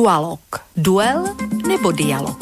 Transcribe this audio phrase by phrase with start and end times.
[0.00, 0.40] Dualog.
[0.76, 1.24] Duel
[1.68, 2.40] nebo dialog.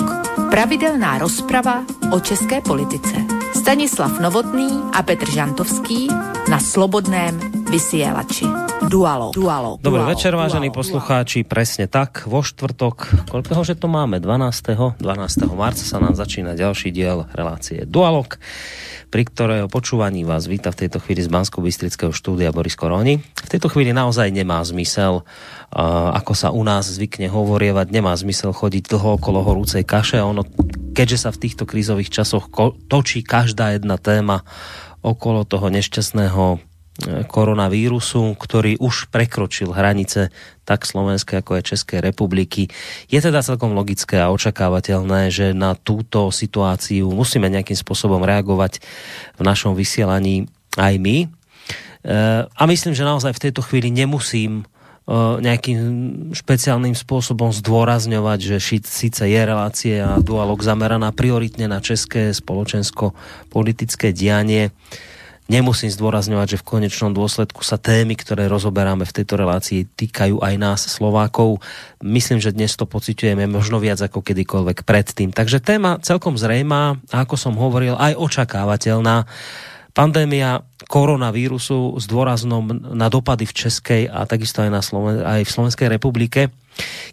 [0.51, 1.83] Pravidelná rozprava
[2.15, 3.15] o české politice.
[3.61, 6.09] Stanislav Novotný a Petr Žantovský
[6.51, 8.49] na Slobodném vysielači.
[8.89, 9.37] Dualog.
[9.37, 9.77] Dualog.
[9.85, 11.45] Dobrý dualog, večer, vážení poslucháči.
[11.45, 14.25] Presne tak, vo štvrtok, koľkého, že to máme?
[14.25, 15.05] 12.
[15.05, 15.05] 12.
[15.53, 18.41] marca sa nám začína ďalší diel relácie Dualog
[19.09, 23.17] pri ktorého počúvaní vás víta v tejto chvíli z bansko bystrického štúdia Boris Koroni.
[23.17, 28.53] V tejto chvíli naozaj nemá zmysel, uh, ako sa u nás zvykne hovorievať, nemá zmysel
[28.53, 30.21] chodiť dlho okolo horúcej kaše.
[30.21, 30.45] Ono,
[30.93, 32.53] keďže sa v týchto krízových časoch
[32.93, 34.45] točí každá jedna téma
[35.01, 36.68] okolo toho nešťastného
[37.07, 40.35] koronavírusu, ktorý už prekročil hranice
[40.67, 42.67] tak Slovenskej ako aj Českej republiky.
[43.07, 48.83] Je teda celkom logické a očakávateľné, že na túto situáciu musíme nejakým spôsobom reagovať
[49.39, 51.17] v našom vysielaní aj my.
[51.25, 51.27] E,
[52.51, 54.65] a myslím, že naozaj v tejto chvíli nemusím e,
[55.39, 55.81] nejakým
[56.35, 64.75] špeciálnym spôsobom zdôrazňovať, že síce je relácie a dualog zameraná prioritne na české spoločensko-politické dianie,
[65.49, 70.55] Nemusím zdôrazňovať, že v konečnom dôsledku sa témy, ktoré rozoberáme v tejto relácii, týkajú aj
[70.61, 71.65] nás Slovákov.
[72.05, 75.33] Myslím, že dnes to pociťujeme možno viac ako kedykoľvek predtým.
[75.33, 79.25] Takže téma celkom zrejmá a ako som hovoril, aj očakávateľná.
[79.97, 85.55] Pandémia koronavírusu s dôraznom na dopady v Českej a takisto aj, na Sloven- aj v
[85.57, 86.53] Slovenskej republike.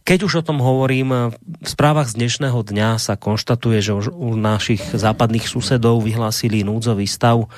[0.05, 4.37] Keď už o tom hovorím, v správach z dnešného dňa sa konštatuje, že už u
[4.37, 7.49] našich západných susedov vyhlásili núdzový stav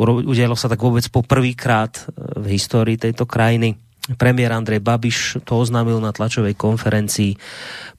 [0.00, 2.02] udialo sa tak vôbec po prvýkrát e,
[2.40, 3.76] v histórii tejto krajiny.
[4.18, 7.38] Premiér Andrej Babiš to oznámil na tlačovej konferencii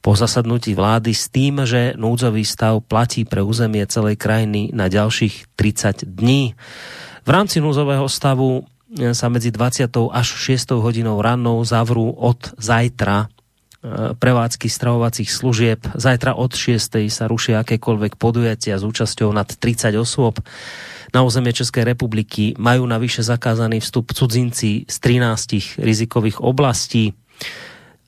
[0.04, 5.56] po zasadnutí vlády s tým, že núdzový stav platí pre územie celej krajiny na ďalších
[5.56, 6.60] 30 dní.
[7.24, 8.68] V rámci núdzového stavu
[9.00, 9.88] e, sa medzi 20.
[10.12, 10.76] až 6.
[10.76, 13.28] hodinou rannou zavrú od zajtra e,
[14.20, 15.88] prevádzky stravovacích služieb.
[15.96, 17.00] Zajtra od 6.
[17.08, 20.36] sa rušia akékoľvek podujatia s účasťou nad 30 osôb
[21.14, 27.14] na územie České republiky majú navyše zakázaný vstup cudzinci z 13 rizikových oblastí.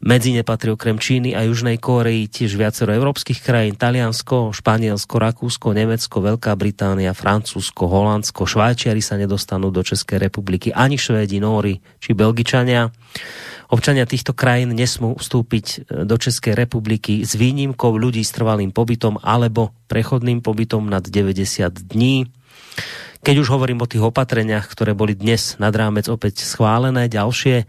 [0.06, 5.74] Medzi ne patrí okrem Číny a Južnej Kórei tiež viacero európskych krajín, Taliansko, Španielsko, Rakúsko,
[5.74, 12.14] Nemecko, Veľká Británia, Francúzsko, Holandsko, Švajčiari sa nedostanú do Českej republiky, ani Švédi, Nóri či
[12.14, 12.94] Belgičania.
[13.72, 19.18] Občania týchto krajín nesmú vstúpiť e, do Českej republiky s výnimkou ľudí s trvalým pobytom
[19.26, 21.42] alebo prechodným pobytom nad 90
[21.90, 22.30] dní.
[23.26, 27.66] Keď už hovorím o tých opatreniach, ktoré boli dnes nad rámec opäť schválené, ďalšie,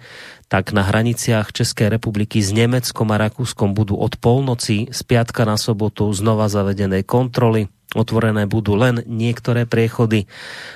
[0.53, 5.57] tak na hraniciach České republiky s Nemeckom a Rakúskom budú od polnoci z piatka na
[5.57, 7.73] sobotu znova zavedené kontroly.
[7.97, 10.29] Otvorené budú len niektoré priechody.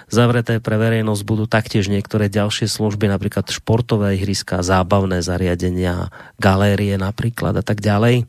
[0.09, 6.09] Zavreté pre verejnosť budú taktiež niektoré ďalšie služby, napríklad športové ihriska, zábavné zariadenia,
[6.41, 8.25] galérie napríklad a tak ďalej.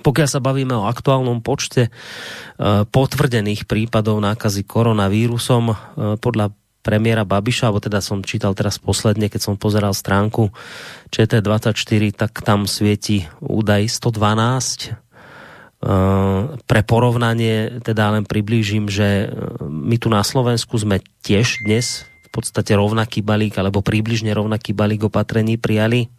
[0.00, 1.90] Pokiaľ sa bavíme o aktuálnom počte e,
[2.86, 5.76] potvrdených prípadov nákazy koronavírusom, e,
[6.18, 10.54] podľa premiéra Babiša, alebo teda som čítal teraz posledne, keď som pozeral stránku
[11.12, 14.88] ČT24, tak tam svieti údaj 112.
[14.88, 15.90] E,
[16.64, 19.28] pre porovnanie teda len priblížim, že
[19.62, 25.08] my tu na Slovensku sme tiež dnes v podstate rovnaký balík alebo približne rovnaký balík
[25.08, 26.12] opatrení prijali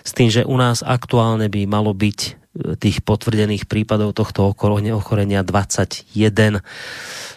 [0.00, 6.06] s tým, že u nás aktuálne by malo byť tých potvrdených prípadov tohto ochorenia 21.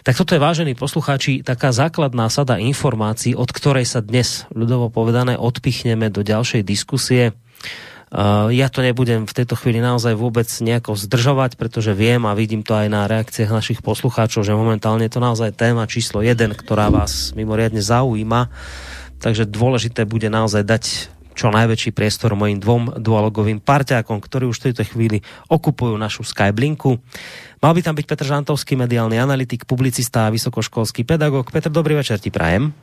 [0.06, 5.34] Tak toto je, vážení poslucháči, taká základná sada informácií, od ktorej sa dnes, ľudovo povedané,
[5.34, 7.34] odpichneme do ďalšej diskusie.
[8.48, 12.72] Ja to nebudem v tejto chvíli naozaj vôbec nejako zdržovať, pretože viem a vidím to
[12.72, 17.36] aj na reakciách našich poslucháčov, že momentálne je to naozaj téma číslo 1, ktorá vás
[17.36, 18.48] mimoriadne zaujíma.
[19.20, 20.84] Takže dôležité bude naozaj dať
[21.38, 26.98] čo najväčší priestor mojim dvom dualogovým parťákom, ktorí už v tejto chvíli okupujú našu Skyblinku.
[27.62, 31.54] Mal by tam byť Petr Žantovský, mediálny analytik, publicista a vysokoškolský pedagog.
[31.54, 32.74] Petr, dobrý večer ti prajem.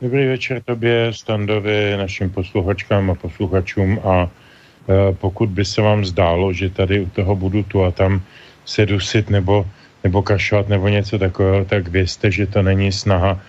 [0.00, 4.28] Dobrý večer tobě, Standovi, našim posluchačkám a posluchačům a e,
[5.12, 8.24] pokud by se vám zdálo, že tady u toho budu tu a tam
[8.64, 9.68] se dusit nebo,
[10.04, 13.40] nebo kašovat nebo něco takového, tak vězte, že to není snaha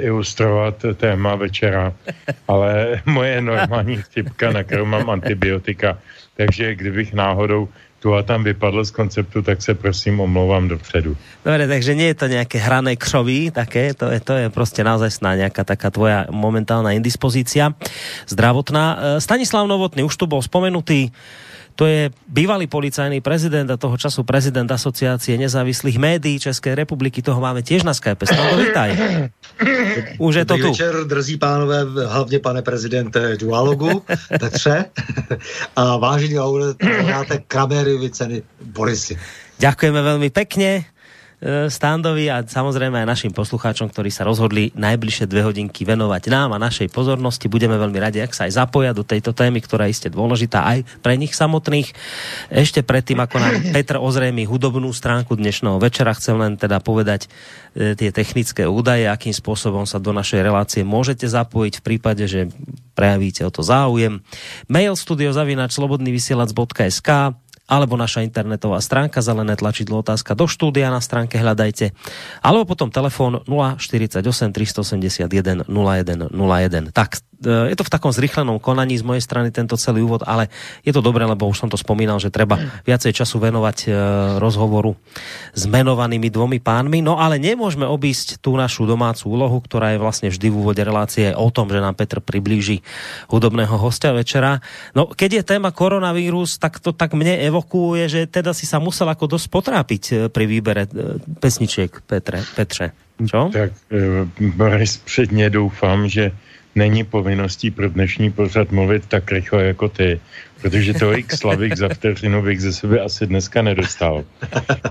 [0.00, 1.92] ilustrovat téma večera,
[2.48, 5.98] ale moje normální chřipka, na kterou mám antibiotika.
[6.36, 7.68] Takže kdybych náhodou
[8.00, 11.16] tu a tam vypadl z konceptu, tak se prosím omlouvám dopředu.
[11.44, 15.10] Dobre, takže nie je to nějaké hrané křoví, také, to je, to je prostě naozaj
[15.10, 17.76] sná nějaká taká tvoja momentálna indispozícia
[18.28, 18.98] zdravotná.
[18.98, 21.12] Eh, Stanislav Novotný už tu bol spomenutý,
[21.74, 27.22] to je bývalý policajný prezident a toho času prezident asociácie nezávislých médií České republiky.
[27.22, 28.26] Toho máme tiež na Skype.
[28.26, 28.90] Stando, vítaj.
[30.18, 30.70] Už je to tu.
[30.70, 34.02] večer, drzí pánové, hlavně pane prezidente Dualogu,
[34.40, 34.84] Petře
[35.76, 39.18] a vážení laureáte Kramery ceny Borisy.
[39.60, 40.88] Ďakujeme veľmi pekne.
[41.40, 46.52] E, Standovi a samozrejme aj našim poslucháčom, ktorí sa rozhodli najbližšie dve hodinky venovať nám
[46.52, 47.48] a našej pozornosti.
[47.48, 50.84] Budeme veľmi radi, ak sa aj zapoja do tejto témy, ktorá je iste dôležitá aj
[51.00, 51.96] pre nich samotných.
[52.52, 57.32] Ešte predtým, ako nám Petr ozrejmi hudobnú stránku dnešného večera, chcem len teda povedať
[57.72, 62.52] e, tie technické údaje, akým spôsobom sa do našej relácie môžete zapojiť v prípade, že
[62.92, 64.20] prejavíte o to záujem.
[64.68, 67.32] Mail studiozavinač.slobodnyvysielac.sk
[67.70, 71.94] alebo naša internetová stránka, zelené tlačidlo otázka do štúdia na stránke hľadajte,
[72.42, 74.18] alebo potom telefón 048
[74.50, 76.90] 381 0101.
[76.90, 80.52] Tak, je to v takom zrychlenom konaní z mojej strany tento celý úvod, ale
[80.84, 83.88] je to dobré, lebo už som to spomínal, že treba viacej času venovať e,
[84.36, 84.92] rozhovoru
[85.56, 90.28] s menovanými dvomi pánmi, no ale nemôžeme obísť tú našu domácu úlohu, ktorá je vlastne
[90.28, 92.84] vždy v úvode relácie o tom, že nám Petr priblíži
[93.32, 94.60] hudobného hostia večera.
[94.92, 99.08] No, keď je téma koronavírus, tak to tak mne evokuje, že teda si sa musel
[99.08, 100.84] ako dosť potrápiť e, pri výbere
[101.40, 103.10] pesničiek, Petre, Petře.
[103.26, 103.50] Čo?
[103.52, 106.32] Tak eh, Boris, předně doufám, že
[106.74, 110.20] není povinností pro dnešní pořad mluvit tak rychle jako ty,
[110.62, 114.24] protože tolik slavik za vteřinu bych ze sebe asi dneska nedostal.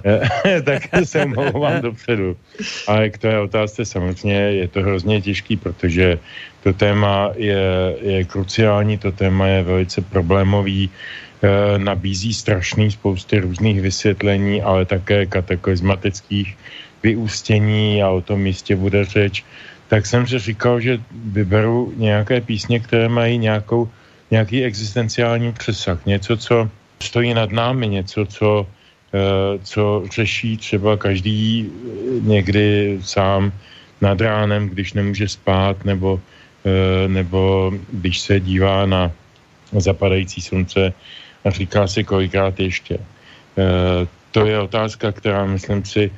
[0.06, 2.38] Eh, tak se omlouvám dopředu.
[2.88, 6.20] Ale k té otázce samozřejmě je to hrozně těžký, protože
[6.64, 13.82] to téma je, je kruciální, to téma je velice problémový, eh, nabízí strašný spousty různých
[13.82, 16.58] vysvětlení, ale také kataklizmatických
[17.04, 19.44] vyústění a o tom místě bude řeč,
[19.90, 23.90] tak jsem si říkal, že vyberu nějaké písně, které mají nějakou,
[24.32, 26.70] nějaký existenciální přesah, něco, co
[27.02, 28.68] stojí nad námi, něco, co,
[29.14, 31.72] eh, co řeší třeba každý eh,
[32.22, 33.52] někdy sám
[34.02, 36.22] nad ránem, když nemůže spát, nebo,
[36.66, 39.12] eh, nebo když se dívá na
[39.74, 40.94] zapadající slunce
[41.46, 42.98] a říká si kolikrát ještě.
[44.32, 46.12] To je otázka, která, myslím si,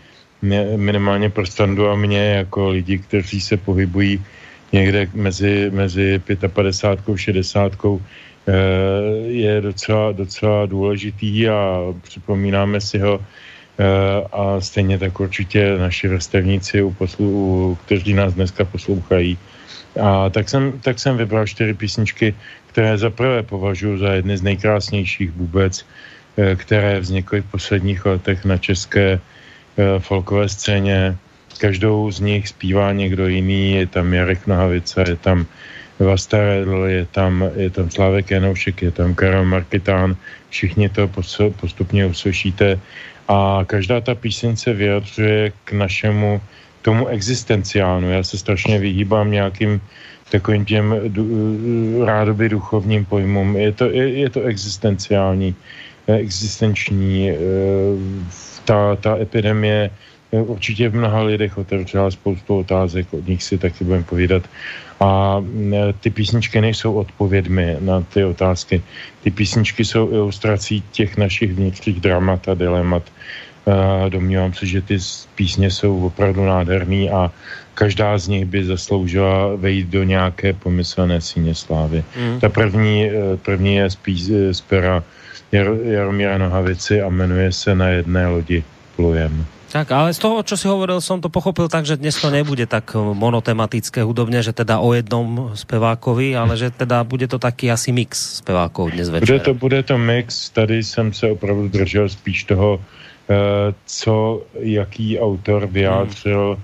[0.75, 4.21] minimálně pro Standu a mě jako lidi, kteří se pohybují
[4.71, 7.71] někde mezi, mezi 55 a 60
[9.25, 13.19] je docela, docela důležitý a připomínáme si ho
[14.31, 19.37] a stejně tak určitě naši vrstevníci, u poslu, kteří nás dneska poslouchají.
[20.01, 22.35] A tak jsem, tak jsem vybral čtyři písničky,
[22.67, 25.85] které za prvé považuji za jedny z nejkrásnějších vůbec,
[26.55, 29.19] které vznikly v posledních letech na české
[29.99, 31.17] folkové scéně.
[31.57, 35.45] Každou z nich zpívá někdo jiný, je tam Jarek Nohavica, je tam
[35.99, 40.15] Vastaredl, je tam, je tam Slávek Janoušek, je tam Karel Markitán,
[40.49, 41.07] všichni to
[41.59, 42.79] postupně uslyšíte
[43.27, 46.41] a každá ta píseň se vyjadřuje k našemu
[46.81, 48.11] tomu existenciánu.
[48.11, 49.81] Já se strašně vyhýbám nějakým
[50.31, 50.95] takovým těm
[52.05, 53.55] rádoby duchovním pojmům.
[53.55, 55.55] Je to, je, je to existenciální,
[56.07, 57.31] existenční
[58.65, 59.89] ta, ta epidemie
[60.31, 64.43] určitě v mnoha lidech otevřela spoustu otázek, od nich si taky budeme povídat.
[64.99, 65.43] A
[65.99, 68.81] ty písničky nejsou odpovědmi na ty otázky.
[69.23, 73.03] Ty písničky jsou ilustrací těch našich vnitřních dramat a dilemat.
[74.09, 74.97] Domnívám se, že ty
[75.35, 77.31] písně jsou opravdu nádherný a
[77.73, 82.03] každá z nich by zasloužila vejít do nějaké pomyslné síně slávy.
[82.17, 82.39] Mm.
[82.39, 84.21] Ta první, e, první je spíš
[84.51, 85.03] z pera
[85.51, 88.63] Jar, Jaromíra Nohavici a jmenuje se Na jedné lodi
[88.95, 89.45] plujem.
[89.71, 92.67] Tak, ale z toho, čo si hovoril, som to pochopil tak, že dnes to nebude
[92.67, 97.95] tak monotematické hudobně, že teda o jednom spevákovi, ale že teda bude to taký asi
[97.95, 99.31] mix spevákov dnes večer.
[99.31, 103.35] Bude to, bude to mix, tady jsem se opravdu držel spíš toho, eh,
[103.85, 106.63] co, jaký autor vyjádřil, hmm.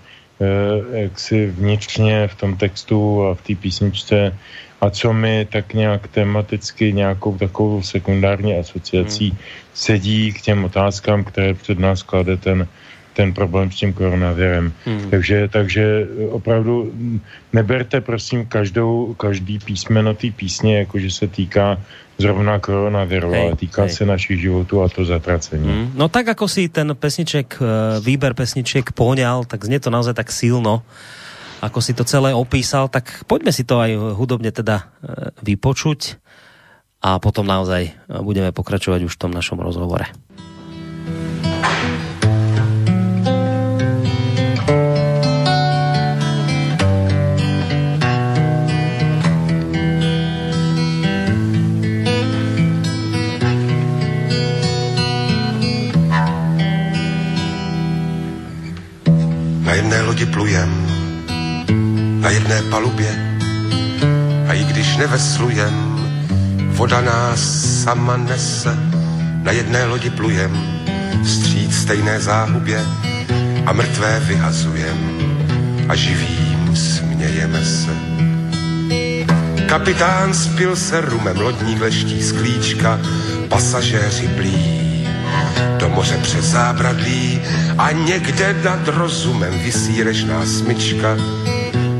[0.91, 4.35] jak si vnitřně v tom textu a v té písničce
[4.81, 9.39] a co mi tak nějak tematicky nějakou takovou sekundární asociací hmm.
[9.73, 12.67] sedí k těm otázkám, které před nás klade ten,
[13.13, 14.73] ten problém s tím koronavirem.
[14.85, 15.09] Hmm.
[15.09, 16.93] Takže, takže opravdu
[17.53, 21.81] neberte prosím každou, každý písmeno té písně, jakože se týká
[22.17, 23.89] zrovna koronaviru, hej, ale týká hej.
[23.89, 25.69] se našich životů a to zatracení.
[25.69, 25.91] Hmm.
[25.93, 30.33] No tak, ako si ten pesniček, eh, výber pesniček poňal, tak znie to naozaj tak
[30.33, 30.81] silno
[31.61, 34.83] ako si to celé opísal, tak poďme si to aj hudobne teda e,
[35.41, 36.21] vypočuť
[37.01, 40.05] a potom naozaj e, budeme pokračovať už v tom našom rozhovore.
[59.67, 60.86] Na jedné lodi plujem
[62.19, 63.39] na jedné palubě.
[64.49, 65.95] A i když neveslujem,
[66.67, 67.39] voda nás
[67.83, 68.77] sama nese,
[69.43, 70.81] na jedné lodi plujem,
[71.25, 72.85] stříc stejné záhubě
[73.65, 74.97] a mrtvé vyhazujem
[75.89, 77.91] a živým smějeme se.
[79.65, 82.99] Kapitán spil se rumem, lodník leští z klíčka,
[83.49, 84.87] pasažéři blí
[85.77, 87.41] do moře přes zábradlí
[87.77, 91.17] a někde nad rozumem vysí režná smyčka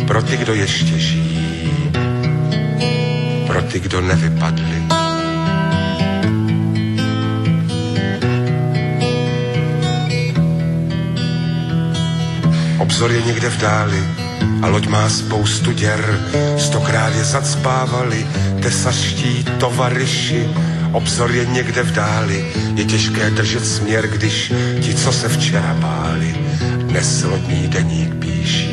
[0.08, 1.92] pro ty, kdo ještě žijí,
[3.48, 4.84] pro ty, kdo nevypadli.
[12.80, 14.04] Obzor je někde v dáli
[14.62, 16.20] a loď má spoustu děr,
[16.58, 18.28] stokrát je zacpávali
[18.62, 20.48] tesařští tovariši,
[20.92, 22.46] Obzor je někde v dáli,
[22.76, 26.36] je těžké držet směr, když ti, co se včera báli,
[26.78, 28.67] dnes lodní deník píší.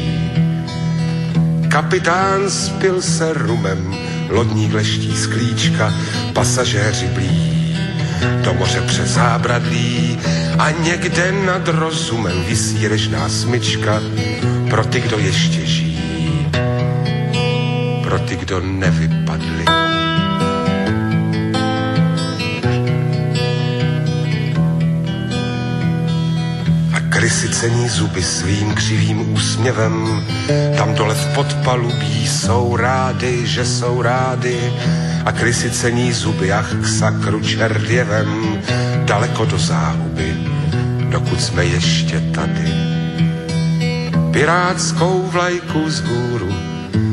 [1.74, 3.94] Kapitán spil se rumem,
[4.28, 5.94] lodní leští z klíčka,
[6.32, 7.76] pasažéři blí
[8.44, 10.18] do moře přes zábradlí
[10.58, 14.00] a někde nad rozumem vysí režná smyčka
[14.70, 16.48] pro ty, kdo ještě žijí,
[18.02, 19.93] pro ty, kdo nevypadli.
[27.24, 30.24] Krysy cení zuby svým křivým úsměvem.
[30.76, 34.72] Tam dole v podpalubí jsou rády, že jsou rády.
[35.24, 38.60] A krysy cení zuby, ach k sakru čerděvem.
[39.04, 40.36] Daleko do záhuby,
[41.08, 42.68] dokud jsme ještě tady.
[44.30, 46.54] Pirátskou vlajku z hůru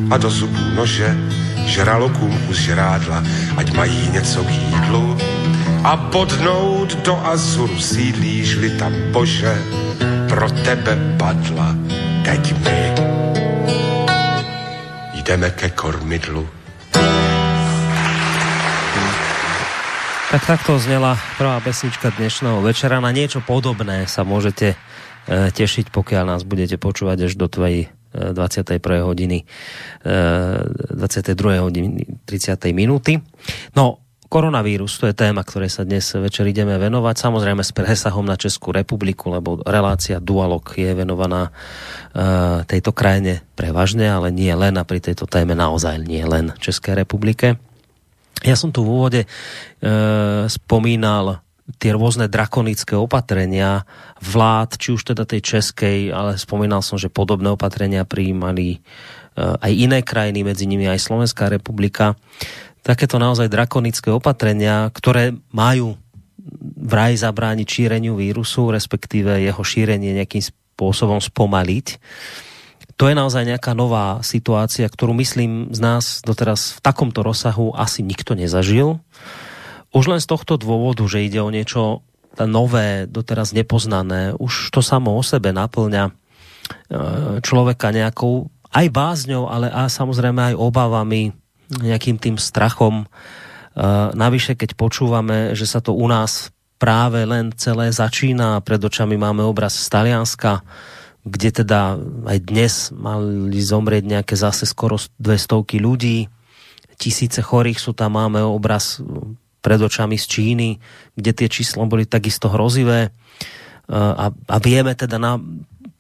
[0.10, 1.18] a do zubů nože
[1.66, 3.24] žralokům kus žrádla,
[3.58, 5.18] ať mají něco k jídlu
[5.84, 9.58] a podnout do Azuru sídlíš-li tam Bože,
[10.32, 11.76] pro tebe padla,
[12.24, 12.80] teď my
[15.20, 16.48] jdeme ke kormidlu.
[20.32, 23.04] Tak takto znela prvá pesnička dnešného večera.
[23.04, 28.84] Na niečo podobné sa môžete e, tešiť, pokiaľ nás budete počúvať až do tvojej 21.
[29.08, 29.48] hodiny,
[30.04, 31.64] 22.
[31.64, 31.88] hodiny
[32.28, 32.76] 30.
[32.76, 33.24] minúty.
[33.72, 34.01] No,
[34.32, 37.20] Koronavírus, to je téma, ktoré sa dnes večer ideme venovať.
[37.20, 44.08] Samozrejme s presahom na Českú republiku, lebo relácia Dualog je venovaná uh, tejto krajine prevažne,
[44.08, 47.60] ale nie len a pri tejto téme naozaj nie len České republike.
[48.40, 51.44] Ja som tu v úvode uh, spomínal
[51.76, 53.84] tie rôzne drakonické opatrenia
[54.24, 59.72] vlád, či už teda tej českej, ale spomínal som, že podobné opatrenia prijímali uh, aj
[59.76, 62.16] iné krajiny, medzi nimi aj Slovenská republika
[62.82, 65.98] takéto naozaj drakonické opatrenia, ktoré majú
[66.82, 72.02] vraj zabrániť šíreniu vírusu, respektíve jeho šírenie nejakým spôsobom spomaliť.
[72.98, 78.06] To je naozaj nejaká nová situácia, ktorú myslím z nás doteraz v takomto rozsahu asi
[78.06, 79.02] nikto nezažil.
[79.90, 82.06] Už len z tohto dôvodu, že ide o niečo
[82.38, 86.12] nové, doteraz nepoznané, už to samo o sebe naplňa e,
[87.44, 91.36] človeka nejakou aj bázňou, ale a samozrejme aj obavami,
[91.80, 93.08] nejakým tým strachom.
[94.12, 99.46] Navyše, keď počúvame, že sa to u nás práve len celé začína, pred očami máme
[99.46, 100.66] obraz z Talianska,
[101.22, 106.28] kde teda aj dnes mali zomrieť nejaké zase skoro 200 ľudí,
[107.02, 109.02] tisíce chorých sú tam, máme obraz
[109.62, 110.70] pred očami z Číny,
[111.18, 113.14] kde tie čísla boli takisto hrozivé
[113.92, 115.42] a, a vieme teda na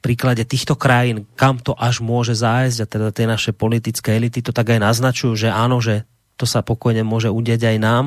[0.01, 4.51] príklade týchto krajín, kam to až môže zájsť a teda tie naše politické elity to
[4.51, 6.10] tak aj naznačujú, že áno, že
[6.41, 8.05] to sa pokojne môže udeť aj nám.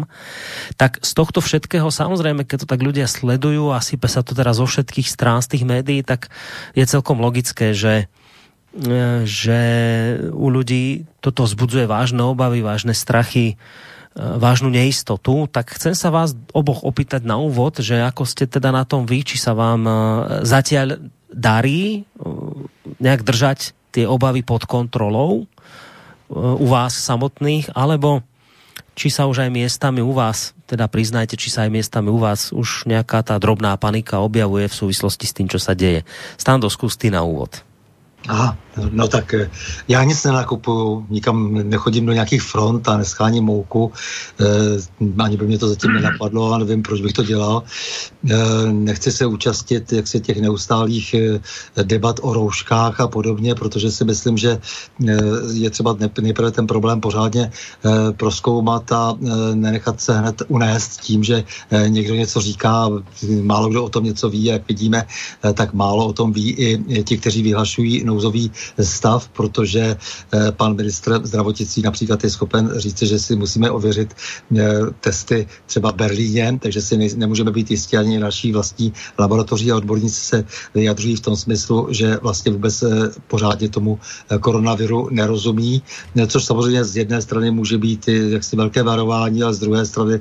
[0.75, 4.59] Tak z tohto všetkého, samozrejme, keď to tak ľudia sledujú a sype sa to teraz
[4.59, 6.35] zo všetkých strán z tých médií, tak
[6.75, 8.11] je celkom logické, že
[8.75, 9.61] e, že
[10.35, 13.57] u ľudí toto vzbudzuje vážne obavy, vážne strachy, e,
[14.19, 18.83] vážnu neistotu, tak chcem sa vás oboch opýtať na úvod, že ako ste teda na
[18.83, 19.93] tom vy, či sa vám e,
[20.43, 20.99] zatiaľ
[21.35, 22.64] darí uh,
[23.03, 28.23] nejak držať tie obavy pod kontrolou uh, u vás samotných, alebo
[28.95, 32.55] či sa už aj miestami u vás, teda priznajte, či sa aj miestami u vás
[32.55, 36.07] už nejaká tá drobná panika objavuje v súvislosti s tým, čo sa deje.
[36.38, 37.59] Stando, skús ty na úvod.
[38.25, 38.57] Aha,
[38.90, 39.50] no tak eh,
[39.88, 43.93] já nic nenakupuju, nikam nechodím do nějakých front a nescháním mouku,
[44.40, 47.62] e, ani by mě to zatím nenapadlo a nevím, proč bych to dělal.
[48.31, 48.37] E,
[48.73, 51.14] nechci se účastnit jak se těch neustálých
[51.83, 54.59] debat o rouškách a podobně, protože si myslím, že
[55.52, 57.50] je třeba nejprve ten problém pořádně
[58.16, 59.14] proskoumat a
[59.54, 61.45] nenechat se hned unést tím, že
[61.87, 62.88] někdo něco říká,
[63.43, 65.07] málo kdo o tom něco ví, jak vidíme,
[65.54, 69.97] tak málo o tom ví i ti, kteří vyhlašují nouzový stav, protože
[70.50, 74.14] pan ministr zdravotnictví například je schopen říct, že si musíme ověřit
[75.00, 80.21] testy třeba Berlíně, takže si ne, nemůžeme být jistí ani naší vlastní laboratoří a odborníci
[80.21, 80.44] se
[80.75, 82.85] vyjadřují v tom smyslu, že vlastně vůbec
[83.28, 83.99] pořádně tomu
[84.40, 85.83] koronaviru nerozumí,
[86.26, 90.21] což samozřejmě z jedné strany může být jaksi velké varování, ale z druhé strany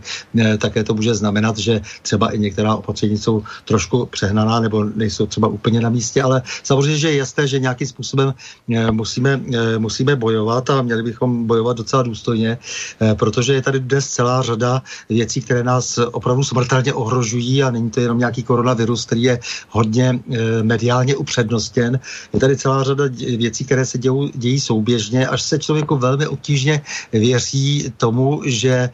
[0.58, 5.48] také to může znamenat, že třeba i některá opatření jsou trošku přehnaná nebo nejsou třeba
[5.48, 8.33] úplně na místě, ale samozřejmě, že je jasné, že nějakým způsobem
[8.70, 13.80] eh, musíme, eh, musíme bojovat a měli bychom bojovat docela důstojně, eh, protože je tady
[13.80, 19.06] dnes celá řada věcí, které nás opravdu smrtelně ohrožují a není to jenom nějaký koronavirus,
[19.06, 20.20] který je hodně
[20.62, 22.00] mediálně upřednostěn.
[22.34, 23.04] Je tady celá řada
[23.38, 28.90] věcí, které se dějou, dějí souběžně, až se člověku velmi obtížně věří tomu, že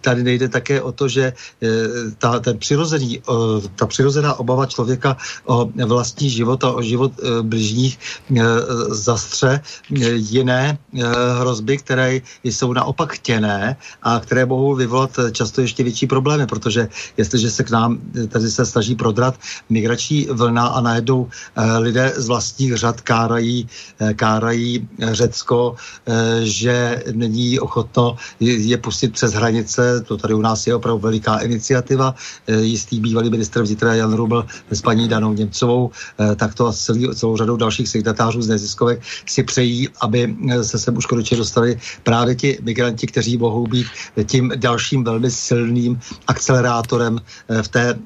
[0.00, 1.32] tady nejde také o to, že
[2.18, 3.22] ta, ten přirozený,
[3.76, 7.98] ta přirozená obava člověka o vlastní život a o život bližních
[8.88, 10.78] zastře e, jiné
[11.38, 17.50] hrozby, které jsou naopak chtěné a které mohou vyvolat často ještě větší problémy, protože jestliže
[17.50, 19.34] se k nám tady se snaží prodrat
[19.68, 21.28] migrační vlna a najednou
[21.78, 23.68] lidé z vlastních řad kárají,
[24.16, 25.74] kárají Řecko,
[26.42, 32.14] že není ochotno je pustit přes hranice, to tady u nás je opravdu veliká iniciativa,
[32.46, 37.08] jistý bývalý ministr vnitra Jan Rubl s paní Danou Němcovou, eh, tak to a celý,
[37.14, 41.78] celou řadou dalších signatářů z neziskovek si přejí, aby eh, se sem už konečně dostali
[42.02, 43.86] právě ti migranti, kteří mohou být
[44.24, 47.98] tím dalším velmi silným akcelerátorem eh, v té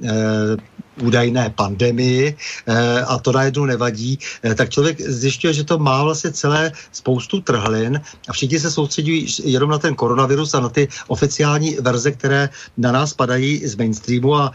[1.02, 2.36] údajné pandemii
[2.66, 7.40] eh, a to najednou nevadí, eh, tak člověk zjišťuje, že to má vlastně celé spoustu
[7.40, 12.48] trhlin a všichni se soustředují jenom na ten koronavirus a na ty oficiální verze, které
[12.76, 14.52] na nás padají z mainstreamu a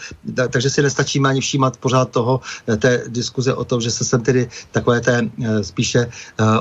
[0.49, 4.21] takže si nestačíme ani všímat pořád toho, eh, té diskuze o tom, že se sem
[4.21, 5.29] tedy takové té
[5.61, 6.09] spíše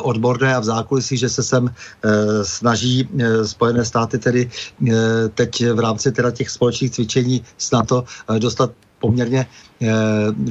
[0.02, 1.70] odborné a v zákulisí, že se sem
[2.42, 3.08] snaží
[3.44, 4.50] Spojené státy tedy
[5.34, 8.04] teď v rámci teda těch společných cvičení s NATO
[8.38, 9.46] dostat poměrně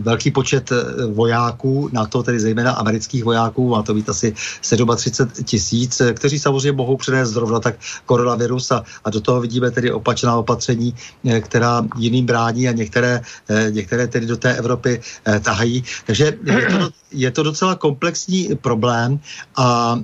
[0.02, 5.30] velký počet eh, vojáků, na to tedy zejména amerických vojáků, má to být asi 37
[5.44, 9.92] tisíc, eh, kteří samozřejmě mohou přenést zrovna tak koronavirus a, a do toho vidíme tedy
[9.92, 10.96] opačná opatření,
[11.42, 13.22] která jiným brání a některé,
[13.70, 15.02] některé tedy do té Evropy
[15.42, 15.84] tahají.
[16.06, 19.20] Takže je to, je to docela komplexní problém
[19.56, 20.00] a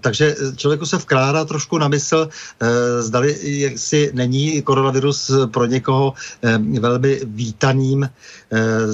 [0.00, 2.28] takže člověku se vkládá trošku na mysl,
[3.00, 3.36] zdali
[3.76, 6.14] si není koronavirus pro někoho
[6.80, 8.08] velmi vítaným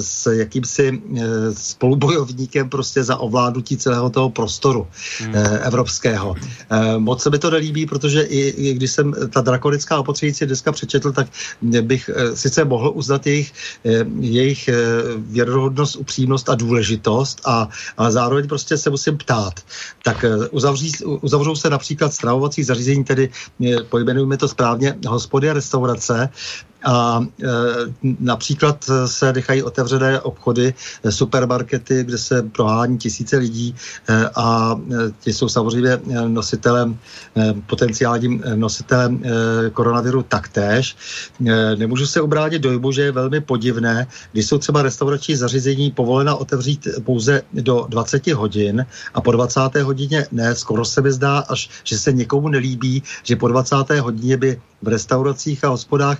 [0.01, 1.21] s jakýmsi eh,
[1.53, 4.87] spolubojovníkem prostě za ovládnutí celého toho prostoru
[5.19, 5.35] hmm.
[5.35, 6.35] Eh, evropského.
[6.69, 10.45] Eh, moc se mi to nelíbí, protože i, i když jsem ta drakonická opatření si
[10.45, 11.27] dneska přečetl, tak
[11.61, 13.53] bych sice mohl uznat jejich,
[14.19, 14.69] jejich
[15.17, 19.53] věrohodnost, upřímnost a důležitost, a, ale zároveň prostě se musím ptát.
[20.03, 23.29] Tak uzavří, uzavřou se například stravovací zařízení, tedy
[23.89, 26.29] pojmenujeme to správně, hospody a restaurace,
[26.85, 27.47] a e,
[28.19, 33.75] například se nechají otevřené obchody, e, supermarkety, kde se prohání tisíce lidí
[34.09, 36.97] e, a e, ti jsou samozřejmě e, nositelem,
[37.37, 40.95] e, potenciálním nositelem e, koronaviru taktéž.
[41.47, 46.35] E, nemůžu se obránit dojmu, že je velmi podivné, když jsou třeba restaurační zařízení povolena
[46.35, 49.59] otevřít pouze do 20 hodin a po 20.
[49.83, 53.75] hodině ne, skoro se mi zdá, až že se někomu nelíbí, že po 20.
[53.99, 56.17] hodině by v restauracích a hospodách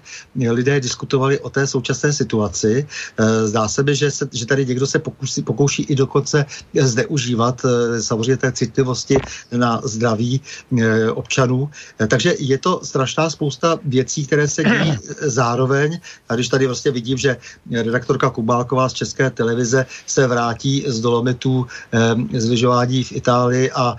[0.51, 2.87] lidé diskutovali o té současné situaci.
[3.17, 7.61] Eh, zdá se mi, že, se, že tady někdo se pokusí, pokouší i dokonce zneužívat
[7.65, 9.17] eh, samozřejmě té citlivosti
[9.51, 11.69] na zdraví eh, občanů.
[12.07, 15.99] Takže je to strašná spousta věcí, které se dějí zároveň.
[16.29, 17.37] A když tady vlastně vidím, že
[17.71, 21.67] redaktorka Kubálková z České televize se vrátí z dolomitů
[22.37, 23.95] z lyžování v Itálii a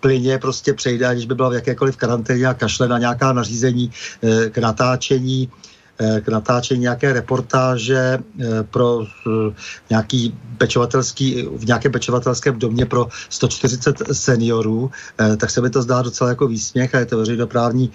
[0.00, 3.90] plyně prostě přejde, aniž by byla v jakékoliv karanténě a kašle na nějaká nařízení
[4.50, 5.31] k natáčení
[6.02, 9.54] Eh, k natáčení nějaké reportáže eh, pro eh,
[9.90, 14.90] nějaký pečovatelský, v nějakém pečovatelském domě pro 140 seniorů,
[15.36, 17.90] tak se mi to zdá docela jako výsměch a je to veřejnoprávní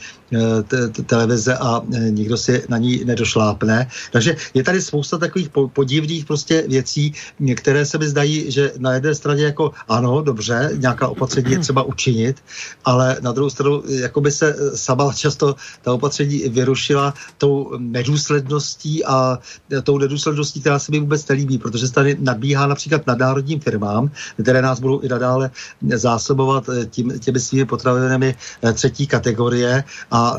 [1.05, 3.87] televize a nikdo si na ní nedošlápne.
[4.11, 7.13] Takže je tady spousta takových podivných prostě věcí,
[7.55, 11.83] které se mi zdají, že na jedné straně jako ano, dobře, nějaká opatření je třeba
[11.83, 12.37] učinit,
[12.85, 19.39] ale na druhou stranu jako by se sama často ta opatření vyrušila tou nedůsledností a
[19.83, 24.11] tou nedůsledností, která se mi vůbec nelíbí, protože se tady nabíhá například nadnárodním firmám,
[24.41, 25.51] které nás budou i nadále
[25.95, 28.35] zásobovat tím, těmi svými potravinami
[28.73, 29.83] třetí kategorie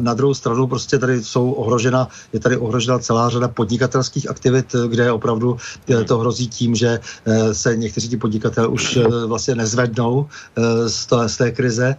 [0.01, 5.13] na druhou stranu prostě tady jsou ohrožena, je tady ohrožena celá řada podnikatelských aktivit, kde
[5.13, 5.57] opravdu
[6.07, 7.01] to hrozí tím, že
[7.53, 10.27] se někteří ti podnikatelé už vlastně nezvednou
[10.87, 11.97] z té, z té krize.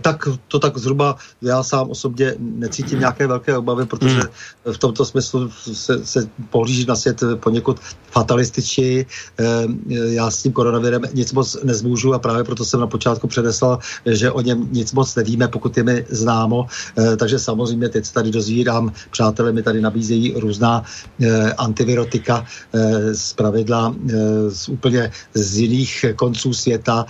[0.00, 4.74] Tak to tak zhruba já sám osobně necítím nějaké velké obavy, protože hmm.
[4.74, 9.06] v tomto smyslu se, se pohlíží na svět poněkud fatalističtěji.
[9.90, 14.30] Já s tím koronavirem nic moc nezmůžu a právě proto jsem na počátku předeslal, že
[14.30, 16.66] o něm nic moc nevíme, pokud je mi známo.
[17.16, 20.84] Takže samozřejmě teď tady dozvírám, přátelé mi tady nabízejí různá
[21.58, 22.44] antivirotika
[23.12, 23.94] z pravidla
[24.48, 27.06] z úplně z jiných konců světa,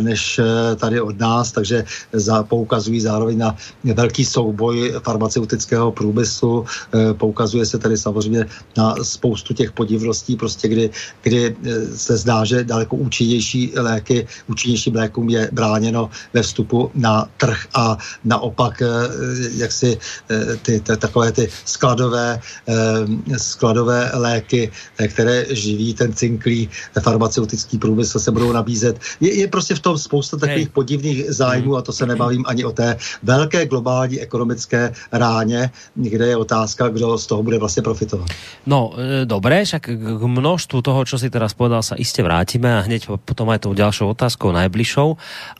[0.00, 0.40] než
[0.76, 3.56] tady od nás, takže za, poukazují zároveň na
[3.94, 10.90] velký souboj farmaceutického průmyslu, eh, poukazuje se tady samozřejmě na spoustu těch podivností, prostě kdy,
[11.22, 17.28] kdy eh, se zdá, že daleko účinnější léky, účinnějším lékům je bráněno ve vstupu na
[17.36, 18.82] trh a naopak
[19.40, 19.98] eh, jak si
[20.62, 22.40] ty, ty, takové ty skladové,
[23.36, 24.70] skladové léky,
[25.08, 26.68] které živí ten cinklý
[27.00, 28.98] farmaceutický průmysl, se budou nabízet.
[29.20, 32.72] Je, je prostě v tom spousta takových podivných zájmů a to se nebavím ani o
[32.72, 38.28] té velké globální ekonomické ráně, kde je otázka, kdo z toho bude vlastně profitovat.
[38.66, 42.84] No, e, dobré, však k množstvu toho, čo si teraz povedal, sa iste vrátime a
[42.84, 45.08] hneď potom aj tou ďalšou otázkou najbližšou.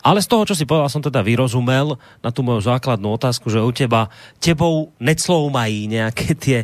[0.01, 3.61] Ale z toho, čo si povedal, som teda vyrozumel na tú moju základnú otázku, že
[3.65, 6.59] u teba, tebou necloumají nejaké tie,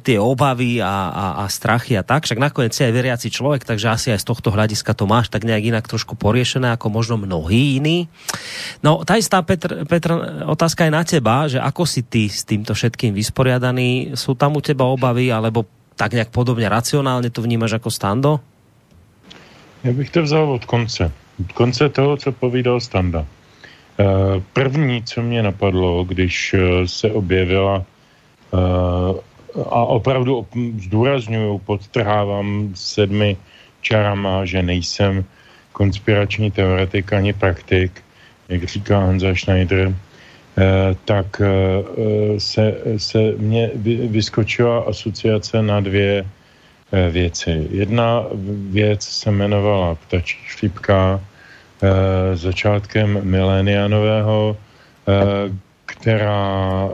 [0.00, 2.24] tie obavy a, a, a strachy a tak.
[2.24, 5.42] Však nakoniec si aj veriaci človek, takže asi aj z tohto hľadiska to máš tak
[5.42, 8.06] nejak inak trošku poriešené ako možno mnohí iní.
[8.80, 10.14] No, tá istá Petr, Petr,
[10.46, 14.14] otázka je na teba, že ako si ty s týmto všetkým vysporiadaný?
[14.14, 15.66] Sú tam u teba obavy, alebo
[15.98, 18.40] tak nějak podobně racionálně to vnímáš jako stando?
[19.84, 21.12] Já bych to vzal od konce.
[21.40, 23.26] Od konce toho, co povídal Standa.
[24.00, 28.56] Eh, první, co mě napadlo, když eh, se objevila eh,
[29.58, 30.46] a opravdu
[30.78, 33.36] zdůraznuju, podtrhávám sedmi
[33.80, 35.24] čarama, že nejsem
[35.72, 38.02] konspirační teoretik ani praktik,
[38.48, 39.94] jak říká Hanza Schneider,
[41.04, 41.42] tak
[42.38, 43.70] se, se mně
[44.10, 46.26] vyskočila asociace na dvě
[47.10, 47.68] věci.
[47.70, 48.26] Jedna
[48.70, 51.20] věc se jmenovala ptačí šlipka
[52.34, 54.56] začátkem milénia nového,
[55.86, 56.88] která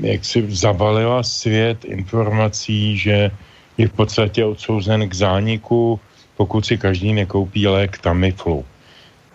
[0.00, 3.30] jak si zabalila svět informací, že
[3.78, 6.00] je v podstatě odsouzen k zániku,
[6.36, 8.64] pokud si každý nekoupí lék Tamiflu.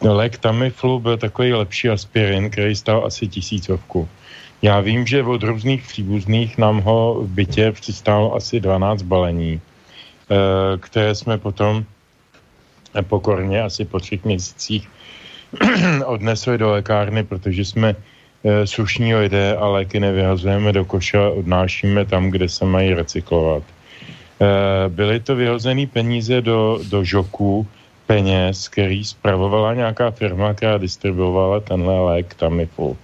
[0.02, 4.08] Lék Tamiflu byl takový lepší aspirin, který stál asi tisícovku.
[4.62, 10.78] Já vím, že od různých příbuzných nám ho v bytě přistálo asi 12 balení, eh,
[10.78, 11.86] které jsme potom
[13.02, 14.90] pokorně asi po třech měsících
[16.06, 17.96] odnesli do lékárny, protože jsme
[18.44, 23.64] e, slušní lidé a léky nevyhazujeme do koše odnášíme tam, kde se mají recyklovat.
[23.64, 27.68] E, byly to vyhozené peníze do, do žoků,
[28.08, 32.98] peněz, který spravovala nějaká firma, která distribuovala tenhle lék Tamiflu.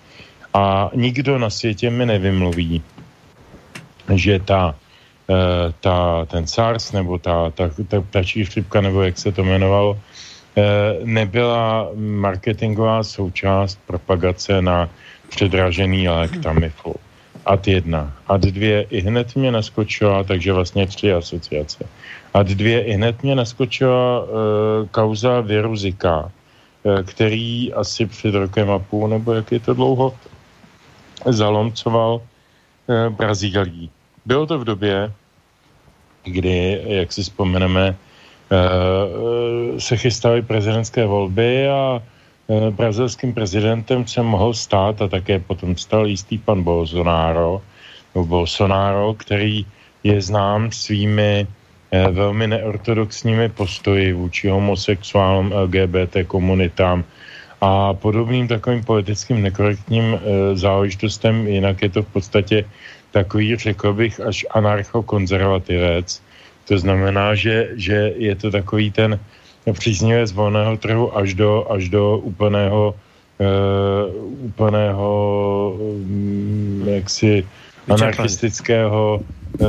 [0.53, 2.82] A nikdo na světě mi nevymluví,
[4.15, 4.75] že ta,
[5.79, 9.99] ta, ten SARS nebo ta, ta, ta ptačí chřipka, nebo jak se to jmenovalo,
[10.57, 10.62] e,
[11.03, 14.89] nebyla marketingová součást propagace na
[15.29, 16.95] předražený lék Tamiflu.
[17.45, 18.13] Ad jedna.
[18.27, 21.83] Ad dvě i hned mě naskočila, takže vlastně tři asociace.
[22.33, 24.25] A dvě i hned mě naskočila e,
[24.91, 26.31] kauza viru Zika,
[26.86, 30.15] e, který asi před rokem a půl, nebo jak je to dlouho,
[31.25, 32.21] zalomcoval
[32.89, 33.89] e, Brazílii.
[34.25, 35.12] Bylo to v době,
[36.23, 37.95] kdy, jak si vzpomeneme, e,
[39.79, 42.01] se chystaly prezidentské volby a
[42.49, 47.62] e, brazilským prezidentem se mohl stát a také potom stal jistý pan Bolsonaro,
[48.15, 49.65] Bolsonaro, který
[50.03, 51.47] je znám svými
[51.93, 57.03] Eh, velmi neortodoxními postoji vůči homosexuálům, LGBT komunitám
[57.62, 60.19] a podobným takovým politickým nekorektním
[60.53, 61.47] záležitostem.
[61.47, 62.65] Jinak je to v podstatě
[63.13, 66.21] takový, řekl bych, až anarchokonzervativec.
[66.67, 69.19] To znamená, že, že je to takový ten
[69.71, 72.95] příznivec volného trhu až do, až do úplného,
[73.39, 73.47] e,
[74.49, 75.10] úplného
[75.78, 77.47] mm, jaksi
[77.89, 79.65] anarchistického e,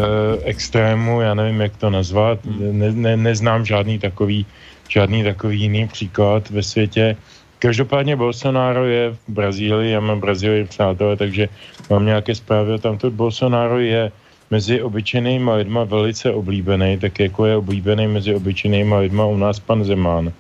[0.49, 2.79] extrému, já nevím, jak to nazvat, hmm.
[2.79, 4.47] ne, ne, neznám žádný takový,
[4.89, 7.17] žádný takový jiný příklad ve světě,
[7.65, 11.49] Každopádně Bolsonaro je v Brazílii, já mám Brazílii přátelé, takže
[11.91, 13.11] mám nějaké zprávy o tamto.
[13.11, 14.13] Bolsonaro je
[14.51, 19.81] mezi obyčejnými lidma velice oblíbený, tak jako je oblíbený mezi obyčejnými lidma u nás pan
[19.85, 20.33] Zeman.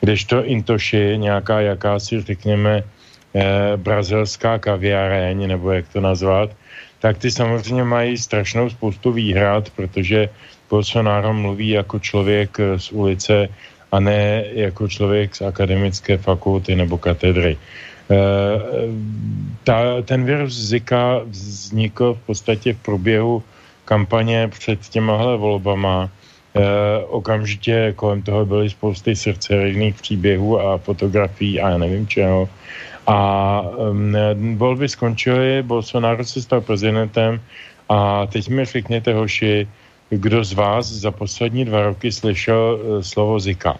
[0.00, 6.50] Kdežto Intoši, nějaká jakási, řekněme, eh, brazilská kaviareň, nebo jak to nazvat,
[6.98, 10.28] tak ty samozřejmě mají strašnou spoustu výhrad, protože
[10.70, 13.48] Bolsonaro mluví jako člověk z ulice
[13.92, 17.56] a ne jako člověk z akademické fakulty nebo katedry.
[18.10, 18.16] E,
[19.64, 23.42] ta, ten virus Zika vznikl v podstatě v průběhu
[23.84, 26.10] kampaně před těmahle volbama.
[26.54, 26.60] E,
[27.04, 32.48] okamžitě kolem toho byly spousty srdcerivných příběhů a fotografií a já nevím čeho.
[33.06, 34.16] A um,
[34.56, 37.40] volby skončily, Bolsonaro se stal prezidentem
[37.88, 39.68] a teď mi řekněte, hoši,
[40.16, 43.72] kdo z vás za poslední dva roky slyšel uh, slovo Zika.
[43.72, 43.78] Uh,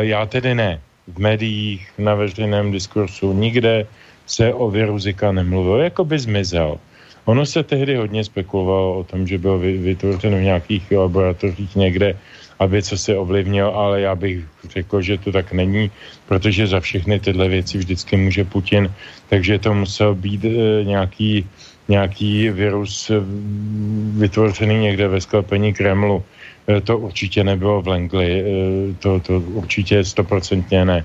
[0.00, 0.80] já tedy ne.
[1.08, 3.86] V médiích, na veřejném diskursu, nikde
[4.26, 6.78] se o viru Zika nemluvil, jako by zmizel.
[7.24, 12.16] Ono se tehdy hodně spekulovalo o tom, že byl vytvořen v nějakých laboratořích někde,
[12.58, 15.90] aby co se ovlivnil, ale já bych řekl, že to tak není,
[16.28, 18.92] protože za všechny tyhle věci vždycky může Putin,
[19.28, 21.48] takže to musel být e, nějaký
[21.88, 23.14] nějaký virus eh,
[24.18, 26.24] vytvořený někde ve sklepení Kremlu.
[26.68, 28.44] Eh, to určitě nebylo v Langley, eh,
[28.98, 31.04] to, to určitě stoprocentně ne.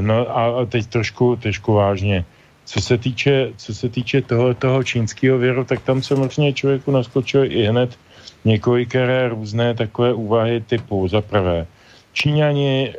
[0.00, 2.24] No a teď trošku, trošku vážně.
[2.64, 7.44] Co se týče, co se týče toho, toho čínského viru, tak tam samozřejmě člověku naskočil
[7.48, 7.96] i hned
[8.44, 11.08] několikeré různé takové úvahy typu.
[11.08, 11.66] Za prvé,
[12.12, 12.94] Číňani e,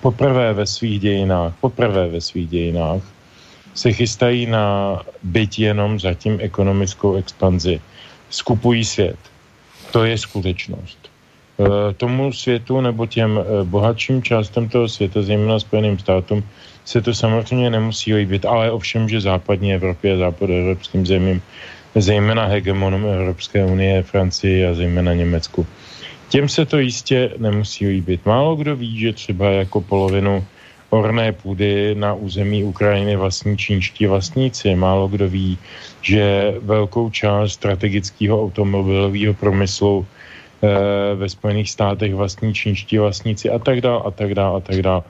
[0.00, 3.02] poprvé ve svých dějinách, poprvé ve svých dějinách
[3.74, 7.80] se chystají na byť jenom zatím ekonomickou expanzi.
[8.30, 9.18] Skupují svět.
[9.92, 10.98] To je skutečnost.
[11.60, 16.44] E, tomu světu nebo těm e, bohatším částem toho světa, zejména Spojeným státům,
[16.84, 21.42] se to samozřejmě nemusí líbit, ale ovšem, že západní Evropě a západoevropským zemím,
[21.94, 25.66] zejména hegemonům Evropské unie, Francii a zejména Německu.
[26.28, 28.26] Těm se to jistě nemusí líbit.
[28.26, 30.44] Málo kdo ví, že třeba jako polovinu
[30.92, 34.74] orné půdy na území Ukrajiny vlastní čínští vlastníci.
[34.74, 35.58] Málo kdo ví,
[36.02, 40.68] že velkou část strategického automobilového průmyslu e,
[41.14, 45.02] ve Spojených státech vlastní čínští vlastníci a tak dále a tak dále a tak dále.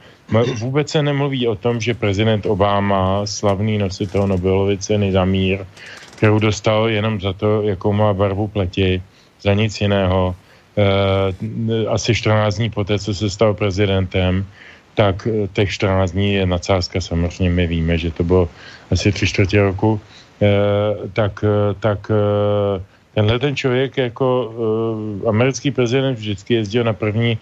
[0.58, 5.66] Vůbec se nemluví o tom, že prezident Obama, slavný nositel Nobelovy ceny za mír,
[6.16, 9.02] kterou dostal jenom za to, jakou má barvu pleti,
[9.42, 10.36] za nic jiného,
[10.78, 14.46] e, asi 14 dní poté, co se stal prezidentem,
[14.94, 18.48] tak eh, těch 14 dní je nadsázka, samozřejmě my víme, že to bylo
[18.90, 20.00] asi tři čtvrtě roku,
[20.42, 20.48] e,
[21.12, 21.44] tak,
[21.80, 22.10] tak
[23.14, 24.28] tenhle ten člověk jako
[25.28, 27.38] americký prezident vždycky jezdil na první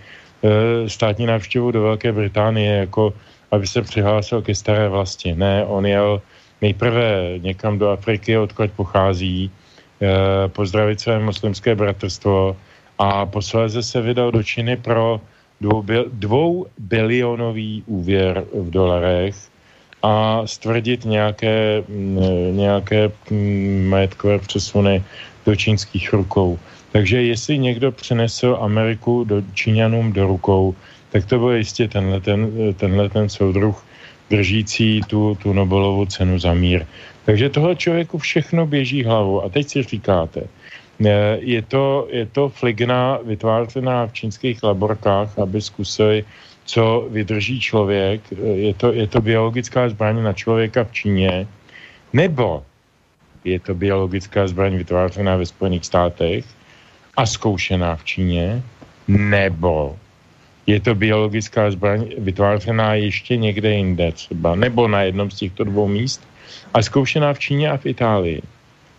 [0.86, 3.14] státní návštěvu do Velké Británie, jako
[3.50, 5.34] aby se přihlásil ke staré vlasti.
[5.34, 6.22] Ne, on jel
[6.62, 9.50] nejprve někam do Afriky, odkud pochází,
[10.46, 12.56] pozdravit své muslimské bratrstvo
[12.98, 15.20] a posléze se vydal do Číny pro
[16.12, 19.36] dvou, bilionový úvěr v dolarech
[20.02, 21.84] a stvrdit nějaké,
[22.50, 23.10] nějaké
[23.88, 25.02] majetkové přesuny
[25.46, 26.58] do čínských rukou.
[26.92, 30.74] Takže jestli někdo přinesl Ameriku do Číňanům do rukou,
[31.12, 33.84] tak to byl jistě tenhle ten, tenhle ten soudruh
[34.30, 36.86] držící tu, tu Nobelovu cenu za mír.
[37.24, 39.42] Takže toho člověku všechno běží hlavou.
[39.42, 40.42] A teď si říkáte,
[41.40, 46.24] je to, je to fligna vytvářená v čínských laborkách, aby zkusili,
[46.64, 48.20] co vydrží člověk.
[48.54, 51.46] Je to, je to biologická zbraň na člověka v Číně,
[52.12, 52.62] nebo
[53.44, 56.44] je to biologická zbraň vytvářená ve Spojených státech
[57.16, 58.62] a zkoušená v Číně,
[59.08, 59.96] nebo
[60.66, 65.88] je to biologická zbraň vytvářená ještě někde jinde třeba, nebo na jednom z těchto dvou
[65.88, 66.20] míst
[66.74, 68.42] a zkoušená v Číně a v Itálii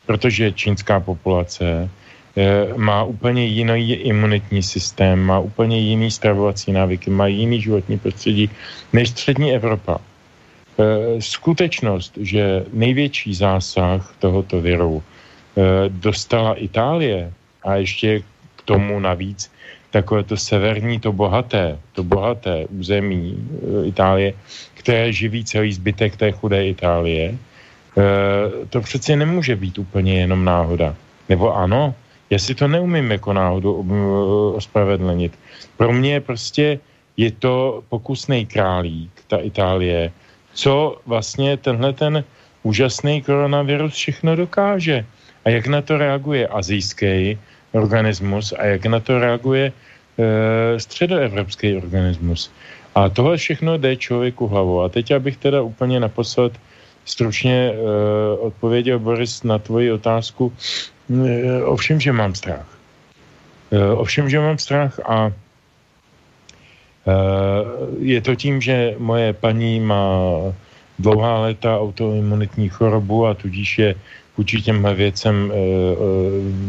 [0.05, 1.89] protože čínská populace
[2.37, 8.49] eh, má úplně jiný imunitní systém, má úplně jiný stravovací návyky, má jiný životní prostředí
[8.93, 9.97] než střední Evropa.
[10.79, 17.33] Eh, skutečnost, že největší zásah tohoto viru eh, dostala Itálie
[17.63, 18.19] a ještě
[18.55, 19.51] k tomu navíc
[19.91, 23.35] takové to severní, to bohaté, to bohaté území
[23.85, 24.33] Itálie,
[24.73, 27.37] které živí celý zbytek té chudé Itálie,
[27.97, 30.95] Eh, to přece nemůže být úplně jenom náhoda.
[31.29, 31.95] Nebo ano,
[32.29, 35.35] já si to neumím jako náhodu eh, ospravedlnit.
[35.77, 36.79] Pro mě prostě
[37.17, 40.11] je to pokusný králík, ta Itálie,
[40.53, 42.23] co vlastně tenhle ten
[42.63, 45.05] úžasný koronavirus všechno dokáže.
[45.45, 47.39] A jak na to reaguje azijský
[47.71, 52.51] organismus a jak na to reaguje e, středoevropský organismus.
[52.95, 54.81] A tohle všechno jde člověku hlavou.
[54.81, 56.53] A teď abych teda úplně naposled
[57.05, 60.53] stručně uh, odpověděl, Boris, na tvoji otázku.
[61.07, 61.27] Uh,
[61.65, 62.67] ovšem, že mám strach.
[63.69, 65.31] Uh, ovšem, že mám strach a
[67.99, 70.21] je to tím, že moje paní má
[70.99, 73.95] dlouhá léta autoimunitní chorobu a tudíž je
[74.37, 75.51] vůči těmhle věcem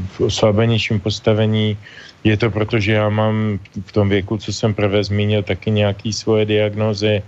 [0.09, 1.77] v oslabenějším postavení.
[2.25, 6.13] Je to proto, že já mám v tom věku, co jsem prvé zmínil, taky nějaký
[6.13, 7.23] svoje diagnózy.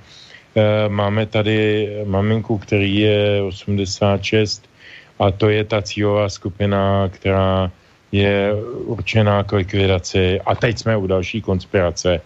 [0.56, 4.70] E, máme tady maminku, který je 86
[5.18, 7.70] a to je ta cílová skupina, která
[8.12, 8.54] je
[8.86, 10.40] určená k likvidaci.
[10.40, 12.20] A teď jsme u další konspirace.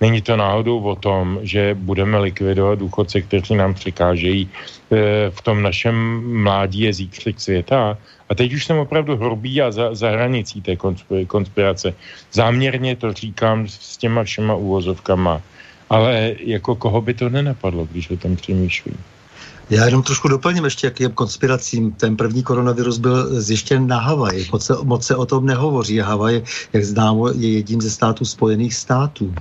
[0.00, 5.62] Není to náhodou o tom, že budeme likvidovat důchodce, kteří nám překážejí e, v tom
[5.62, 5.94] našem
[6.42, 7.98] mládí je zítřek světa.
[8.28, 10.76] A teď už jsem opravdu hrubý a za, za hranicí té
[11.26, 11.94] konspirace.
[12.32, 15.42] Záměrně to říkám s těma všema úvozovkama.
[15.90, 18.96] Ale jako koho by to nenapadlo, když o tom přemýšlím?
[19.70, 21.92] Já jenom trošku doplním ještě, jakým konspiracím.
[21.92, 24.48] Ten první koronavirus byl zjištěn na Havaji.
[24.52, 25.98] Moc moc se o tom nehovoří.
[25.98, 26.42] Havaj,
[26.72, 29.34] jak známo, je jedním ze států Spojených států.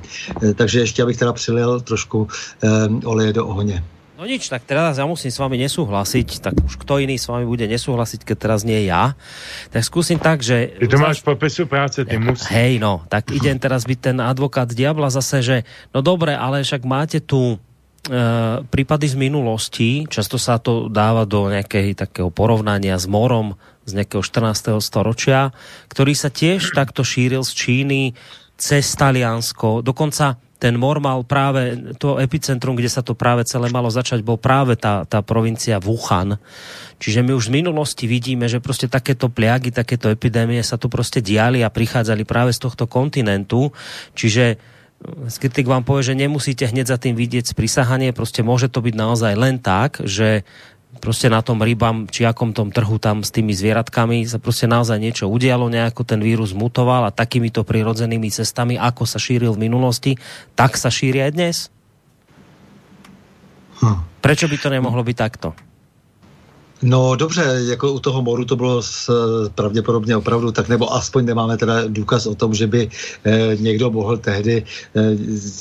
[0.43, 2.27] E, takže ještě, abych teda přilil trošku
[2.63, 2.69] e,
[3.05, 3.83] oleje do ohně.
[4.13, 7.49] No nič, tak teraz ja musím s vami nesúhlasiť, tak už kto iný s vami
[7.49, 9.17] bude nesúhlasiť, keď teraz nie ja.
[9.73, 10.77] Tak skúsim tak, že...
[10.77, 12.45] Ty to máš popisu práce, ty musíš.
[12.53, 15.57] Hej, no, tak idem teraz byť ten advokát diabla zase, že
[15.91, 17.57] no dobre, ale však máte tu
[18.03, 23.55] E, prípady z minulosti, často sa to dáva do nejakého takého porovnania s morom
[23.87, 24.75] z nejakého 14.
[24.83, 25.55] storočia,
[25.87, 28.01] ktorý sa tiež takto šíril z Číny
[28.59, 29.79] cez Taliansko.
[29.79, 34.39] Dokonca ten mor mal práve to epicentrum, kde sa to práve celé malo začať, bol
[34.39, 36.39] práve tá, tá provincia Wuhan.
[37.03, 41.19] Čiže my už z minulosti vidíme, že prostě takéto pliagy, takéto epidémie sa tu prostě
[41.19, 43.75] diali a prichádzali práve z tohto kontinentu.
[44.15, 44.55] Čiže
[45.27, 49.33] skeptik vám povie, že nemusíte hneď za tým vidieť sprisahanie, prostě môže to byť naozaj
[49.35, 50.47] len tak, že
[50.99, 54.99] prostě na tom rybám či akom tom trhu tam s tými zvieratkami sa prostě naozaj
[54.99, 60.11] niečo udialo, nejako ten vírus mutoval a takýmito prirodzenými cestami, ako sa šíril v minulosti,
[60.55, 61.57] tak sa šíri aj dnes?
[63.81, 63.99] Hm.
[64.21, 65.51] Prečo by to nemohlo byť takto?
[66.83, 69.11] No dobře, jako u toho moru to bylo s,
[69.55, 72.89] pravděpodobně opravdu tak, nebo aspoň nemáme teda důkaz o tom, že by
[73.23, 74.63] eh, někdo mohl tehdy
[74.95, 75.01] eh,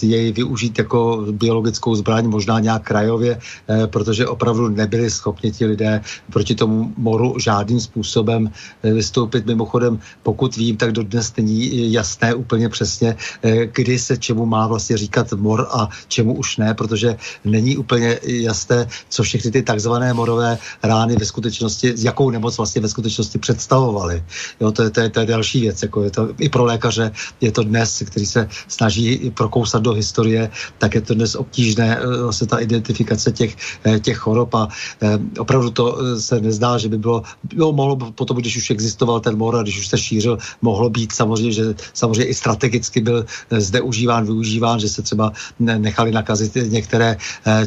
[0.03, 6.01] jej využít jako biologickou zbraň, možná nějak krajově, eh, protože opravdu nebyli schopni ti lidé
[6.33, 8.51] proti tomu moru žádným způsobem
[8.83, 9.47] eh, vystoupit.
[9.47, 14.97] Mimochodem, pokud vím, tak dodnes není jasné úplně přesně, eh, kdy se čemu má vlastně
[14.97, 20.59] říkat mor a čemu už ne, protože není úplně jasné, co všechny ty takzvané morové
[20.83, 24.22] rány orgány ve skutečnosti, jakou nemoc vlastně ve skutečnosti představovali.
[24.61, 25.83] Jo, to, je, to, je, to je další věc.
[25.83, 30.51] Jako je to, I pro lékaře je to dnes, který se snaží prokousat do historie,
[30.79, 34.68] tak je to dnes obtížné eh, vlastně ta identifikace těch, eh, těch chorob a
[35.03, 35.85] eh, opravdu to
[36.20, 37.22] se nezdá, že by bylo,
[37.53, 41.12] jo, mohlo potom, když už existoval ten mor a když už se šířil, mohlo být
[41.12, 47.16] samozřejmě, že samozřejmě i strategicky byl zde užíván, využíván, že se třeba nechali nakazit některé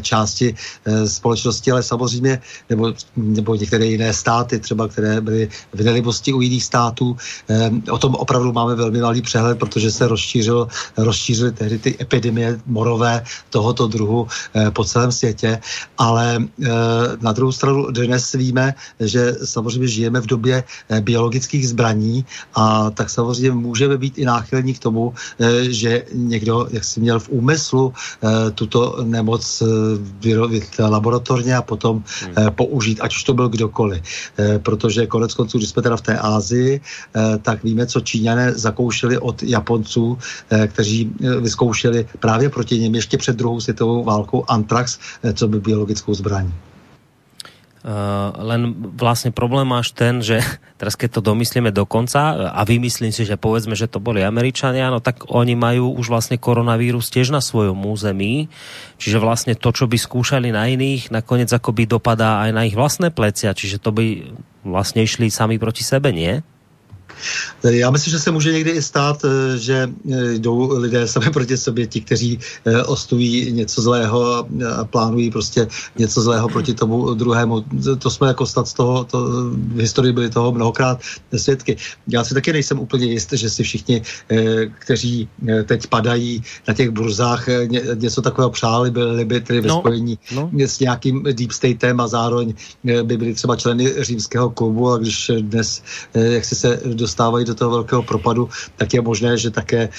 [0.01, 0.55] části
[1.05, 2.93] společnosti, ale samozřejmě, nebo
[3.35, 7.17] nebo některé jiné státy, třeba které byly v nelibosti u jiných států.
[7.47, 10.67] Ehm, o tom opravdu máme velmi malý přehled, protože se rozšířil,
[10.97, 15.59] rozšířily tehdy ty epidemie morové tohoto druhu eh, po celém světě,
[15.97, 16.69] ale eh,
[17.21, 23.09] na druhou stranu dnes víme, že samozřejmě žijeme v době eh, biologických zbraní a tak
[23.09, 25.13] samozřejmě můžeme být i náchylní k tomu,
[25.69, 27.93] že někdo, jak si měl v úmyslu,
[28.55, 29.63] tuto nemoc
[30.19, 32.51] vyrobit laboratorně a potom hmm.
[32.55, 34.03] použít, ať už to byl kdokoliv.
[34.39, 38.53] E, protože konec konců, když jsme teda v té Ázii, e, tak víme, co Číňané
[38.53, 40.17] zakoušeli od Japonců,
[40.49, 44.99] e, kteří vyzkoušeli právě proti něm ještě před druhou světovou válkou antrax,
[45.33, 46.53] co by biologickou zbraní.
[47.85, 50.41] Uh, len vlastne problém máš ten, že
[50.81, 54.89] teraz keď to domyslíme do konca a vymyslím si, že povedzme, že to boli Američania,
[54.89, 58.49] no tak oni majú už vlastne koronavírus tiež na svojom území,
[58.97, 63.13] čiže vlastne to, čo by skúšali na iných, nakoniec akoby dopadá aj na ich vlastné
[63.13, 64.33] plecia, čiže to by
[64.65, 66.41] vlastne išli sami proti sebe, nie?
[67.63, 71.57] Já myslím, že se může někdy i stát, eh, že eh, jdou lidé sami proti
[71.57, 74.47] sobě, ti, kteří eh, ostují něco zlého
[74.77, 77.65] a plánují prostě něco zlého proti tomu druhému.
[77.99, 79.17] To jsme jako stát z toho, to,
[79.51, 81.01] v historii byli toho mnohokrát
[81.35, 81.77] svědky.
[82.07, 84.01] Já si taky nejsem úplně jist, že si všichni,
[84.79, 85.29] kteří
[85.65, 87.47] teď padají na těch burzách,
[87.95, 90.49] něco takového přáli, byli by tedy ve no, spojení no.
[90.57, 92.53] s nějakým deep statem a zároveň
[92.83, 97.71] by byli třeba členy římského klubu a když dnes, jak si se dostávají do toho
[97.71, 99.89] velkého propadu, tak je možné, že také,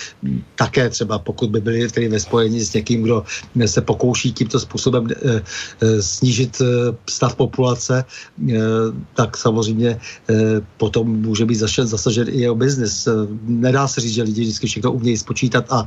[0.58, 3.22] také třeba pokud by byli tedy ve spojení s někým, kdo
[3.66, 5.06] se pokouší tímto způsobem
[6.00, 6.58] snížit
[7.06, 8.04] stav populace,
[9.14, 10.00] tak samozřejmě
[10.76, 13.08] potom může být zasažen i jeho biznis.
[13.46, 15.86] Nedá se říct, že lidi vždycky všechno umějí spočítat a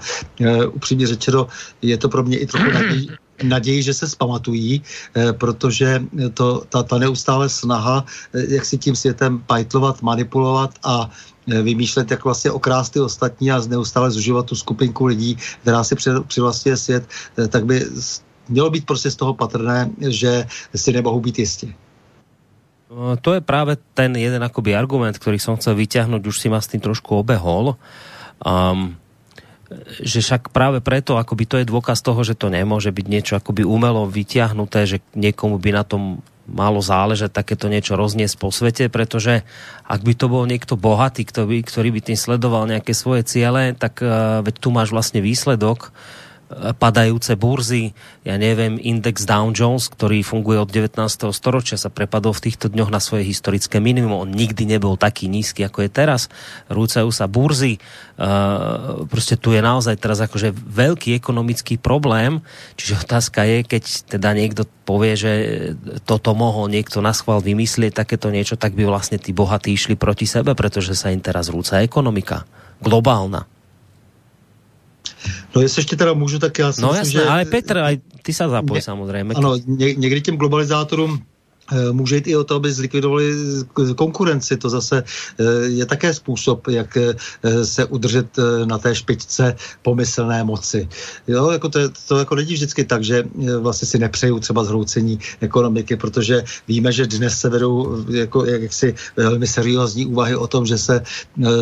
[0.71, 1.47] upřímně řečeno
[1.81, 3.07] je to pro mě i trochu naděj,
[3.43, 4.81] naději, že se zpamatují,
[5.15, 11.09] eh, protože to, ta, ta neustále snaha, eh, jak si tím světem pajtlovat, manipulovat a
[11.47, 15.95] eh, vymýšlet, jak vlastně okrást ty ostatní a neustále zužívat tu skupinku lidí, která si
[16.27, 17.03] přivlastňuje svět,
[17.49, 17.85] tak by
[18.49, 21.75] mělo být prostě z toho patrné, že si nemohou být jistí.
[22.89, 26.61] No, to je právě ten jeden akoby argument, který jsem chcel vyťahnuť, už si ma
[26.61, 27.77] s tým trošku obehol.
[28.41, 28.97] Um,
[30.01, 33.61] že však práve preto, akoby to je dôkaz toho, že to nemôže byť niečo akoby
[33.61, 39.45] umelo vyťahnuté, že niekomu by na tom málo záležet takéto niečo rozniesť po svete, pretože
[39.85, 43.77] ak by to bol niekto bohatý, ktorý by, ktorý by tým sledoval nejaké svoje ciele,
[43.77, 45.93] tak uh, veď tu máš vlastne výsledok,
[46.81, 47.93] padajúce burzy,
[48.25, 50.97] ja neviem, index Dow Jones, ktorý funguje od 19.
[51.29, 54.25] storočia, sa prepadol v týchto dňoch na svoje historické minimum.
[54.25, 56.25] On nikdy nebol taký nízky, ako je teraz.
[56.65, 57.77] Rúcajú sa burzy.
[59.07, 62.41] Proste tu je naozaj teraz akože veľký ekonomický problém.
[62.81, 63.83] Čiže otázka je, keď
[64.17, 65.31] teda niekto povie, že
[66.09, 70.25] toto mohol niekto na schvál vymyslieť, takéto niečo, tak by vlastne tí bohatí išli proti
[70.25, 72.49] sebe, pretože sa im teraz rúca ekonomika.
[72.81, 73.45] Globálna.
[75.55, 77.27] No jestli ještě teda můžu, tak já si No myslím, jasné, že...
[77.29, 79.33] ale Petr, aj ty se zapoj samozřejmě.
[79.35, 81.21] Ano, ně, někdy těm globalizátorům
[81.91, 83.33] může jít i o to, aby zlikvidovali
[83.95, 84.57] konkurenci.
[84.57, 87.15] To zase eh, je také způsob, jak eh,
[87.65, 88.27] se udržet
[88.65, 90.89] na té špičce pomyslné moci.
[91.27, 93.23] Jo, jako to, to jako není vždycky tak, že
[93.59, 99.47] vlastně si nepřeju třeba zhroucení ekonomiky, protože víme, že dnes se vedou jako jaksi velmi
[99.47, 101.03] seriózní úvahy o tom, že se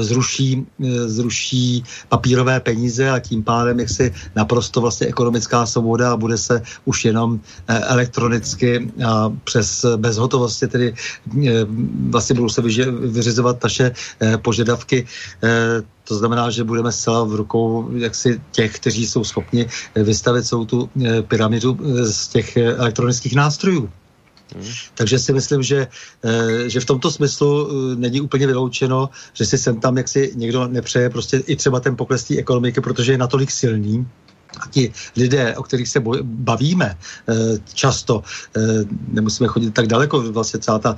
[0.01, 0.65] zruší,
[1.05, 6.61] zruší papírové peníze a tím pádem jak si naprosto vlastně ekonomická svoboda a bude se
[6.85, 11.51] už jenom elektronicky a přes bezhotovostě, tedy eh,
[12.09, 15.07] vlastně budou se vyřizovat naše eh, požadavky
[15.43, 20.65] eh, to znamená, že budeme zcela v rukou jaksi těch, kteří jsou schopni vystavit celou
[20.65, 20.89] tu
[21.27, 23.89] pyramidu z těch elektronických nástrojů.
[24.55, 24.63] Hmm.
[24.95, 25.87] Takže si myslím, že,
[26.67, 31.37] že v tomto smyslu není úplně vyloučeno, že si sem tam jaksi někdo nepřeje prostě
[31.37, 34.07] i třeba ten pokles té ekonomiky, protože je natolik silný,
[34.71, 37.33] ti lidé, o kterých se bavíme eh,
[37.73, 38.23] často,
[38.57, 38.61] eh,
[39.07, 40.95] nemusíme chodit tak daleko, vlastně celá ta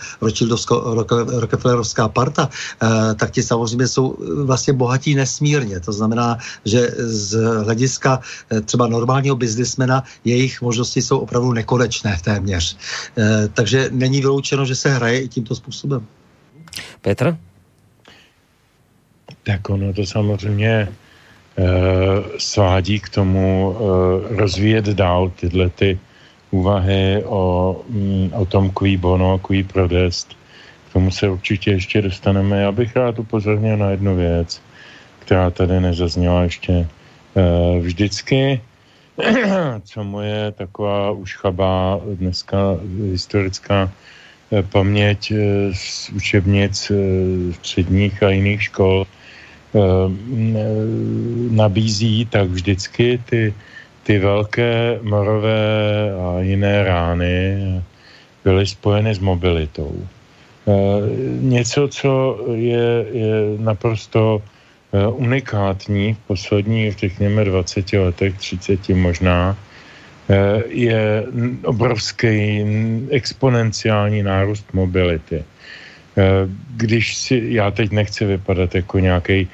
[1.27, 5.79] Rockefellerovská parta, eh, tak ti samozřejmě jsou vlastně bohatí nesmírně.
[5.79, 8.19] To znamená, že z hlediska
[8.65, 12.77] třeba normálního biznismena jejich možnosti jsou opravdu nekonečné téměř.
[13.53, 16.05] Takže není vyloučeno, že se hraje i tímto způsobem.
[17.01, 17.37] Petr?
[19.43, 20.87] Tak ono to samozřejmě
[22.37, 25.99] svádí k tomu eh, rozvíjet dál tyhle ty
[26.51, 30.37] úvahy o, mm, o tom kví bono, kví prodest.
[30.89, 32.61] K tomu se určitě ještě dostaneme.
[32.61, 34.61] Já bych rád upozornil na jednu věc,
[35.19, 36.73] která tady nezazněla ještě
[37.35, 38.61] eh, vždycky,
[39.83, 42.57] co moje taková už chabá dneska
[43.11, 43.91] historická
[44.71, 45.33] paměť
[45.73, 46.91] z učebnic
[47.61, 49.18] středních a jiných škol Eh,
[51.51, 53.53] nabízí, tak vždycky ty,
[54.03, 57.57] ty velké morové a jiné rány
[58.43, 59.95] byly spojeny s mobilitou.
[60.67, 60.71] Eh,
[61.41, 64.41] něco, co je, je naprosto
[64.93, 69.57] eh, unikátní v posledních, řekněme, 20 letech, 30 možná,
[70.69, 71.25] je
[71.65, 72.65] obrovský
[73.09, 75.43] exponenciální nárůst mobility.
[76.75, 79.47] Když si, já teď nechci vypadat jako nějaký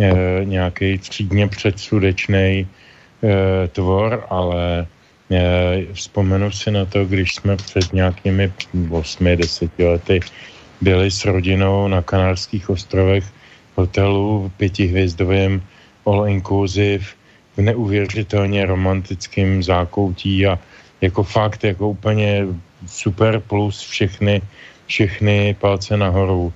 [0.00, 4.86] Eh, nějaký třídně předsudečný eh, tvor, ale
[5.30, 8.52] eh, vzpomenu si na to, když jsme před nějakými
[8.90, 10.20] 8-10 lety
[10.80, 13.24] byli s rodinou na Kanárských ostrovech
[13.74, 15.62] hotelu pětihvězdovém
[16.06, 17.04] all inclusive
[17.56, 20.58] v neuvěřitelně romantickým zákoutí a
[21.00, 22.46] jako fakt, jako úplně
[22.86, 24.42] super plus všechny,
[24.88, 26.52] všechny palce nahoru.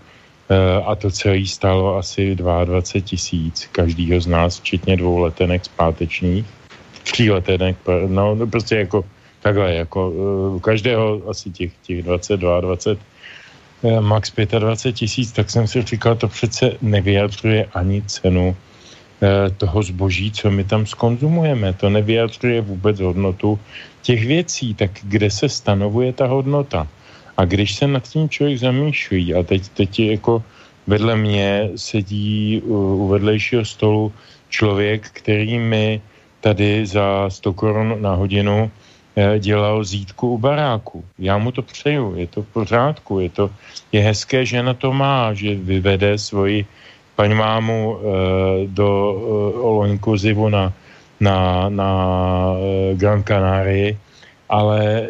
[0.51, 6.45] Eh, a to celé stálo asi 22 tisíc každýho z nás, včetně dvou letenek zpátečních,
[7.03, 7.77] tří letenek,
[8.07, 9.05] no, no prostě jako
[9.41, 12.99] takhle, jako uh, každého asi těch, těch 22, 20,
[13.83, 18.57] uh, max 25 tisíc, tak jsem si říkal, to přece nevyjadřuje ani cenu
[19.57, 21.73] toho zboží, co my tam skonzumujeme.
[21.79, 23.59] To nevyjadřuje vůbec hodnotu
[24.03, 26.91] těch věcí, tak kde se stanovuje ta hodnota?
[27.37, 30.43] A když se nad tím člověk zamýšlí, a teď, teď jako
[30.87, 34.13] vedle mě sedí u, u vedlejšího stolu
[34.49, 36.01] člověk, který mi
[36.41, 38.71] tady za 100 korun na hodinu
[39.17, 41.05] eh, dělal zítku u baráku.
[41.19, 43.51] Já mu to přeju, je to v pořádku, je to
[43.93, 46.67] je hezké, že na to má, že vyvede svoji
[47.17, 48.03] paní mámu e,
[48.67, 50.73] do e, Oloňku Zivu na,
[51.21, 51.91] na, na
[52.95, 53.99] Gran Canarii,
[54.53, 55.09] ale e,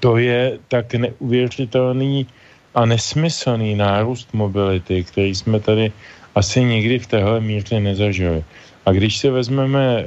[0.00, 2.26] to je tak neuvěřitelný
[2.74, 5.92] a nesmyslný nárůst mobility, který jsme tady
[6.34, 8.44] asi nikdy v téhle míře nezažili.
[8.86, 10.04] A když si vezmeme, e,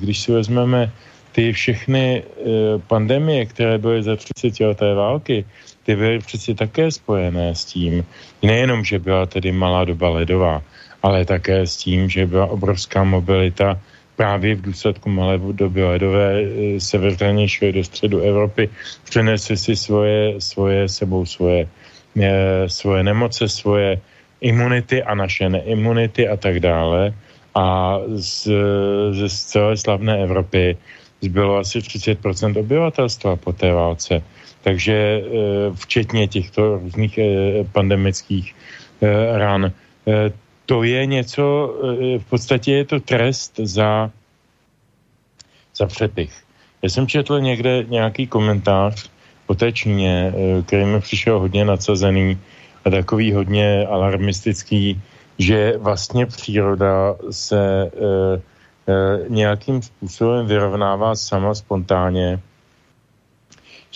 [0.00, 0.88] když si vezmeme
[1.32, 2.24] ty všechny e,
[2.88, 5.44] pandemie, které byly za 30 leté války,
[5.84, 8.04] ty byly přeci také spojené s tím,
[8.42, 10.62] nejenom, že byla tedy malá doba ledová,
[11.02, 13.76] ale také s tím, že byla obrovská mobilita
[14.16, 18.68] právě v důsledku malé doby ledové e, severně šly do středu Evropy,
[19.04, 21.68] přinesly si svoje, svoje sebou svoje,
[22.20, 24.00] e, svoje nemoce, svoje
[24.40, 27.14] imunity a naše neimunity a tak dále.
[27.56, 28.52] A z,
[29.16, 30.76] ze celé slavné Evropy
[31.20, 34.20] zbylo asi 30% obyvatelstva po té válce.
[34.60, 35.22] Takže eh,
[35.72, 37.18] včetně těchto různých
[37.72, 38.54] pandemických
[39.32, 39.72] ran.
[40.66, 41.74] To je něco,
[42.18, 44.10] v podstatě je to trest za,
[45.76, 46.42] za přepich.
[46.82, 49.10] Já jsem četl někde nějaký komentář
[49.46, 50.34] o té Číně,
[50.66, 52.38] který mi přišel hodně nadsazený
[52.84, 55.00] a takový hodně alarmistický,
[55.38, 57.90] že vlastně příroda se
[59.28, 62.40] nějakým způsobem vyrovnává sama spontánně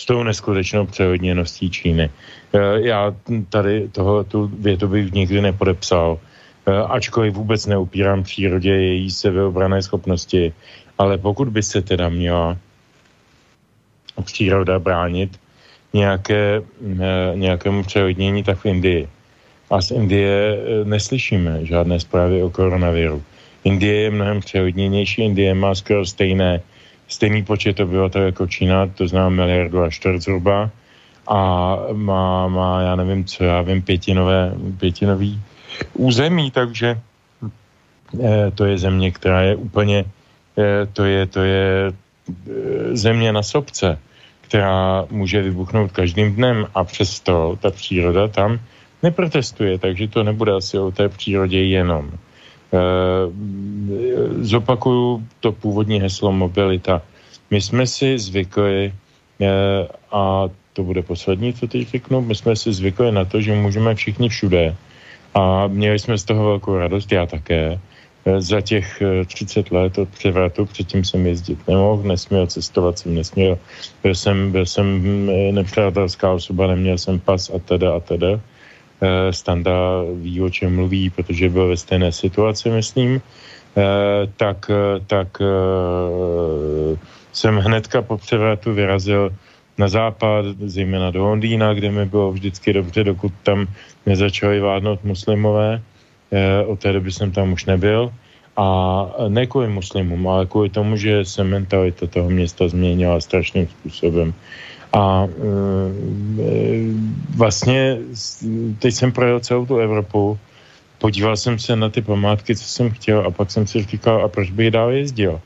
[0.01, 2.09] s tou neskutečnou přehodněností Číny.
[2.53, 3.15] Eh, já
[3.49, 6.30] tady toho, tu větu bych nikdy nepodepsal, eh,
[6.67, 10.53] ačkoliv vůbec neupírám přírodě její sebeobrané schopnosti,
[10.97, 12.57] ale pokud by se teda měla
[14.23, 15.39] příroda bránit
[15.93, 19.03] nějaké, eh, nějakému přehodnění, tak v Indii.
[19.71, 23.23] A z Indie neslyšíme žádné zprávy o koronaviru.
[23.63, 26.61] Indie je mnohem přehodněnější, Indie má skoro stejné
[27.11, 30.71] stejný počet obyvatel jako Čína, to znamená miliardu a čtvrt zhruba
[31.27, 35.41] a má, má, já nevím co, já vím, pětinové, pětinový
[35.93, 36.99] území, takže
[38.23, 40.05] eh, to je země, která je úplně,
[40.57, 43.99] eh, to je, to je eh, země na sobce,
[44.41, 48.59] která může vybuchnout každým dnem a přesto ta příroda tam
[49.03, 52.11] neprotestuje, takže to nebude asi o té přírodě jenom.
[54.39, 57.01] Zopakuju to původní heslo mobilita.
[57.51, 58.93] My jsme si zvykli,
[60.11, 63.95] a to bude poslední, co teď řeknu, my jsme si zvykli na to, že můžeme
[63.95, 64.75] všichni všude.
[65.33, 67.79] A měli jsme z toho velkou radost, já také.
[68.25, 73.57] Eh, za těch 30 let od převratu, předtím jsem jezdit nemohl, nesměl cestovat jsem nesměl,
[74.03, 74.85] byl jsem, byl jsem
[75.51, 78.39] nepřátelská osoba, neměl jsem pas a teda a teda.
[79.01, 84.99] Eh, Standa ví, o čem mluví, protože byl ve stejné situaci, myslím, eh, tak, eh,
[85.09, 85.41] tak
[87.33, 89.33] jsem hnedka po převratu vyrazil
[89.81, 93.67] na západ, zejména do Londýna, kde mi bylo vždycky dobře, dokud tam
[94.05, 95.81] nezačali vládnout muslimové.
[96.65, 98.13] Od té doby jsem tam už nebyl.
[98.57, 98.67] A
[99.27, 104.33] ne kvůli muslimům, ale kvůli tomu, že se mentalita toho města změnila strašným způsobem.
[104.93, 105.31] A e,
[107.35, 107.97] vlastně
[108.79, 110.37] teď jsem projel celou tu Evropu,
[110.99, 114.27] podíval jsem se na ty památky, co jsem chtěl a pak jsem si říkal, a
[114.27, 115.39] proč bych dál jezdil?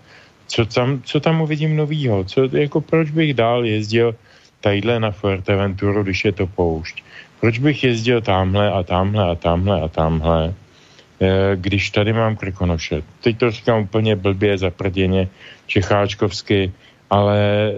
[0.48, 2.24] Co tam, co tam uvidím novýho?
[2.24, 4.16] Co, jako proč bych dál jezdil
[4.62, 7.04] tadyhle na Fuerteventuru, když je to poušť?
[7.40, 10.54] Proč bych jezdil tamhle a tamhle a tamhle a tamhle,
[11.22, 13.04] e, když tady mám Krkonoše?
[13.22, 15.28] Teď to říkám úplně blbě, zaprděně,
[15.68, 16.72] čecháčkovsky,
[17.10, 17.76] ale eh,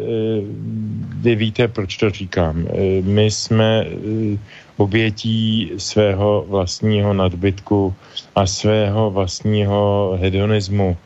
[1.22, 2.68] vy víte, proč to říkám.
[2.68, 4.38] Eh, my jsme eh,
[4.78, 7.96] obětí svého vlastního nadbytku
[8.36, 10.98] a svého vlastního hedonismu,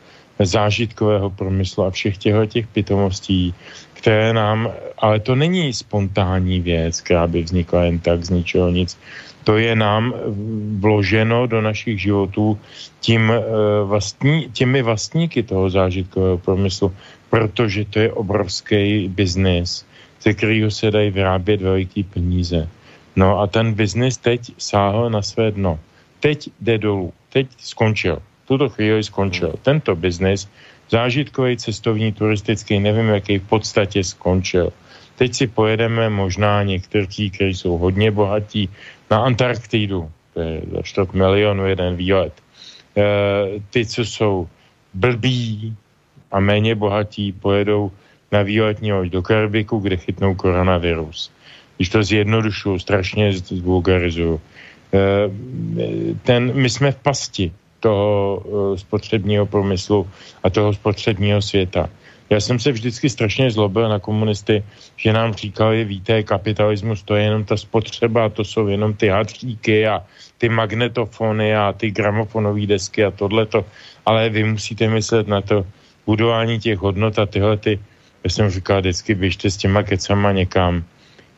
[0.46, 3.54] zážitkového promyslu a všech těchto těch pitomostí,
[3.94, 8.98] které nám, ale to není spontánní věc, která by vznikla jen tak z ničeho nic.
[9.44, 10.14] To je nám
[10.80, 12.60] vloženo do našich životů
[13.00, 13.34] tím,
[13.86, 16.94] vlastní, těmi vlastníky toho zážitkového promyslu
[17.32, 19.88] protože to je obrovský biznis,
[20.22, 22.68] ze kterého se dají vyrábět veliký peníze.
[23.16, 25.80] No a ten biznis teď sáhl na své dno.
[26.20, 27.14] Teď jde dolů.
[27.32, 28.20] Teď skončil.
[28.52, 29.56] Tuto chvíli skončil.
[29.64, 30.43] Tento biznis,
[30.91, 34.76] zážitkový, cestovní, turistický, nevím jaký, v podstatě skončil.
[35.16, 38.68] Teď si pojedeme možná někteří, kteří jsou hodně bohatí,
[39.08, 40.12] na Antarktidu.
[40.34, 42.34] To je za 4 milionů jeden výlet.
[42.36, 43.04] E,
[43.72, 44.47] ty, co jsou
[44.93, 45.72] blbí,
[46.32, 47.91] a méně bohatí pojedou
[48.32, 51.32] na výletní loď do Karibiku, kde chytnou koronavirus.
[51.80, 54.41] Když to zjednodušuju, strašně zvulgarizuju,
[56.24, 58.41] ten, my jsme v pasti toho
[58.77, 60.07] spotřebního průmyslu
[60.43, 61.89] a toho spotřebního světa.
[62.32, 64.63] Já jsem se vždycky strašně zlobil na komunisty,
[64.95, 69.88] že nám říkali, víte, kapitalismus to je jenom ta spotřeba, to jsou jenom ty hadříky
[69.88, 69.99] a
[70.38, 73.65] ty magnetofony a ty gramofonové desky a tohleto,
[74.05, 75.67] ale vy musíte myslet na to
[76.05, 77.79] budování těch hodnot a tyhle ty,
[78.23, 80.84] já jsem říkal vždycky, běžte s těma kecama někam,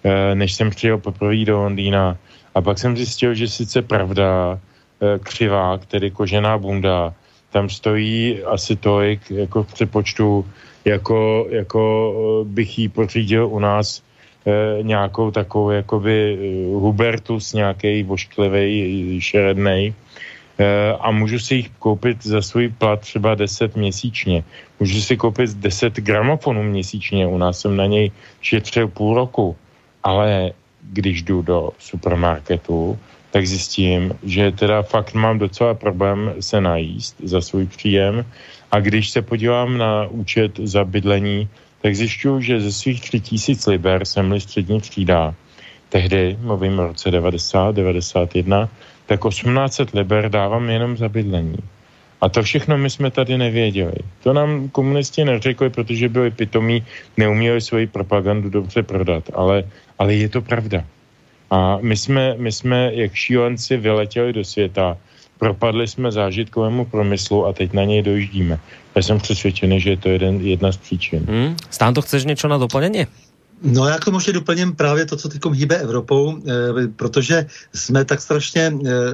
[0.03, 2.17] eh, než jsem přijel poprvé do Londýna
[2.55, 4.59] a pak jsem zjistil, že sice pravda,
[5.01, 7.13] eh, křivá, tedy kožená bunda,
[7.51, 10.45] tam stojí asi tolik jako v přepočtu
[10.85, 14.03] jako, jako eh, bych jí pořídil u nás
[14.45, 16.37] e, nějakou takovou jakoby
[16.73, 19.93] Hubertus nějaký vošklivý, šerednej
[20.57, 24.43] e, a můžu si jich koupit za svůj plat třeba 10 měsíčně.
[24.79, 29.55] Můžu si koupit 10 gramofonů měsíčně, u nás jsem na něj šetřil půl roku,
[30.03, 30.51] ale
[30.83, 32.99] když jdu do supermarketu,
[33.33, 38.25] tak zjistím, že teda fakt mám docela problém se najíst za svůj příjem
[38.71, 41.49] a když se podívám na účet za bydlení,
[41.81, 45.33] tak zjišťuju, že ze svých 3000 liber jsem-li střední třída,
[45.89, 48.69] tehdy, mluvím o roce 90, 91,
[49.05, 51.57] tak 1800 liber dávám jenom za bydlení.
[52.21, 53.97] A to všechno my jsme tady nevěděli.
[54.23, 56.85] To nám komunisti neřekli, protože byli pitomí,
[57.17, 59.23] neuměli svoji propagandu dobře prodat.
[59.33, 59.63] Ale,
[59.99, 60.85] ale je to pravda.
[61.53, 64.97] A my jsme, my jsme jak šílenci vyletěli do světa,
[65.39, 68.59] propadli jsme zážitkovému promyslu a teď na něj dojíždíme.
[68.95, 71.25] Já jsem přesvědčený, že je to jeden, jedna z příčin.
[71.29, 71.55] Hmm.
[71.69, 73.05] Stán, to chceš něco na doplnění?
[73.63, 78.21] No já tomu ještě doplním právě to, co teď hýbe Evropou, e, protože jsme tak
[78.21, 78.71] strašně e,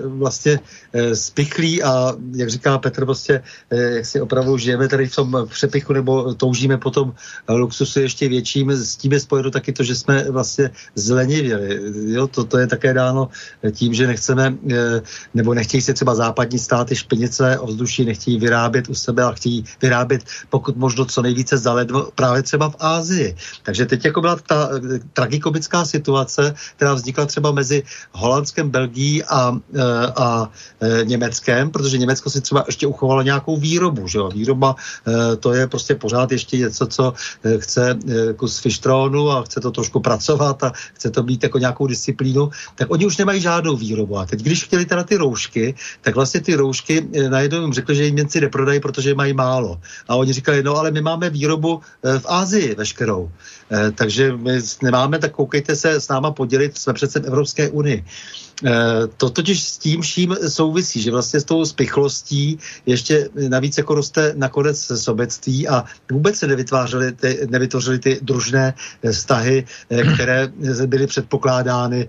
[0.07, 0.59] vlastně
[0.93, 5.93] e, spichlí a jak říká Petr, prostě jak si opravdu žijeme tady v tom přepichu
[5.93, 7.13] nebo toužíme po tom
[7.49, 11.79] luxusu ještě větším, s tím je spojeno taky to, že jsme vlastně zlenivěli.
[12.13, 13.29] Jo, to, to je také dáno
[13.71, 14.57] tím, že nechceme,
[15.33, 20.23] nebo nechtějí se třeba západní státy špinice ovzduší, nechtějí vyrábět u sebe a chtějí vyrábět
[20.49, 23.35] pokud možno co nejvíce zaledvo právě třeba v Ázii.
[23.63, 24.69] Takže teď jako byla ta
[25.13, 30.49] tragikomická situace, která vznikla třeba mezi Holandskem, Belgií a, e, a, a
[30.81, 34.07] e, Německem, protože Německo si třeba ještě uchovalo nějakou výrobu.
[34.07, 34.29] Že jo?
[34.29, 34.75] Výroba
[35.39, 37.13] to je prostě pořád ještě něco, co
[37.57, 37.97] chce
[38.35, 42.91] kus fištrónu a chce to trošku pracovat a chce to být jako nějakou disciplínu, tak
[42.91, 44.17] oni už nemají žádnou výrobu.
[44.17, 48.05] A teď, když chtěli teda ty roušky, tak vlastně ty roušky najednou jim řekli, že
[48.05, 49.81] jim Němci neprodají, protože mají málo.
[50.07, 53.31] A oni říkali, no ale my máme výrobu v Ázii veškerou.
[53.95, 58.05] Takže my nemáme, tak koukejte se s náma podělit, jsme přece v Evropské unii.
[58.65, 63.95] Eh, to totiž s tím vším souvisí, že vlastně s tou spichlostí ještě navíc jako
[63.95, 70.51] roste nakonec sobectví a vůbec se nevytvářely ty, nevytvořily ty družné eh, vztahy, eh, které
[70.85, 72.07] byly předpokládány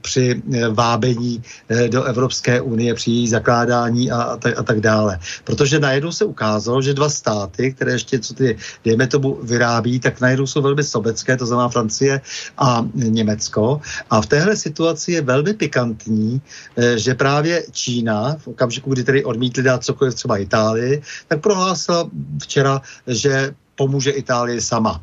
[0.00, 1.42] při vábení
[1.88, 5.18] do Evropské unie, při její zakládání a, a, tak, a tak dále.
[5.44, 10.20] Protože najednou se ukázalo, že dva státy, které ještě co ty, dejme tomu, vyrábí, tak
[10.20, 12.20] najednou jsou velmi sobecké, to znamená Francie
[12.58, 13.80] a Německo.
[14.10, 16.40] A v téhle situaci je velmi pikantní pikantní,
[16.76, 22.10] eh, že právě Čína, v okamžiku, kdy tedy odmítli dát cokoliv třeba Itálii, tak prohlásila
[22.42, 25.00] včera, že pomůže Itálii sama.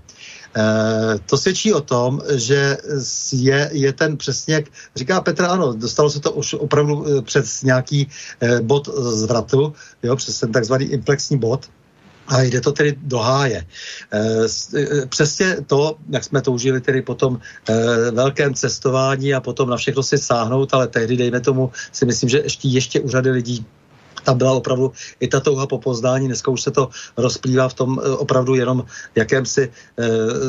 [0.58, 2.78] E, to svědčí o tom, že
[3.34, 4.66] je, je ten přesně, jak
[4.96, 8.10] říká Petra, ano, dostalo se to už opravdu eh, přes nějaký
[8.62, 9.74] bod zvratu,
[10.04, 11.70] jo, přes ten takzvaný inflexní bod,
[12.28, 13.66] a jde to tedy do háje.
[14.12, 19.70] Eh, eh, přesně to, jak jsme toužili tedy po tom eh, velkém cestování a potom
[19.70, 23.32] na všechno si sáhnout, ale tehdy, dejme tomu, si myslím, že ještě, ještě u řady
[23.32, 23.66] lidí
[24.24, 26.28] tam byla opravdu i ta touha po poznání.
[26.28, 29.70] Dneska už se to rozplývá v tom eh, opravdu jenom jakémsi e,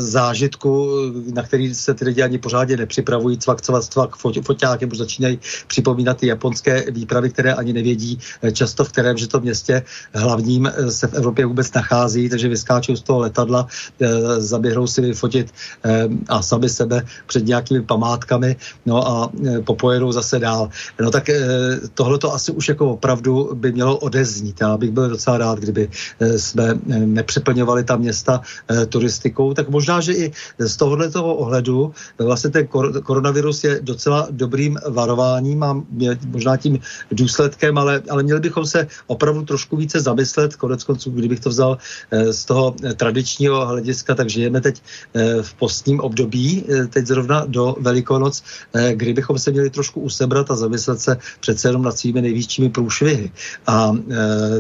[0.01, 0.89] zážitku,
[1.35, 3.39] na který se ty lidi ani pořádně nepřipravují.
[3.39, 8.85] Cvak, cvak, cvak, foťáky už začínají připomínat ty japonské výpravy, které ani nevědí eh, často
[8.85, 9.83] v kterém, že to městě
[10.15, 13.67] hlavním se v Evropě vůbec nachází, takže vyskáčou z toho letadla,
[14.39, 15.53] zaběhrou si vyfotit
[16.29, 18.57] a sami sebe před nějakými památkami,
[18.87, 19.31] no a
[19.65, 20.71] popojedou zase dál.
[21.01, 21.31] No tak
[21.95, 24.57] tohle to asi už jako opravdu by mělo odeznít.
[24.61, 25.91] Já bych byl docela rád, kdyby
[26.21, 31.35] eh, jsme eh, nepřeplňovali ta města eh, turistikou, tak možná, že i z tohohle toho
[31.35, 32.67] ohledu vlastně ten
[33.03, 35.83] koronavirus je docela dobrým varováním a
[36.27, 36.79] možná tím
[37.11, 41.79] důsledkem, ale, ale měli bychom se opravdu trošku více zamyslet, konec konců, kdybych to vzal
[42.31, 44.83] z toho tradičního hlediska, tak žijeme teď
[45.43, 48.43] v postním období, teď zrovna do Velikonoc,
[48.93, 53.31] kdybychom se měli trošku usebrat a zamyslet se přece jenom nad svými největšími průšvihy.
[53.67, 53.93] A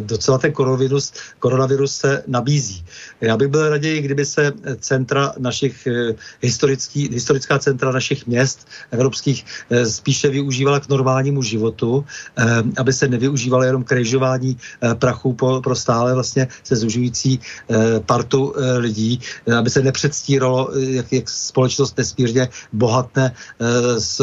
[0.01, 2.85] docela ten koronavirus, koronavirus se nabízí.
[3.21, 5.89] Já bych byl raději, kdyby se centra našich
[6.41, 9.45] historický, historická centra našich měst evropských
[9.85, 12.05] spíše využívala k normálnímu životu,
[12.79, 14.57] aby se nevyužívalo jenom k režování
[14.95, 17.41] prachu pro stále vlastně se zužující
[18.07, 19.21] partu lidí,
[19.59, 23.35] aby se nepředstíralo, jak, jak společnost nesmírně bohatne
[23.99, 24.21] z,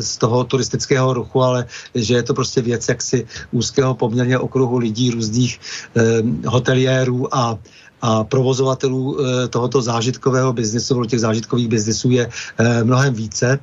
[0.00, 5.10] z toho turistického ruchu, ale že je to prostě věc jaksi úzkého poměrně okruhu lidí,
[5.10, 5.60] různých
[5.96, 6.02] eh,
[6.46, 7.58] hoteliérů a
[8.02, 12.28] a provozovatelů e, tohoto zážitkového biznesu, těch zážitkových biznesů je
[12.58, 13.58] e, mnohem více.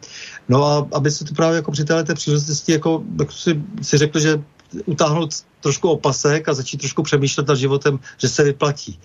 [0.50, 4.20] No a aby se to právě jako při této příležitosti jako, jako si, si řekl,
[4.20, 4.42] že
[4.86, 8.99] utáhnout trošku opasek a začít trošku přemýšlet nad životem, že se vyplatí.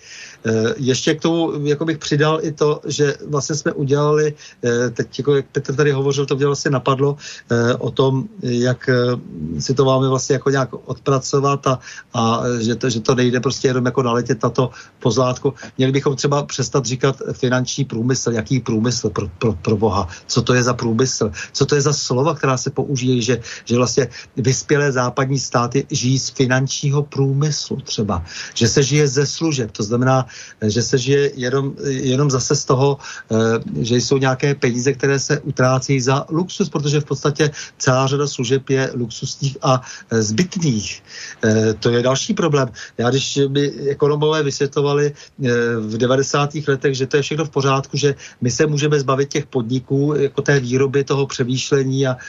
[0.45, 4.33] E, ještě k tomu jako bych přidal i to, že vlastně jsme udělali,
[4.63, 7.17] e, teď jako jak Petr tady hovořil, to mě vlastně napadlo
[7.51, 8.89] e, o tom, jak
[9.59, 11.79] si to máme vlastně jako nějak odpracovat a,
[12.13, 15.53] a že, to, že to nejde prostě jenom jako naletět na to pozlátku.
[15.77, 20.53] Měli bychom třeba přestat říkat finanční průmysl, jaký průmysl pro, pro, pro Boha, co to
[20.53, 24.91] je za průmysl, co to je za slova, která se použijí, že, že vlastně vyspělé
[24.91, 28.21] západní státy žijí z finančního průmyslu třeba,
[28.53, 30.29] že se žije ze služeb, to znamená,
[30.61, 33.35] že se žije jenom, jenom zase z toho, eh,
[33.81, 37.49] že jsou nějaké peníze, které se utrácí za luxus, protože v podstatě
[37.81, 41.01] celá řada služeb je luxusních a eh, zbytných.
[41.41, 42.69] Eh, to je další problém.
[43.01, 45.17] Já když by ekonomové vysvětlovali
[45.81, 46.61] v 90.
[46.67, 50.41] letech, že to je všechno v pořádku, že my se můžeme zbavit těch podniků, jako
[50.45, 52.21] té výroby, toho přemýšlení a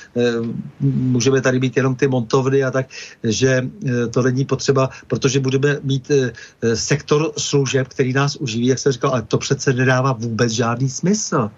[0.80, 2.86] můžeme tady být jenom ty montovny a tak,
[3.20, 3.68] že
[4.08, 6.32] to není potřeba, protože budeme mít e,
[6.76, 11.50] sektor služeb, který nás uživí, jak jsem říkal, ale to přece nedává vůbec žádný smysl.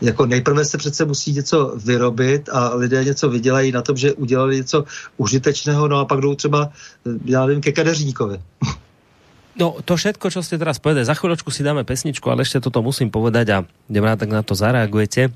[0.00, 4.56] Jako nejprve se přece musí něco vyrobit a lidé něco vydělají na tom, že udělali
[4.56, 4.84] něco
[5.16, 6.70] užitečného, no a pak jdou třeba,
[7.06, 8.38] eh, já nevím, ke kadeřníkovi.
[9.58, 12.78] No, to všetko, čo ste teraz povedali, za chvíľočku si dáme pesničku, ale ešte toto
[12.78, 13.58] musím povedať a
[13.90, 15.34] idem rád, tak na to zareagujete.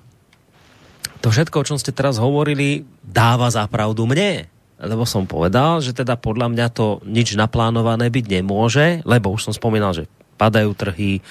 [1.26, 4.46] To všetko, o čom ste teraz hovorili, dáva za pravdu mne
[4.82, 9.54] lebo som povedal, že teda podľa mňa to nič naplánované byť nemôže, lebo už som
[9.54, 11.22] spomínal, že padajú trhy,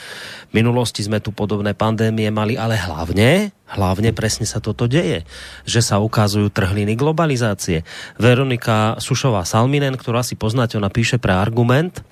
[0.47, 5.23] v minulosti sme tu podobné pandémie mali, ale hlavne, hlavne presne sa toto deje,
[5.63, 7.87] že sa ukazujú trhliny globalizácie.
[8.19, 12.03] Veronika Sušová-Salminen, ktorá si poznáte, ona píše pre Argument,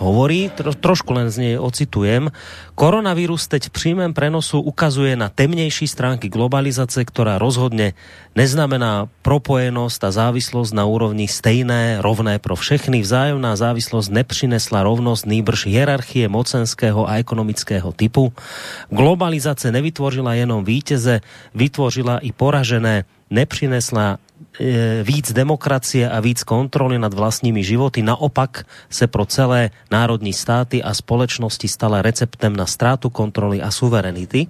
[0.00, 2.30] hovorí, tro, trošku len z nej ocitujem,
[2.74, 7.94] koronavírus teď v přímém prenosu ukazuje na temnější stránky globalizace, která rozhodně
[8.34, 13.00] neznamená propojenost a závislost na úrovni stejné, rovné pro všechny.
[13.00, 18.32] Vzájomná závislost nepřinesla rovnost nýbrž hierarchie mocenského a ekonomického typu.
[18.90, 20.64] Globalizace nevytvořila jenom
[20.94, 21.20] vítěze,
[21.54, 24.18] vytvořila i poražené nepřinesla
[24.60, 28.02] e, víc demokracie a víc kontroly nad vlastními životy.
[28.02, 34.46] Naopak se pro celé národní státy a společnosti stala receptem na ztrátu kontroly a suverenity.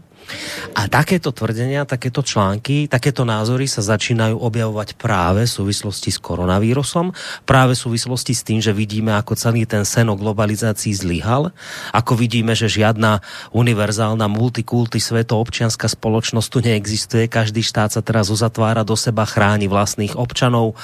[0.74, 7.14] A takéto tvrdenia, takéto články, takéto názory sa začínajú objavovať práve v súvislosti s koronavírusom,
[7.46, 11.54] práve v súvislosti s tým, že vidíme, ako celý ten sen o globalizácii zlyhal,
[11.94, 13.22] ako vidíme, že žiadna
[13.54, 14.98] univerzálna multikulty
[15.34, 20.74] občianská spoločnosť tu neexistuje, každý štát sa teraz uzatvára do seba, chráni vlastných občanov,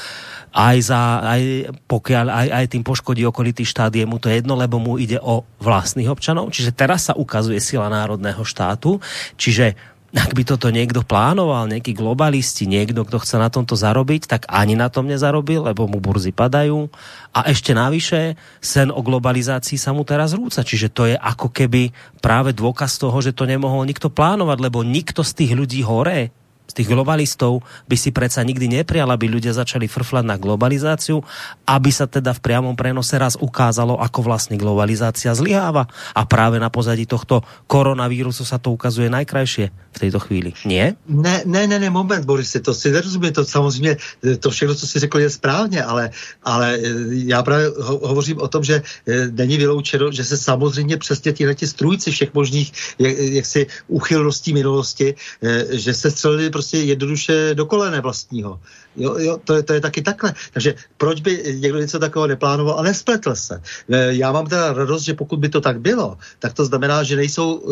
[0.51, 1.43] aj, za, aj
[1.86, 5.47] pokiaľ aj, aj tým poškodí okolitý štát, je mu to jedno, lebo mu ide o
[5.62, 6.51] vlastných občanov.
[6.51, 8.99] Čiže teraz sa ukazuje sila národného štátu.
[9.37, 9.78] Čiže
[10.11, 14.74] ak by toto niekto plánoval, nejaký globalisti, niekto, kto chce na tomto zarobiť, tak ani
[14.74, 16.91] na tom nezarobil, lebo mu burzy padajú.
[17.31, 20.66] A ešte navyše, sen o globalizácii sa mu teraz rúca.
[20.66, 25.22] Čiže to je ako keby práve dôkaz toho, že to nemohol nikto plánovať, lebo nikto
[25.22, 26.35] z tých ľudí hore
[26.70, 31.20] z tých globalistov by si predsa nikdy neprijal, aby ľudia začali frflať na globalizáciu,
[31.66, 35.90] aby sa teda v priamom prenose raz ukázalo, ako vlastne globalizácia zlyháva.
[36.14, 40.54] A práve na pozadí tohto koronavírusu sa to ukazuje najkrajšie v této chvíli.
[40.62, 40.94] Nie?
[41.10, 43.96] Ne, ne, ne, ne, moment, Boris, to si nerozumím, to samozřejmě,
[44.38, 46.10] to všechno, co si řekl, je správně, ale,
[46.42, 46.88] ale eh,
[47.26, 51.54] já právě ho, hovořím o tom, že eh, není vyloučeno, že se samozřejmě přesně tihle
[51.64, 58.00] strůjci všech možných jak, jaksi uchylností minulosti, eh, že se střelili prostě jednoduše do kolene
[58.00, 58.61] vlastního.
[58.96, 60.34] Jo, jo, to, je, to je taky takhle.
[60.52, 63.62] Takže proč by někdo něco takového neplánoval a nespletl se?
[63.88, 67.64] Já mám teda radost, že pokud by to tak bylo, tak to znamená, že nejsou,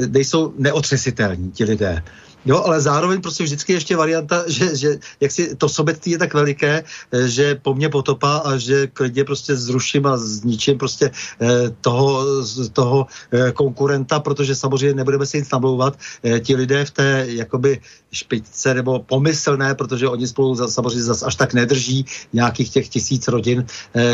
[0.00, 2.02] e, nejsou neotřesitelní ti lidé.
[2.46, 6.34] Jo, ale zároveň prostě vždycky ještě varianta, že, že jak si to sobectví je tak
[6.34, 11.48] veliké, eh, že po mně potopa a že klidně prostě zruším a zničím prostě eh,
[11.80, 12.24] toho,
[12.72, 15.98] toho eh, konkurenta, protože samozřejmě nebudeme si nic namlouvat.
[16.40, 17.80] Ti lidé v té jakoby
[18.12, 23.66] špičce nebo pomyslné, protože oni spolu samozřejmě zase až tak nedrží nějakých těch tisíc rodin,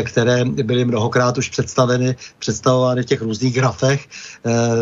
[0.03, 4.07] které byly mnohokrát už představeny, představovány v těch různých grafech.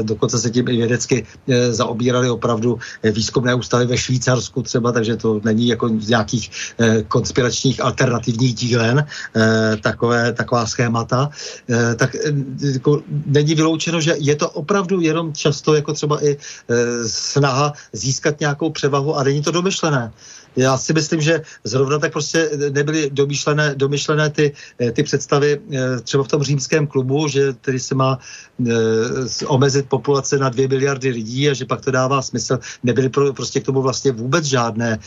[0.02, 1.26] Dokonce se tím i vědecky
[1.70, 7.04] zaobírali opravdu výzkum výzkumné ústavy ve Švýcarsku třeba, takže to není jako z nějakých eh,
[7.08, 11.30] konspiračních alternativních dílen, eh, takové, taková schémata,
[11.70, 12.34] eh, tak eh,
[12.74, 18.40] jako, není vyloučeno, že je to opravdu jenom často jako třeba i eh, snaha získat
[18.40, 20.12] nějakou převahu a není to domyšlené.
[20.56, 26.00] Já si myslím, že zrovna tak prostě nebyly domyšlené, domyšlené ty, eh, ty představy eh,
[26.00, 28.20] třeba v tom římském klubu, že tedy se má
[28.60, 32.60] e, omezit populace na dvě miliardy lidí a že pak to dává smysl.
[32.84, 35.00] Nebyly pro, prostě k tomu vlastně vůbec žádné,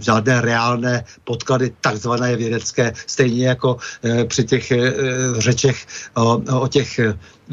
[0.00, 3.76] žádné reálné podklady, takzvané vědecké, stejně jako
[4.28, 4.72] při těch
[5.38, 7.00] řečech o, o těch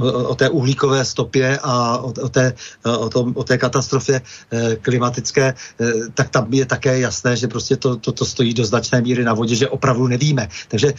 [0.03, 4.21] o té uhlíkové stopě a o, o, té, o, tom, o té katastrofě
[4.51, 5.53] e, klimatické, e,
[6.13, 9.33] tak tam je také jasné, že prostě to, to, to stojí do značné míry na
[9.33, 10.47] vodě, že opravdu nevíme.
[10.67, 10.93] Takže e,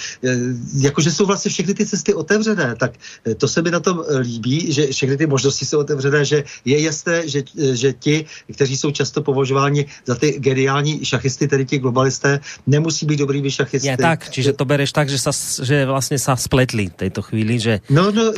[0.80, 2.92] jakože jsou vlastně všechny ty cesty otevřené, tak
[3.36, 7.28] to se mi na tom líbí, že všechny ty možnosti jsou otevřené, že je jasné,
[7.28, 7.42] že,
[7.72, 13.16] že ti, kteří jsou často považováni za ty geniální šachisty, tedy ti globalisté, nemusí být
[13.16, 13.88] dobrými šachisty.
[13.88, 15.32] Je tak, čiže to bereš tak, že, sa,
[15.62, 18.32] že vlastně sa spletli v této chvíli, že no, no,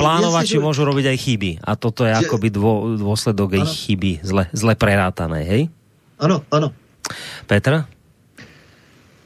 [0.49, 2.19] plánovači jasne, môžu robiť aj chyby a toto je že...
[2.25, 5.61] akoby dô, dôsledok ich chyby, zle, zle prerátané, hej?
[6.17, 6.73] Ano, ano.
[7.45, 7.85] Petr?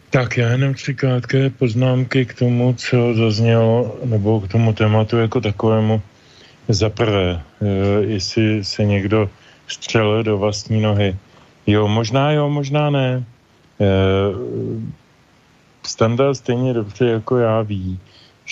[0.10, 5.42] Tak já jenom tři krátké poznámky k tomu, co zaznělo, nebo k tomu tématu jako
[5.42, 6.02] takovému.
[6.68, 7.68] Za prvé, e,
[8.06, 9.30] jestli se někdo
[9.68, 11.18] střelil do vlastní nohy.
[11.68, 13.26] Jo, možná jo, možná ne.
[13.82, 13.88] E,
[15.84, 18.00] standard stejně dobře jako já ví,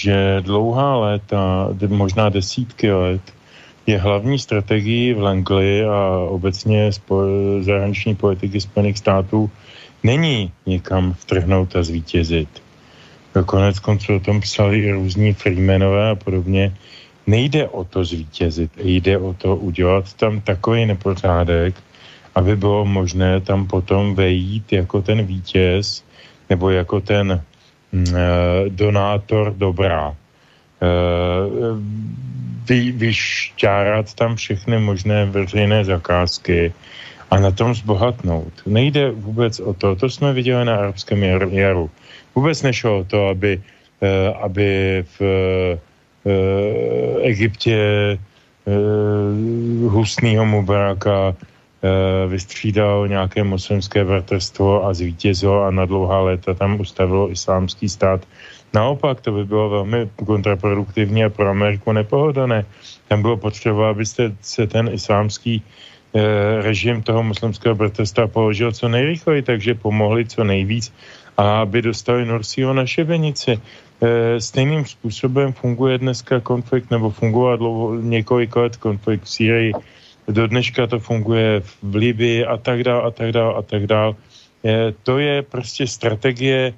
[0.02, 3.22] že dlouhá léta, možná desítky let,
[3.86, 9.50] je hlavní strategií v Langley a obecně spo- zahraniční politiky Spojených států
[10.04, 12.50] není někam vtrhnout a zvítězit.
[13.46, 16.74] Konec konců o tom psali i různí Freemanové a podobně.
[17.28, 21.76] Nejde o to zvítězit, jde o to udělat tam takový nepořádek,
[22.36, 26.04] aby bylo možné tam potom vejít jako ten vítěz
[26.50, 27.42] nebo jako ten
[28.70, 30.16] donátor dobrá.
[30.82, 30.88] Eh,
[32.66, 36.74] vy, vyšťárat tam všechny možné veřejné zakázky
[37.32, 38.54] a na tom zbohatnout.
[38.66, 41.90] Nejde vůbec o to, to jsme viděli na arabském jaru.
[42.36, 43.62] Vůbec nešlo o to, aby,
[44.02, 44.70] eh, aby
[45.20, 45.22] v
[47.22, 47.78] Egyptě
[49.90, 51.51] husnýho Mubaraka Eh,
[52.28, 58.22] vystřídal nějaké moslimské bratrstvo a zvítězil a na dlouhá léta tam ustavilo islámský stát.
[58.74, 62.66] Naopak, to by bylo velmi kontraproduktivní a pro Ameriku nepohodlné.
[63.08, 65.64] Tam bylo potřeba, abyste se ten islámský
[66.14, 70.94] eh, režim toho muslimského bratrstva položil co nejrychleji, takže pomohli co nejvíc
[71.38, 73.62] a aby dostali Nursího na šebenici.
[74.02, 79.74] E, stejným způsobem funguje dneska konflikt, nebo fungoval dlouho, několik let konflikt v Sýrii
[80.28, 84.16] do dneška to funguje v Libii a tak dál a tak dál a tak dál.
[85.04, 86.74] To je prostě strategie,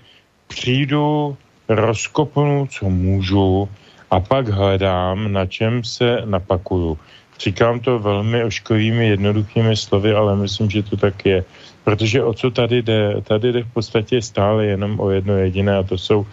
[0.48, 1.38] přijdu,
[1.70, 3.70] rozkopnu, co můžu
[4.12, 6.98] a pak hledám, na čem se napakuju.
[7.40, 11.44] Říkám to velmi oškovými, jednoduchými slovy, ale myslím, že to tak je.
[11.84, 13.22] Protože o co tady jde?
[13.24, 16.26] Tady jde v podstatě stále jenom o jedno jediné a to jsou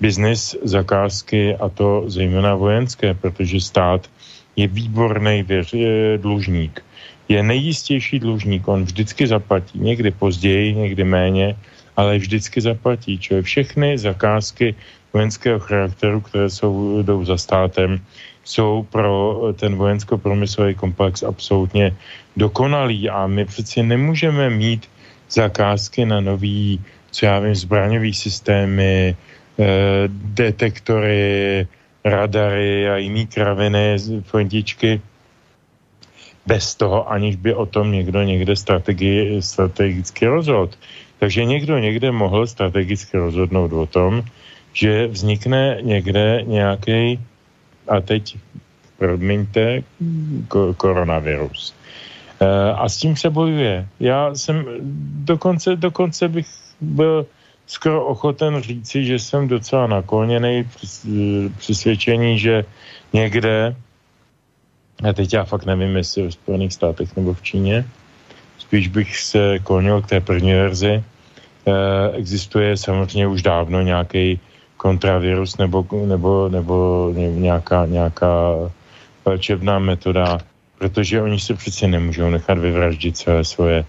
[0.00, 4.10] biznis, zakázky a to zejména vojenské, protože stát
[4.58, 6.82] je výborný věř, je dlužník.
[7.30, 11.54] Je nejistější dlužník, on vždycky zaplatí, někdy později, někdy méně,
[11.96, 13.18] ale vždycky zaplatí.
[13.18, 14.74] Čili všechny zakázky
[15.14, 18.02] vojenského charakteru, které jsou, jdou za státem,
[18.44, 21.94] jsou pro ten vojensko-promyslový komplex absolutně
[22.36, 24.90] dokonalý a my přeci nemůžeme mít
[25.30, 26.80] zakázky na nový,
[27.10, 29.16] co já vím, zbraňový systémy,
[29.58, 29.64] eh,
[30.08, 31.66] detektory,
[32.04, 35.00] radary a jiný kraviny, frontičky,
[36.46, 40.72] bez toho, aniž by o tom někdo někde strategi, strategicky rozhodl.
[41.18, 44.22] Takže někdo někde mohl strategicky rozhodnout o tom,
[44.72, 47.20] že vznikne někde nějaký,
[47.88, 48.36] a teď
[48.98, 49.82] promiňte,
[50.76, 51.74] koronavirus.
[52.40, 53.88] E, a s tím se bojuje.
[54.00, 54.64] Já jsem
[55.24, 56.46] dokonce, dokonce bych
[56.80, 57.26] byl
[57.68, 60.64] skoro ochoten říci, že jsem docela nakloněný
[61.58, 62.64] přesvědčení, že
[63.12, 63.76] někde,
[65.08, 67.84] a teď já fakt nevím, jestli v Spojených státech nebo v Číně,
[68.58, 71.04] spíš bych se klonil k té první verzi.
[72.12, 74.40] Existuje samozřejmě už dávno nějaký
[74.76, 78.54] kontravirus nebo, nebo, nebo nějaká, nějaká
[79.26, 80.38] léčebná metoda,
[80.78, 83.84] protože oni se přece nemůžou nechat vyvraždit celé svoje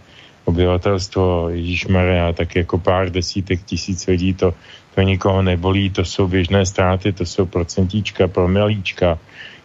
[0.50, 4.54] obyvatelstvo Ježíš Maria, tak jako pár desítek tisíc lidí, to,
[4.96, 9.20] to nikoho nebolí, to jsou běžné ztráty, to jsou procentíčka, promilíčka.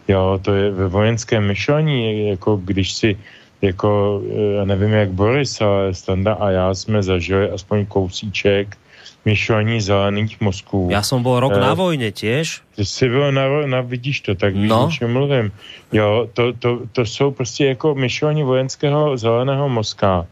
[0.07, 3.17] Jo, to je ve vojenském myšlení, jako když si
[3.61, 4.21] jako,
[4.57, 8.77] já nevím jak Boris, ale Standa a já jsme zažili aspoň kousíček
[9.25, 10.87] myšlení zelených mozků.
[10.91, 12.61] Já jsem byl rok uh, na vojně těž.
[12.75, 14.85] Ty jsi byl na, na vidíš to, tak víš, no.
[14.85, 15.51] o čem mluvím.
[15.91, 20.25] Jo, to, to, to jsou prostě jako myšlení vojenského zeleného mozka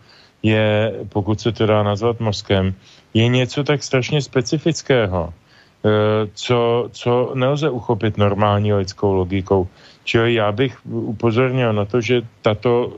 [0.44, 2.74] je, pokud se to dá nazvat mozkem,
[3.14, 5.90] je něco tak strašně specifického, eh,
[6.34, 9.68] co, co nelze uchopit normální lidskou logikou.
[10.04, 12.92] Čili já bych upozornil na to, že tato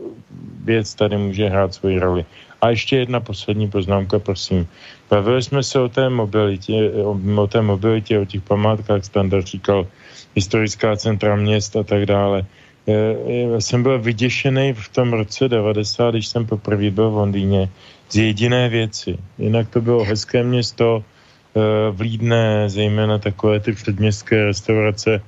[0.63, 2.25] věc tady může hrát svoji roli.
[2.61, 4.67] A ještě jedna poslední poznámka, prosím.
[5.09, 9.87] Bavili jsme se o té mobilitě, o, o té mobilitě, o těch památkách, standard říkal
[10.35, 12.45] historická centra měst a tak dále.
[12.87, 17.69] Já jsem byl vyděšený v tom roce 90, když jsem poprvé byl v Londýně,
[18.09, 19.17] z jediné věci.
[19.37, 21.59] Jinak to bylo hezké město, eh,
[21.91, 25.21] vlídné, zejména takové ty předměstské restaurace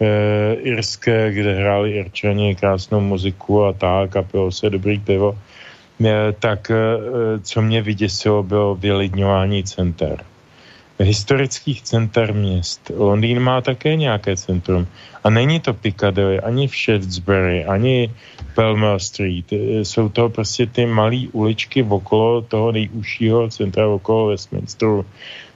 [0.00, 5.38] eh, irské, kde hráli Irčani krásnou muziku a tak a pilo se dobrý pivo.
[6.04, 6.70] Eh, tak
[7.42, 10.27] co mě vyděsilo, bylo vylidňování center
[10.98, 12.90] historických center měst.
[12.96, 14.86] Londýn má také nějaké centrum.
[15.24, 18.14] A není to Piccadilly, ani v Shaftesbury, ani
[18.54, 19.52] Pelmel Street.
[19.52, 25.06] E, jsou to prostě ty malé uličky okolo toho nejúžšího centra okolo Westminsteru,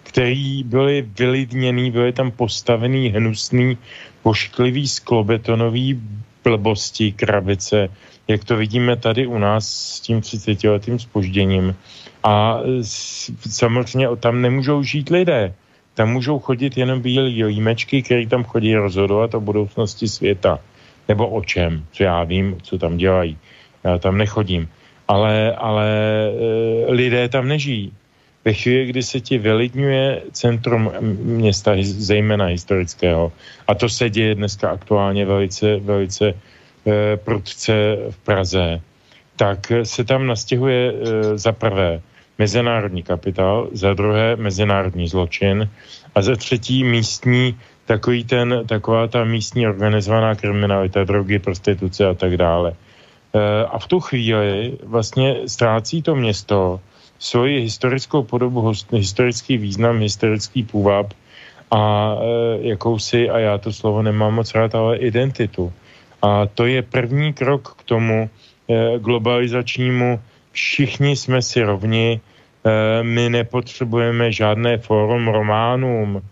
[0.03, 3.78] který byly vylidněný, byly tam postavený hnusný,
[4.22, 6.01] pošklivý sklobetonový
[6.45, 7.88] blbosti, krabice,
[8.28, 11.76] jak to vidíme tady u nás s tím 30 letým spožděním.
[12.22, 12.61] A
[13.51, 15.55] samozřejmě tam nemůžou žít lidé.
[15.95, 20.59] Tam můžou chodit jenom bílí jímečky, který tam chodí rozhodovat o budoucnosti světa.
[21.09, 23.38] Nebo o čem, co já vím, co tam dělají.
[23.84, 24.68] Já tam nechodím.
[25.09, 25.86] Ale, ale
[26.88, 27.93] e, lidé tam nežijí.
[28.45, 30.90] Ve chvíli, kdy se ti vylidňuje centrum
[31.22, 33.32] města, zejména historického,
[33.68, 37.72] a to se děje dneska aktuálně velice, velice e, prudce
[38.11, 38.80] v Praze,
[39.36, 40.95] tak se tam nastěhuje e,
[41.38, 42.01] za prvé
[42.38, 45.70] mezinárodní kapitál, za druhé mezinárodní zločin
[46.14, 52.36] a za třetí místní takový ten, taková ta místní organizovaná kriminalita, drogy, prostituce a tak
[52.36, 52.74] dále.
[52.74, 56.80] E, a v tu chvíli vlastně ztrácí to město
[57.22, 61.14] svoji historickou podobu, historický význam, historický půvab
[61.70, 65.72] a e, jakousi, a já to slovo nemám moc rád, ale identitu.
[66.22, 70.18] A to je první krok k tomu e, globalizačnímu
[70.52, 76.22] všichni jsme si rovni, eh, my nepotřebujeme žádné fórum románům.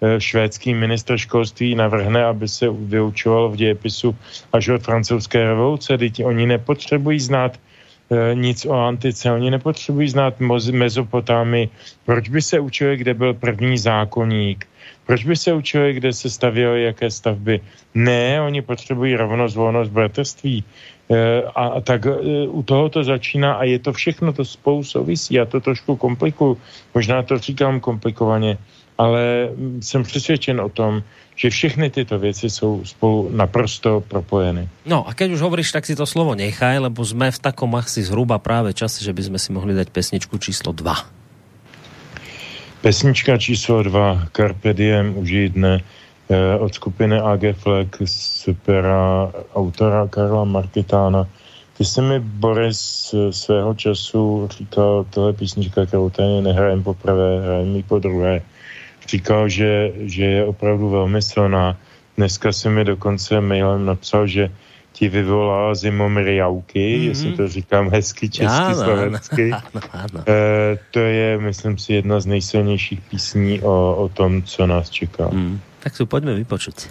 [0.00, 4.16] Eh, švédský minister školství navrhne, aby se vyučovalo v dějepisu
[4.52, 5.98] až od francouzské revoluce.
[5.98, 7.60] Teď oni nepotřebují znát
[8.34, 10.34] nic o antice, oni nepotřebují znát
[10.72, 11.68] Mezopotámy.
[12.04, 14.66] Proč by se učili, kde byl první zákonník?
[15.06, 17.60] Proč by se učili, kde se stavěly jaké stavby?
[17.94, 20.64] Ne, oni potřebují rovnost, volnost, bratrství.
[21.10, 25.34] Eh, a tak eh, u toho to začíná a je to všechno, to spolu souvisí.
[25.34, 26.58] Já to trošku komplikuju,
[26.94, 28.58] možná to říkám komplikovaně,
[28.98, 31.02] ale mm, jsem přesvědčen o tom,
[31.40, 34.68] že všechny tyto věci jsou spolu naprosto propojeny.
[34.84, 38.04] No a keď už hovoríš, tak si to slovo nechaj, lebo jsme v takom asi
[38.04, 40.92] zhruba právě čase, že by jsme si mohli dať pesničku číslo 2.
[42.84, 45.80] Pesnička číslo 2, Carpe Diem, užij dne,
[46.30, 51.26] Eh, od skupiny AG Fleck z pera autora Karla Marketána.
[51.76, 57.82] Ty jsi mi, Boris, svého času říkal, tohle písnička, kterou tady nehrajem poprvé, hrajem ji
[57.82, 58.42] po druhé.
[59.10, 61.76] Říkal, že, že je opravdu velmi silná.
[62.16, 64.50] Dneska si mi dokonce mailem napsal, že
[64.92, 67.08] ti vyvolala zimom riauky, mm-hmm.
[67.08, 69.50] jestli to říkám hezky česky, ano, slovensky.
[69.50, 70.24] Ano, ano.
[70.28, 75.28] E, to je, myslím si, jedna z nejsilnějších písní o, o tom, co nás čeká.
[75.32, 75.60] Mm.
[75.80, 76.86] Tak si pojďme vypočuť.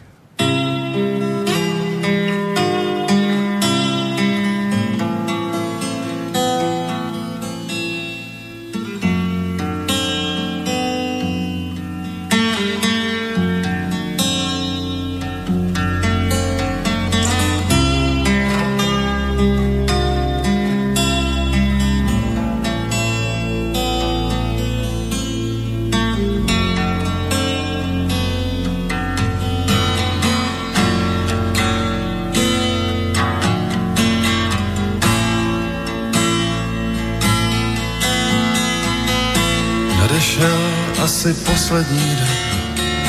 [41.79, 42.27] Poslední den.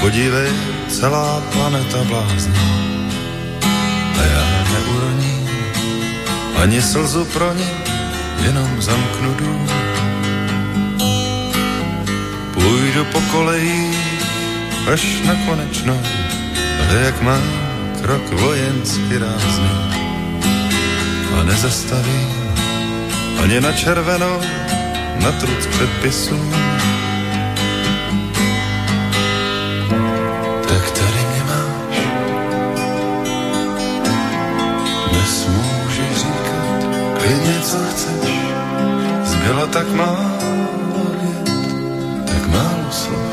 [0.00, 0.50] Podívej,
[0.88, 2.54] celá planeta blázní.
[4.18, 5.48] A já neuroním
[6.62, 7.70] ani slzu pro ní,
[8.42, 9.68] jenom zamknu dům.
[12.54, 13.90] Půjdu po koleji
[14.92, 16.00] až na konečnou,
[16.80, 17.42] ale jak mám
[18.02, 19.70] krok vojensky rázný.
[21.40, 22.54] A nezastavím
[23.42, 24.40] ani na červenou,
[25.20, 26.40] na truc předpisů.
[37.30, 38.30] Klidně, co chceš,
[39.24, 41.50] zbylo tak málo vět,
[42.26, 43.32] tak málo slov,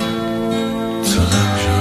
[1.04, 1.78] co nemůžu.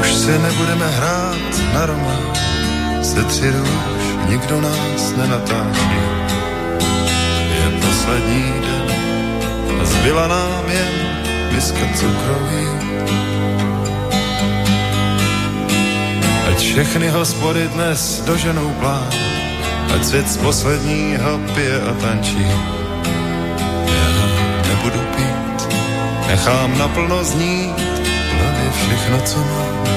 [0.00, 1.36] Už si nebudeme hrát
[1.74, 2.34] na román,
[3.02, 6.00] ze tři růž nikdo nás nenatáčí.
[7.54, 10.94] Je poslední den a zbyla nám jen
[11.54, 12.66] miska cukroví.
[16.56, 19.12] Ať všechny hospody dnes doženou plán,
[19.92, 22.48] ať svět z posledního pije a tančí.
[23.92, 24.08] Já
[24.68, 25.68] nebudu pít,
[26.26, 27.76] nechám naplno znít
[28.40, 29.95] hlavě všechno, co mám.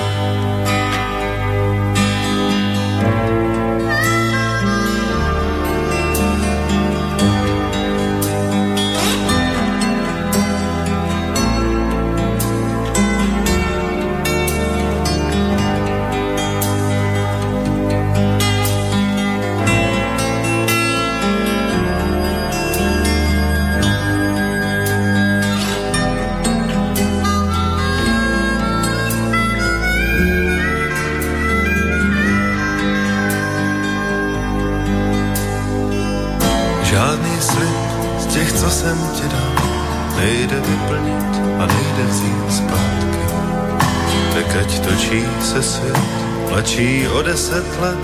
[47.30, 48.04] Deset let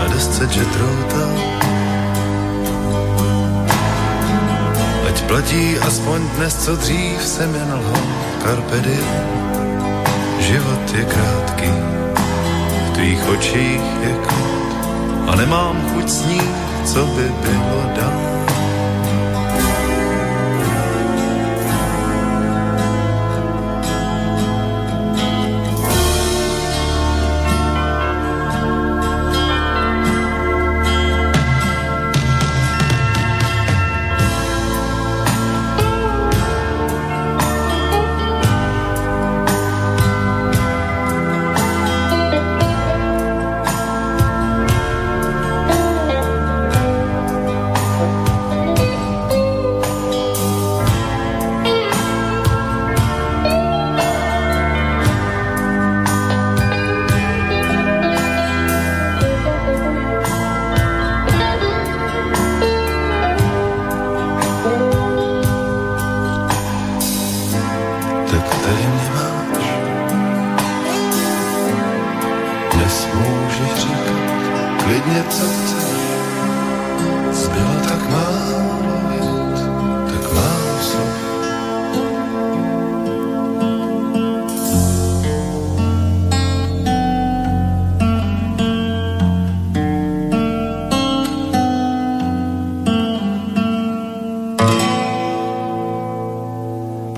[0.00, 1.24] a desce Jetrouta.
[5.08, 8.06] Ať platí aspoň dnes, co dřív jsem jen lhal,
[8.42, 9.26] carpe diem.
[10.40, 11.72] Život je krátký,
[12.86, 14.70] v tvých očích je klid
[15.26, 18.35] a nemám chuť snít, co by bylo dál.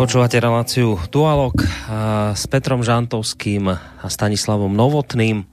[0.08, 1.52] Počúvate reláciu Dualog
[2.32, 5.44] s Petrom Žantovským a Stanislavom Novotným.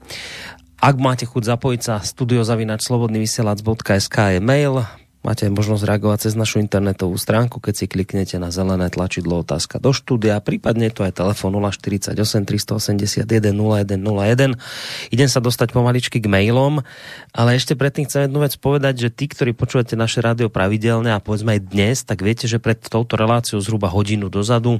[0.80, 4.80] Ak máte chuť zapojiť sa, studiozavinač slobodnyvysielac.sk je mail,
[5.26, 9.90] Máte možnosť reagovať cez našu internetovú stránku, keď si kliknete na zelené tlačidlo otázka do
[9.90, 12.14] štúdia, prípadne to je telefon 048
[12.46, 14.54] 381 0101.
[15.10, 16.78] Idem sa dostať pomaličky k mailom,
[17.34, 21.18] ale ešte predtým chcem jednu vec povedať, že tí, ktorí počúvate naše rádio pravidelne a
[21.18, 24.78] povedzme aj dnes, tak viete, že pred touto reláciou zhruba hodinu dozadu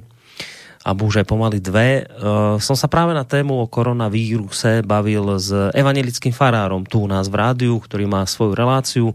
[0.87, 2.07] a už aj pomaly dve.
[2.07, 7.26] Uh, som sa práve na tému o koronavíruse bavil s evangelickým farárom tu u nás
[7.26, 9.11] v rádiu, ktorý má svoju reláciu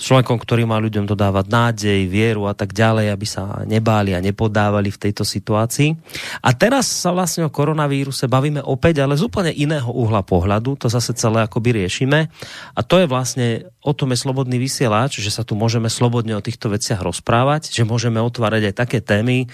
[0.00, 4.24] s človekom, ktorý má ľuďom dodávať nádej, vieru a tak ďalej, aby sa nebáli a
[4.24, 5.94] nepodávali v tejto situácii.
[6.42, 10.90] A teraz sa vlastne o koronavíruse bavíme opäť, ale z úplne iného uhla pohľadu, to
[10.90, 12.32] zase celé akoby riešime.
[12.74, 16.42] A to je vlastne, o tom je slobodný vysielač, že sa tu môžeme slobodne o
[16.42, 19.46] týchto veciach rozprávať, že môžeme otvárať aj také témy,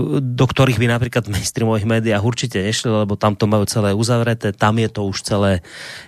[0.00, 4.56] do ktorých by napríklad v mainstreamových médiách určite nešli, lebo tam to majú celé uzavreté,
[4.56, 5.52] tam je to už celé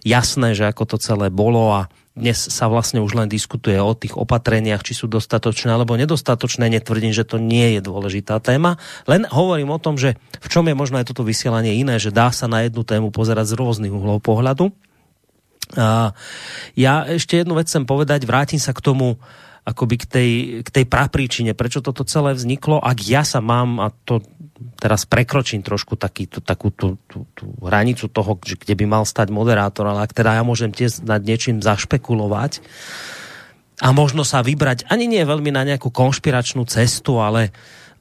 [0.00, 4.14] jasné, že ako to celé bolo a dnes sa vlastne už len diskutuje o tých
[4.14, 6.70] opatreniach, či sú dostatočné alebo nedostatočné.
[6.70, 8.78] Netvrdím, že to nie je dôležitá téma.
[9.10, 12.30] Len hovorím o tom, že v čom je možno aj toto vysielanie iné, že dá
[12.30, 14.70] sa na jednu tému pozerať z rôznych uhlov pohľadu.
[15.74, 16.14] A
[16.78, 19.18] ja ešte jednu vec chcem povedať, vrátim sa k tomu,
[19.64, 20.30] akoby k tej,
[20.60, 22.84] k tej prapríčine, prečo toto celé vzniklo.
[22.84, 24.20] Ak ja sa mám, a to
[24.76, 29.32] teraz prekročím trošku taký, tú, takú tú, tú, tú hranicu toho, kde by mal stať
[29.32, 32.60] moderátor, ale ak teda ja môžem tiež nad niečím zašpekulovať
[33.80, 37.50] a možno sa vybrať ani nie veľmi na nejakú konšpiračnú cestu, ale,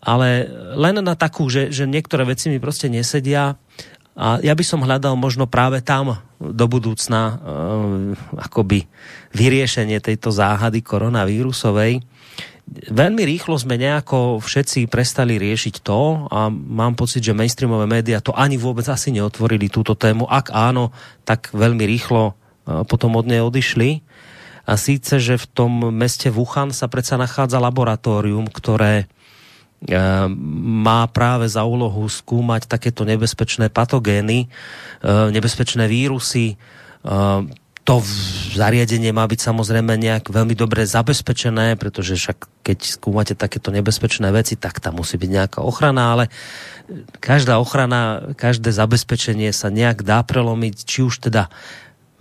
[0.03, 0.45] ale
[0.75, 3.55] len na takú, že, že niektoré veci mi prostě nesedia,
[4.13, 7.37] a ja by som hľadal možno práve tam do budúcna uh,
[8.37, 8.85] akoby
[9.33, 12.05] vyriešenie tejto záhady koronavírusovej.
[12.93, 18.31] Veľmi rýchlo sme nejako všetci prestali riešiť to a mám pocit, že mainstreamové média to
[18.37, 20.29] ani vôbec asi neotvorili túto tému.
[20.29, 20.93] Ak áno,
[21.25, 24.05] tak veľmi rýchlo uh, potom od nej odišli.
[24.63, 29.12] A síce, že v tom meste Wuhan sa predsa nachádza laboratórium, ktoré Eh,
[29.91, 36.55] má práve za úlohu skúmať takéto nebezpečné patogény, eh, nebezpečné vírusy.
[36.55, 37.41] Eh,
[37.83, 37.99] to
[38.55, 44.55] zariadenie má byť samozrejme nejak veľmi dobre zabezpečené, pretože však keď skúmate takéto nebezpečné veci,
[44.55, 46.31] tak tam musí byť nejaká ochrana, ale
[47.19, 51.51] každá ochrana, každé zabezpečenie sa nejak dá prelomiť, či už teda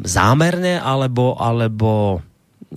[0.02, 2.26] zámerne, alebo, alebo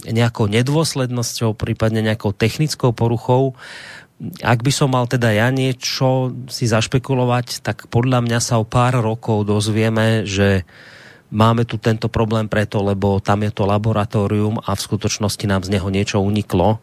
[0.06, 3.58] nejakou nedôslednosťou, prípadne nejakou technickou poruchou.
[4.40, 9.04] Ak by som mal teda ja niečo si zašpekulovať, tak podľa mňa sa o pár
[9.04, 10.64] rokov dozvieme, že
[11.36, 15.76] máme tu tento problém preto, lebo tam je to laboratórium a v skutočnosti nám z
[15.76, 16.80] neho niečo uniklo.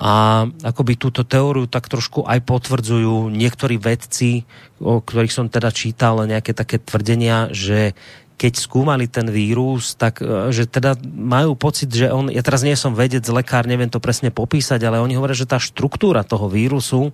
[0.00, 4.46] A akoby túto teóriu tak trošku aj potvrdzujú niektorí vedci,
[4.78, 7.98] o ktorých som teda čítal nejaké také tvrdenia, že
[8.40, 12.72] keď skúmali ten vírus, tak e, že teda majú pocit, že on, ja teraz nie
[12.72, 17.12] som vedec, lekár, neviem to presne popísať, ale oni hovoria, že tá štruktúra toho vírusu,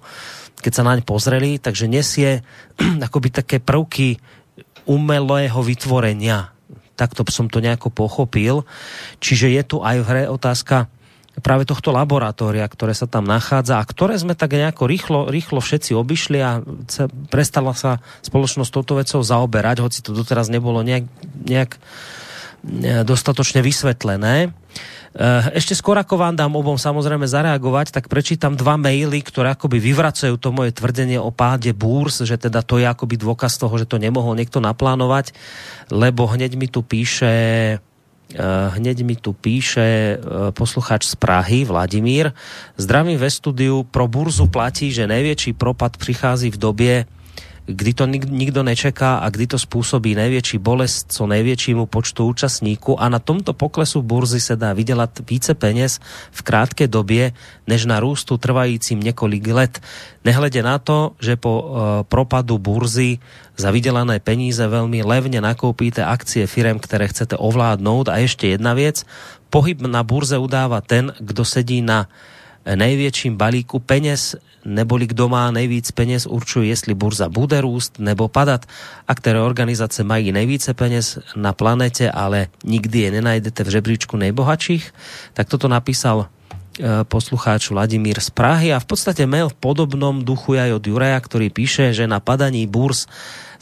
[0.63, 2.47] keď sa naň pozreli, takže nesie
[3.11, 4.23] akoby také prvky
[4.87, 6.55] umelého vytvorenia.
[6.95, 8.63] Takto som to nejako pochopil.
[9.19, 10.89] Čiže je tu aj v hre otázka
[11.45, 15.93] práve tohto laboratória, ktoré sa tam nachádza a ktoré sme tak nejako rýchlo, rýchlo všetci
[15.93, 16.65] obišli a
[17.29, 21.05] prestala sa spoločnosť touto vecou zaoberať, hoci to doteraz nebolo nejak,
[21.45, 21.81] nejak e,
[23.05, 24.49] dostatočne vysvetlené.
[24.49, 24.49] E,
[25.53, 30.41] ešte skôr ako vám dám obom samozrejme zareagovať, tak prečítam dva maily, ktoré akoby vyvracajú
[30.41, 34.01] to moje tvrdenie o páde búrs, že teda to je akoby dôkaz toho, že to
[34.01, 35.37] nemohol niekto naplánovať,
[35.93, 37.77] lebo hneď mi tu píše
[38.75, 40.19] hneď mi tu píše eh,
[40.51, 42.33] posluchač z Prahy, Vladimír.
[42.77, 43.83] Zdravím ve studiu.
[43.83, 47.07] Pro burzu platí, že největší propad přichází v době,
[47.67, 53.01] kdy to nik nikdo nečeká a kdy to způsobí největší bolest co největšímu počtu účastníků
[53.01, 55.99] a na tomto poklesu burzy se dá vydělat více peněz
[56.31, 57.33] v krátké době,
[57.67, 59.81] než na růstu trvajícím několik let.
[60.25, 63.19] Nehledě na to, že po uh, propadu burzy
[63.57, 68.09] za vydělané peníze velmi levně nakoupíte akcie firem, které chcete ovládnout.
[68.09, 69.05] A ještě jedna věc,
[69.51, 72.09] pohyb na burze udává ten, kdo sedí na
[72.75, 74.37] největším balíku peněz,
[74.67, 78.67] neboli kdo má nejvíc peněz, určuje, jestli burza bude růst nebo padat.
[79.09, 84.95] A které organizace mají nejvíce peněz na planete, ale nikdy je nenajdete v žebříčku nejbohatších,
[85.33, 90.59] tak toto napísal e, poslucháč Vladimír z Prahy a v podstate mail v podobnom duchu
[90.59, 93.07] aj od Juraja, ktorý píše, že na padaní burs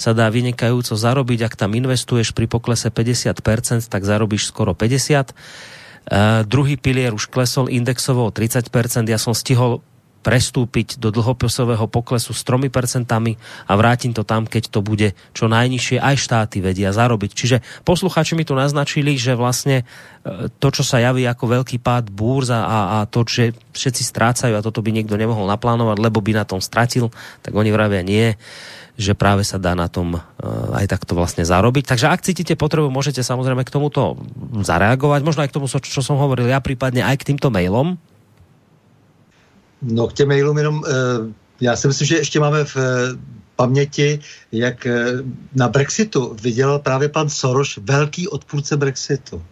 [0.00, 5.36] sa dá vynikajúco zarobiť, ak tam investuješ pri poklese 50%, tak zarobíš skoro 50%.
[6.04, 8.68] Uh, druhý pilier už klesol indexovo o 30%.
[9.08, 9.80] Ja som stihol
[10.24, 12.72] prestúpiť do dlhopisového poklesu s 3%
[13.68, 16.00] a vrátim to tam, keď to bude čo najnižšie.
[16.00, 17.30] Aj štáty vedia zarobiť.
[17.36, 19.84] Čiže posluchači mi tu naznačili, že vlastne
[20.24, 24.56] e, to, čo sa javí ako veľký pád búrz a, a to, že všetci strácajú
[24.56, 27.12] a toto by niekto nemohol naplánovať, lebo by na tom stratil,
[27.44, 28.32] tak oni vravia nie
[28.94, 30.22] že práve sa dá na tom uh,
[30.78, 31.90] aj takto vlastne zarobiť.
[31.90, 34.14] Takže ak cítite potrebu, môžete samozrejme k tomuto
[34.62, 37.98] zareagovať, možno aj k tomu, čo som hovoril ja, prípadne aj k týmto mailom.
[39.84, 40.86] No k těm mailům jenom, uh,
[41.60, 42.82] já si myslím, že ještě máme v uh,
[43.56, 44.20] paměti,
[44.52, 44.86] jak
[45.54, 49.42] na Brexitu vydělal právě pan Soros, velký odpůrce Brexitu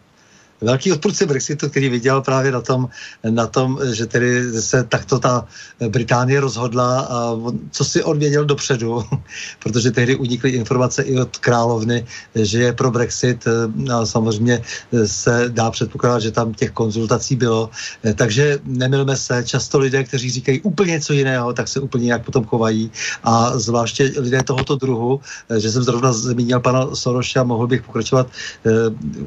[0.62, 2.88] velký odpůrce Brexitu, který viděl právě na tom,
[3.30, 5.46] na tom, že tedy se takto ta
[5.88, 7.36] Británie rozhodla a
[7.70, 9.04] co si on věděl dopředu,
[9.62, 13.48] protože tehdy unikly informace i od královny, že je pro Brexit
[13.92, 14.62] a samozřejmě
[15.06, 17.70] se dá předpokládat, že tam těch konzultací bylo.
[18.14, 22.44] Takže nemilme se, často lidé, kteří říkají úplně něco jiného, tak se úplně nějak potom
[22.44, 22.90] chovají
[23.24, 25.20] a zvláště lidé tohoto druhu,
[25.58, 28.26] že jsem zrovna zmínil pana Soroša, mohl bych pokračovat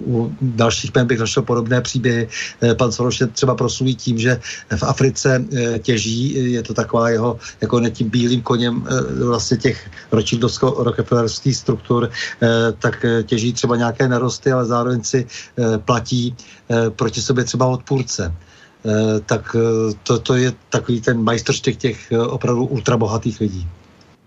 [0.05, 2.27] u dalších mém bych našel podobné příběhy.
[2.77, 4.39] Pan Soros je třeba proslulý tím, že
[4.69, 5.41] v Africe
[5.81, 8.85] těží, je to taková jeho, jako ne tím bílým koněm
[9.25, 12.09] vlastně těch ročildovsko-rockefellerských struktur,
[12.79, 15.27] tak těží třeba nějaké nerosty, ale zároveň si
[15.85, 16.35] platí
[16.95, 18.33] proti sobě třeba odpůrce.
[18.85, 23.67] Eh, tak eh, to, to je takový ten majstrštěk těch eh, opravdu ultrabohatých lidí.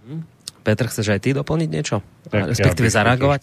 [0.09, 0.25] Mhm.
[0.63, 2.03] Petr, chceš aj ty doplnit něco?
[2.33, 3.41] Respektive zareagovat?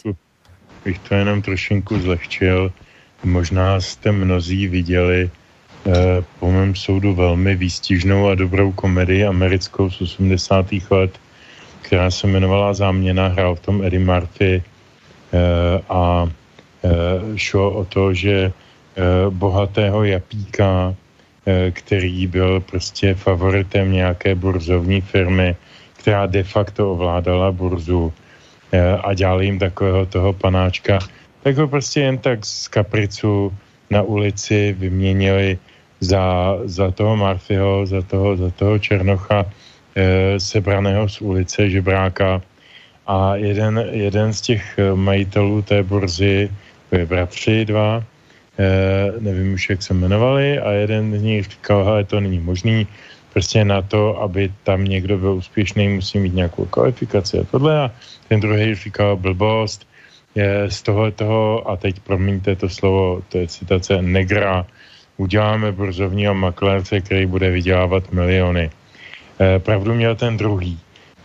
[0.86, 2.72] Bych to jenom trošinku zlehčil.
[3.26, 5.92] Možná jste mnozí viděli eh,
[6.40, 10.66] po mém soudu velmi výstižnou a dobrou komedii americkou z 80.
[10.90, 11.20] let,
[11.82, 16.90] která se jmenovala Záměna, hrál v tom Eddie Murphy eh, a eh,
[17.36, 18.52] šlo o to, že
[19.30, 20.96] bohatého japíka
[21.72, 25.56] který byl prostě favoritem nějaké burzovní firmy,
[25.94, 28.14] která de facto ovládala burzu
[29.04, 31.00] a dělali jim takového toho panáčka,
[31.46, 33.54] tak ho prostě jen tak z kapricu
[33.94, 35.62] na ulici vyměnili
[36.02, 42.42] za, za toho Marfiho, za toho, za toho Černocha eh, sebraného z ulice, žebráka.
[43.06, 46.50] A jeden, jeden z těch majitelů té burzy,
[46.90, 48.02] to je bratři dva,
[48.56, 52.88] Eh, nevím už, jak se jmenovali, a jeden z nich říkal, hele, to není možný,
[53.34, 57.80] prostě na to, aby tam někdo byl úspěšný, musí mít nějakou kvalifikaci a tohle.
[57.80, 57.92] A
[58.28, 59.88] ten druhý říkal blbost,
[60.36, 64.66] je z toho, toho, a teď promiňte to slovo, to je citace negra,
[65.18, 68.70] uděláme burzovního maklérce, který bude vydělávat miliony.
[69.40, 70.80] E, pravdu měl ten druhý.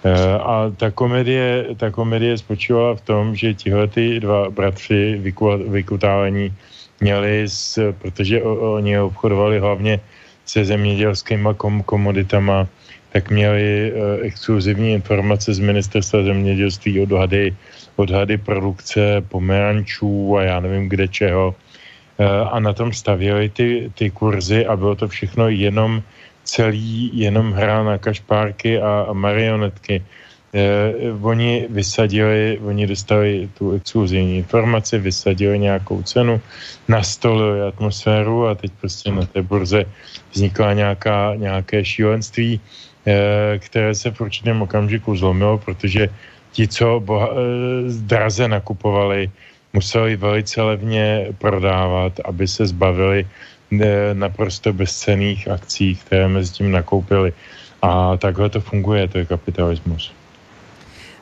[0.05, 5.20] E, a ta komedie, ta komedie spočívala v tom, že tihle ty dva bratři
[5.69, 6.55] vykutálení
[7.01, 10.01] měli, s, protože o, oni obchodovali hlavně
[10.47, 12.66] se zemědělskými kom, komoditama,
[13.12, 17.57] tak měli uh, exkluzivní informace z ministerstva zemědělství, odhady,
[17.97, 21.55] odhady produkce pomerančů a já nevím kde čeho.
[22.19, 26.03] Uh, a na tom stavěli ty, ty kurzy a bylo to všechno jenom
[26.45, 30.03] celý, jenom hra na kašpárky a, a marionetky
[30.55, 30.93] eh,
[31.23, 36.41] oni vysadili, oni dostali tu exkluzivní informaci, vysadili nějakou cenu,
[36.89, 39.85] nastolili atmosféru a teď prostě na té burze
[40.32, 42.89] vznikla nějaká, nějaké šílenství, eh,
[43.59, 46.09] které se v určitém okamžiku zlomilo, protože
[46.52, 47.36] ti, co boha, eh,
[48.05, 49.31] draze nakupovali,
[49.72, 57.32] museli velice levně prodávat, aby se zbavili eh, naprosto bezcených akcí, které mezi tím nakoupili.
[57.82, 60.12] A takhle to funguje, to je kapitalismus.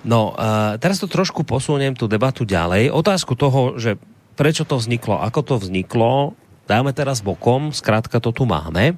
[0.02, 2.90] No, uh, teraz to trošku posuniem tú debatu ďalej.
[2.90, 3.98] Otázku toho, že
[4.34, 6.38] prečo to vzniklo, ako to vzniklo,
[6.70, 8.94] dáme teraz bokom, zkrátka to tu máme.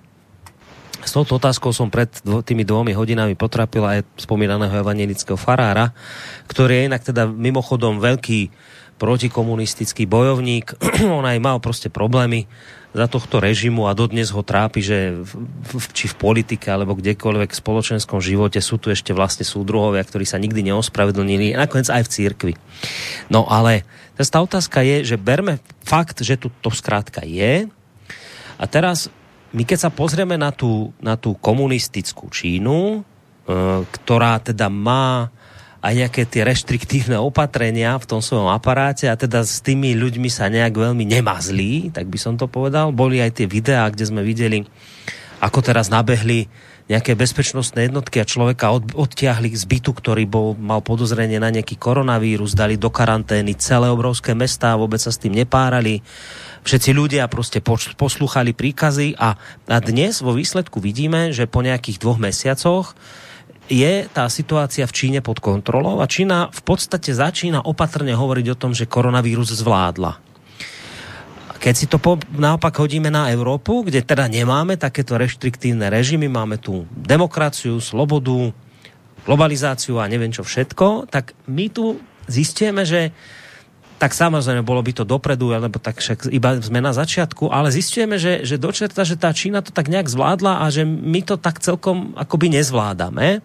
[1.01, 5.97] S touto otázkou som pred dvo, tými dvomi hodinami potrapil aj spomínaného evangelického farára,
[6.47, 8.52] ktorý je inak teda mimochodom veľký
[9.01, 10.77] protikomunistický bojovník.
[11.18, 12.44] On aj mal prostě problémy
[12.90, 15.32] za tohto režimu a dodnes ho trápi, že v,
[15.78, 20.27] v, či v politike alebo kdekoľvek v spoločenskom živote sú tu ešte vlastne súdruhovia, ktorí
[20.27, 22.52] sa nikdy neospravedlnili, nakoniec aj v církvi.
[23.31, 23.86] No ale
[24.18, 27.70] tá otázka je, že berme fakt, že tu to zkrátka je
[28.59, 29.06] a teraz
[29.51, 33.01] my keď sa pozrieme na tú, na tú komunistickú Čínu,
[33.48, 33.51] e,
[33.85, 35.31] ktorá teda má
[35.81, 40.52] aj nejaké tie reštriktívne opatrenia v tom svojom aparáte a teda s tými ľuďmi sa
[40.52, 42.93] nejak veľmi nemazlí, tak by som to povedal.
[42.93, 44.68] Boli aj tie videá, kde sme videli,
[45.40, 46.52] ako teraz nabehli
[46.90, 51.78] nejaké bezpečnostné jednotky a človeka od, odtiahli z bytu, ktorý bol, mal podozrenie na nejaký
[51.78, 56.02] koronavírus, dali do karantény celé obrovské mestá, vôbec sa s tým nepárali.
[56.61, 57.61] Všetci ľudia prostě
[57.97, 59.32] posluchali príkazy a,
[59.69, 62.93] a dnes vo výsledku vidíme, že po nejakých dvoch mesiacoch
[63.70, 68.59] je tá situácia v Číne pod kontrolou a Čína v podstate začína opatrne hovoriť o
[68.59, 70.20] tom, že koronavírus zvládla.
[71.61, 76.57] Keď si to po, naopak hodíme na Európu, kde teda nemáme takéto reštriktívne režimy, máme
[76.57, 78.53] tu demokraciu, slobodu,
[79.28, 83.12] globalizáciu a neviem čo všetko, tak my tu zistíme, že
[84.01, 88.16] tak samozrejme bolo by to dopredu, alebo tak však iba sme na začiatku, ale zistujeme,
[88.16, 91.60] že, že dočerta, že tá Čína to tak nejak zvládla a že my to tak
[91.60, 93.44] celkom akoby nezvládame.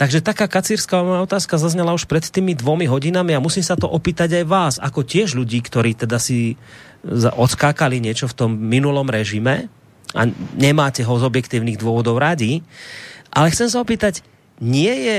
[0.00, 0.96] Takže taká kacírska
[1.28, 5.04] otázka zaznela už pred tými dvomi hodinami a musím sa to opýtať aj vás, ako
[5.04, 6.56] tiež ľudí, ktorí teda si
[7.36, 9.68] odskákali niečo v tom minulom režime
[10.16, 10.24] a
[10.56, 12.64] nemáte ho z objektívnych dôvodov radi.
[13.28, 14.24] Ale chcem sa opýtať,
[14.56, 15.18] nie je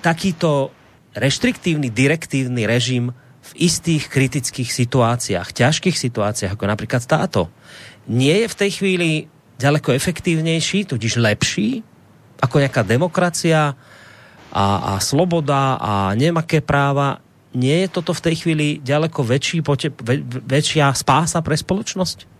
[0.00, 0.72] takýto
[1.12, 3.12] reštriktívny, direktívny režim
[3.52, 7.52] v istých kritických situáciách, ťažkých situáciách, ako napríklad táto,
[8.08, 9.10] nie je v tej chvíli
[9.60, 11.84] ďaleko efektívnejší, tudíž lepší,
[12.40, 13.76] ako nejaká demokracia
[14.52, 17.22] a, a sloboda a nemaké práva,
[17.52, 19.60] nie je toto v tej chvíli ďaleko väčší,
[20.48, 22.32] väčšia spása pre spoločnosť?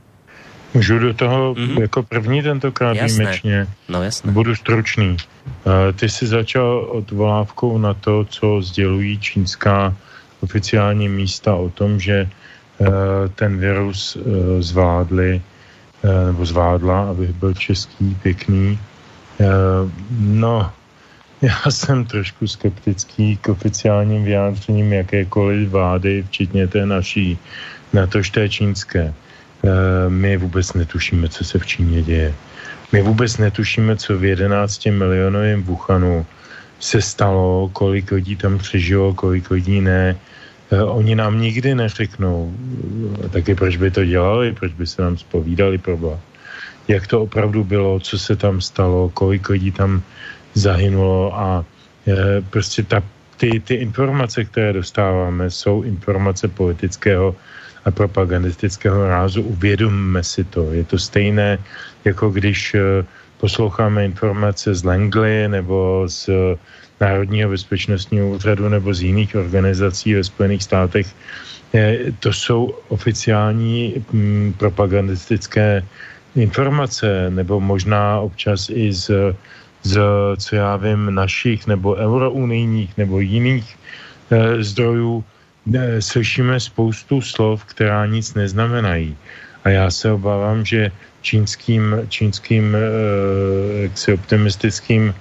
[0.74, 1.80] Můžu do toho mm-hmm.
[1.80, 3.08] jako první tentokrát jasné.
[3.08, 3.66] výjimečně.
[3.88, 4.32] No jasné.
[4.32, 5.16] Budu stručný.
[5.64, 9.96] Uh, ty jsi začal odvolávkou na to, co sdělují čínská
[10.42, 12.28] oficiální místa o tom, že
[12.78, 12.88] uh,
[13.34, 14.24] ten virus uh,
[14.60, 15.42] zvládli,
[16.02, 18.78] uh, nebo zvládla, abych byl český, pěkný.
[20.20, 20.70] No,
[21.42, 27.38] já jsem trošku skeptický k oficiálním vyjádřením jakékoliv vlády, včetně té naší,
[27.92, 29.14] na to, že té čínské.
[29.64, 32.34] Eh, my vůbec netušíme, co se v Číně děje.
[32.92, 36.26] My vůbec netušíme, co v 11 milionovém Wuhanu
[36.80, 40.16] se stalo, kolik lidí tam přežilo, kolik lidí ne.
[40.72, 42.52] Eh, oni nám nikdy neřeknou,
[43.24, 46.18] eh, taky proč by to dělali, proč by se nám spovídali proba.
[46.88, 50.02] Jak to opravdu bylo, co se tam stalo, kolik lidí tam
[50.54, 51.64] zahynulo a
[52.50, 52.98] prostě ta,
[53.36, 57.34] ty, ty informace, které dostáváme, jsou informace politického
[57.84, 59.42] a propagandistického rázu.
[59.42, 60.72] Uvědomme si to.
[60.72, 61.58] Je to stejné,
[62.04, 62.80] jako když eh,
[63.38, 66.56] posloucháme informace z Langley nebo z eh,
[67.02, 71.06] Národního bezpečnostního úřadu nebo z jiných organizací ve Spojených státech.
[71.74, 75.82] Eh, to jsou oficiální mm, propagandistické
[76.38, 79.34] informace, nebo možná občas i z,
[79.82, 79.98] z
[80.38, 83.66] co já vím, našich nebo eurounijních nebo jiných
[84.60, 85.24] zdrojů,
[86.00, 89.16] slyšíme spoustu slov, která nic neznamenají.
[89.64, 90.92] A já se obávám, že
[91.22, 95.14] čínským, čínským eh, optimistickým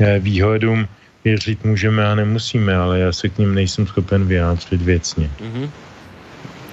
[0.00, 0.88] eh, výhledům
[1.26, 5.30] věřit můžeme a nemusíme, ale já se k ním nejsem schopen vyjádřit věcně.
[5.40, 5.70] Mm-hmm.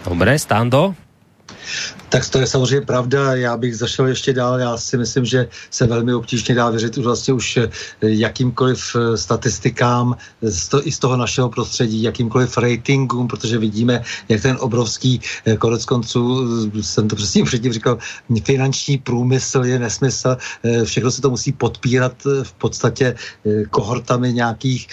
[0.10, 0.96] Dobré, Stando?
[2.14, 3.36] Tak to je samozřejmě pravda.
[3.36, 4.60] Já bych zašel ještě dál.
[4.60, 7.70] Já si myslím, že se velmi obtížně dá věřit už vlastně už eh,
[8.02, 14.42] jakýmkoliv eh, statistikám z to, i z toho našeho prostředí, jakýmkoliv ratingům, protože vidíme, jak
[14.42, 16.46] ten obrovský eh, konec konců,
[16.82, 17.98] jsem to přesně předtím říkal,
[18.46, 20.38] finanční průmysl je nesmysl.
[20.84, 22.14] Všechno se to musí podpírat
[22.44, 23.16] v podstatě
[23.70, 24.88] kohortami nějakých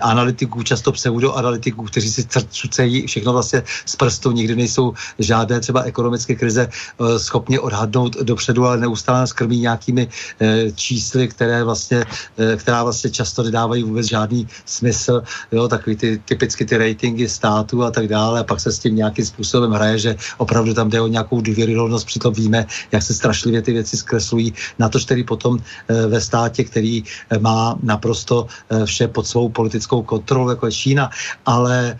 [0.00, 6.34] analytiků, často pseudoanalytiků, kteří si cucejí všechno vlastně z prstu, nikdy nejsou žádné třeba ekonomické
[6.34, 12.02] krize eh, schopni odhadnout dopředu, ale neustále nás krmí nějakými eh, čísly, které vlastně,
[12.38, 15.22] eh, která vlastně často nedávají vůbec žádný smysl,
[15.52, 18.40] jo, takový ty, typicky ty ratingy států a tak dále.
[18.40, 22.06] A pak se s tím nějakým způsobem hraje, že opravdu tam jde o nějakou důvěryhodnost,
[22.06, 27.04] přitom víme, jak se strašlivě ty věci zkreslují, na to, tedy potom ve státě, který
[27.38, 28.46] má naprosto
[28.84, 31.10] vše pod svou politickou kontrolu, jako je Čína,
[31.46, 31.98] ale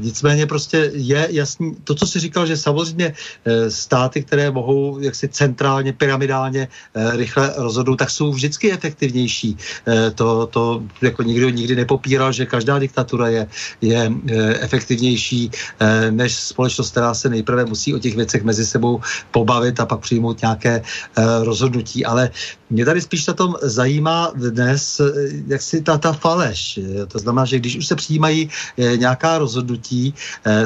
[0.00, 5.28] nicméně prostě je jasný, to, co si říkal, že samozřejmě Eh, státy, které mohou jaksi
[5.28, 9.56] centrálně, pyramidálně eh, rychle rozhodnout, tak jsou vždycky efektivnější.
[9.86, 13.48] Eh, to, to jako nikdo nikdy nepopíral, že každá diktatura je,
[13.80, 14.12] je
[14.60, 15.50] efektivnější
[16.10, 19.00] než společnost, která se nejprve musí o těch věcech mezi sebou
[19.30, 20.82] pobavit a pak přijmout nějaké
[21.42, 22.04] rozhodnutí.
[22.04, 22.30] Ale
[22.72, 25.00] mě tady spíš na tom zajímá dnes,
[25.46, 26.80] jak si ta, ta faleš.
[27.08, 28.50] To znamená, že když už se přijímají
[28.96, 30.14] nějaká rozhodnutí,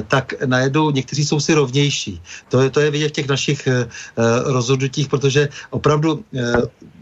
[0.08, 2.22] tak najednou někteří jsou si rovnější.
[2.48, 3.68] To je, to je vidět v těch našich
[4.44, 6.24] rozhodnutích, protože opravdu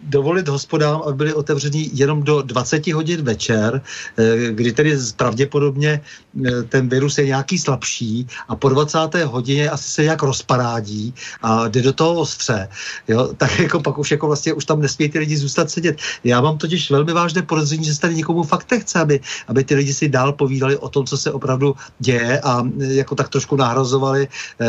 [0.04, 3.80] dovolit hospodám, aby byly otevřený jenom do 20 hodin večer,
[4.18, 6.00] uh, kdy tedy pravděpodobně
[6.34, 8.98] uh, ten virus je nějaký slabší a po 20.
[9.24, 12.68] hodině asi se jak rozparádí a jde do toho ostře,
[13.08, 15.96] jo, tak jako pak už jako vlastně už tam nesmí ty lidi zůstat sedět.
[16.24, 19.74] Já mám totiž velmi vážné podezření, že se tady někomu fakt nechce, aby, aby ty
[19.74, 24.28] lidi si dál povídali o tom, co se opravdu děje a jako tak trošku nahrazovali
[24.60, 24.66] eh,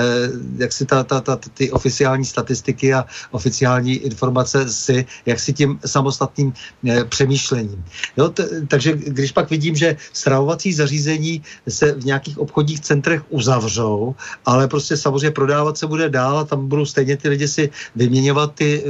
[0.57, 5.79] jak si ta, ta, ta, ty oficiální statistiky a oficiální informace si, jak si tím
[5.85, 6.53] samostatným
[6.87, 7.85] e, přemýšlením.
[8.17, 14.15] Jo, t, takže když pak vidím, že stravovací zařízení se v nějakých obchodních centrech uzavřou,
[14.45, 18.55] ale prostě samozřejmě prodávat se bude dál a tam budou stejně ty lidi si vyměňovat
[18.55, 18.85] ty e,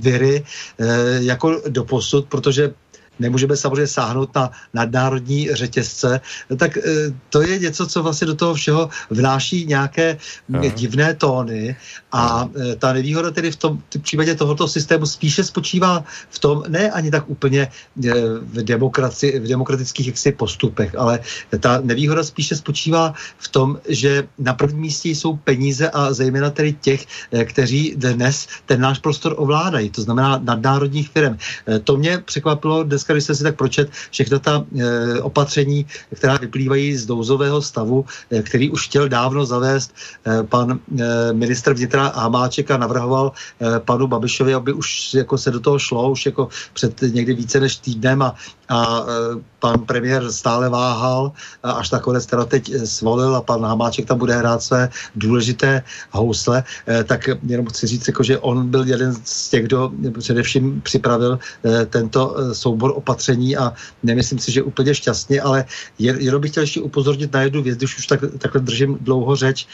[0.00, 0.44] viry
[0.78, 0.86] e,
[1.24, 2.74] jako doposud, protože
[3.18, 6.20] nemůžeme samozřejmě sáhnout na nadnárodní řetězce,
[6.56, 6.82] tak eh,
[7.30, 10.18] to je něco, co vlastně do toho všeho vnáší nějaké
[10.54, 10.68] Aha.
[10.68, 11.76] divné tóny
[12.12, 16.64] a eh, ta nevýhoda tedy v tom v případě tohoto systému spíše spočívá v tom,
[16.68, 18.10] ne ani tak úplně eh,
[18.42, 21.20] v, demokraci, v demokratických jaksi postupech, ale
[21.60, 26.72] ta nevýhoda spíše spočívá v tom, že na prvním místě jsou peníze a zejména tedy
[26.72, 27.06] těch,
[27.44, 31.38] kteří dnes ten náš prostor ovládají, to znamená nadnárodních firm.
[31.84, 36.96] To mě překvapilo dneska když jsem si tak pročet všechna ta e, opatření, která vyplývají
[36.96, 39.94] z douzového stavu, e, který už chtěl dávno zavést
[40.26, 45.50] e, pan e, ministr vnitra Hamáček a navrhoval e, panu Babišovi, aby už jako se
[45.50, 48.34] do toho šlo, už jako před někdy více než týdnem a,
[48.72, 49.06] a
[49.58, 51.32] pan premiér stále váhal,
[51.62, 56.64] až nakonec teda teď svolil a pan Hamáček tam bude hrát své důležité housle,
[57.04, 61.38] tak jenom chci říct, jako, že on byl jeden z těch, kdo především připravil
[61.90, 63.72] tento soubor opatření a
[64.02, 65.64] nemyslím si, že úplně šťastně, ale
[65.98, 69.66] jenom bych chtěl ještě upozornit na jednu věc, když už tak, takhle držím dlouho řeč.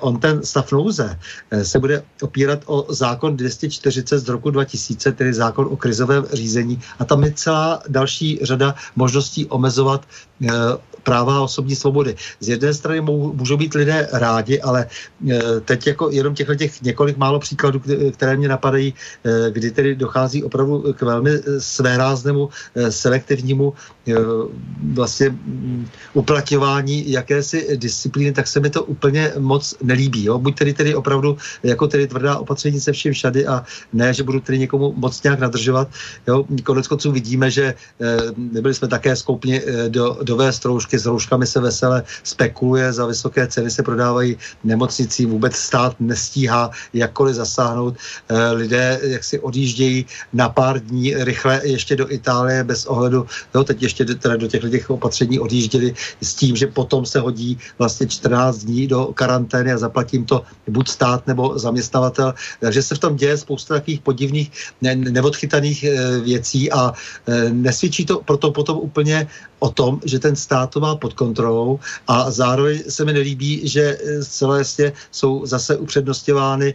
[0.00, 1.18] On ten stav nouze
[1.62, 7.04] se bude opírat o zákon 240 z roku 2000, tedy zákon o krizovém řízení a
[7.04, 10.06] tam je celá další řada možností omezovat
[10.42, 10.50] eh,
[11.02, 12.16] práva a osobní svobody.
[12.40, 14.86] Z jedné strany můžou být lidé rádi, ale
[15.30, 19.94] eh, teď jako jenom těchto těch několik málo příkladů, které mě napadají, eh, kdy tedy
[19.94, 22.48] dochází opravdu k velmi svéráznému
[22.90, 23.74] selektivnímu
[24.92, 30.24] vlastně mm, uplatňování jakési disciplíny, tak se mi to úplně moc nelíbí.
[30.24, 30.38] Jo?
[30.38, 34.40] Buď tedy, tedy opravdu jako tedy tvrdá opatření se vším všady a ne, že budu
[34.40, 35.88] tedy někomu moc nějak nadržovat.
[36.26, 36.44] Jo?
[36.64, 37.74] Konec konců vidíme, že e,
[38.36, 43.46] nebyli jsme také schopni e, do, dovést roušky, s rouškami se vesele spekuluje, za vysoké
[43.46, 47.96] ceny se prodávají nemocnicí, vůbec stát nestíhá jakkoliv zasáhnout.
[48.28, 53.64] E, lidé jak si odjíždějí na pár dní rychle ještě do Itálie bez ohledu, jo,
[53.64, 58.06] teď ještě teda do těch těch opatření odjížděli s tím, že potom se hodí vlastně
[58.06, 62.34] 14 dní do karantény a zaplatím to buď stát nebo zaměstnavatel.
[62.60, 64.48] Takže se v tom děje spousta takových podivných,
[64.82, 66.92] ne, neodchytaných e, věcí a
[67.26, 69.26] e, nesvědčí to proto potom úplně
[69.62, 71.78] o tom, že ten stát to má pod kontrolou
[72.10, 76.74] a zároveň se mi nelíbí, že celé jasně jsou zase upřednostňovány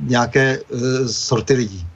[0.00, 0.60] nějaké e,
[1.08, 1.86] sorty lidí.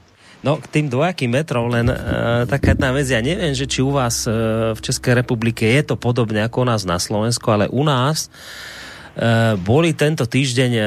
[0.42, 3.94] No k tým dvojakým metrom len uh, taká jedna vec, ja neviem, že či u
[3.94, 7.86] vás uh, v Českej republike je to podobne ako u nás na Slovensku, ale u
[7.86, 10.86] nás uh, boli tento týždeň uh,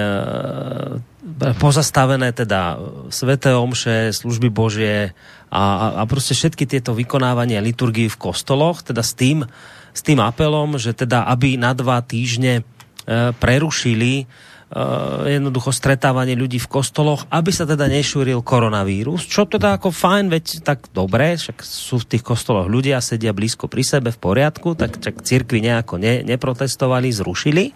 [1.55, 5.15] pozastavené teda sveté omše, služby Božie
[5.51, 9.45] a, a, prostě všetky tieto vykonávania liturgii v kostoloch, teda s tým,
[9.93, 16.59] s tým apelom, že teda aby na dva týždne uh, prerušili uh, jednoducho stretávanie ľudí
[16.59, 21.61] v kostoloch, aby sa teda nešúril koronavírus, čo teda ako fajn, veď tak dobre, však
[21.63, 26.01] sú v tých kostoloch ľudia, sedia blízko pri sebe v poriadku, tak čak církvi nejako
[26.01, 27.71] ne, neprotestovali, zrušili.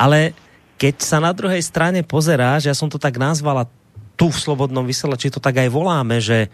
[0.00, 0.32] Ale
[0.80, 3.68] keď sa na druhej strane pozeráš, ja som to tak nazvala
[4.16, 6.52] tu v Slobodnom vysielači, to tak aj voláme, že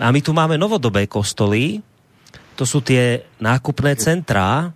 [0.00, 1.78] a my tu máme novodobé kostoly,
[2.58, 4.72] to sú tie nákupné centrá,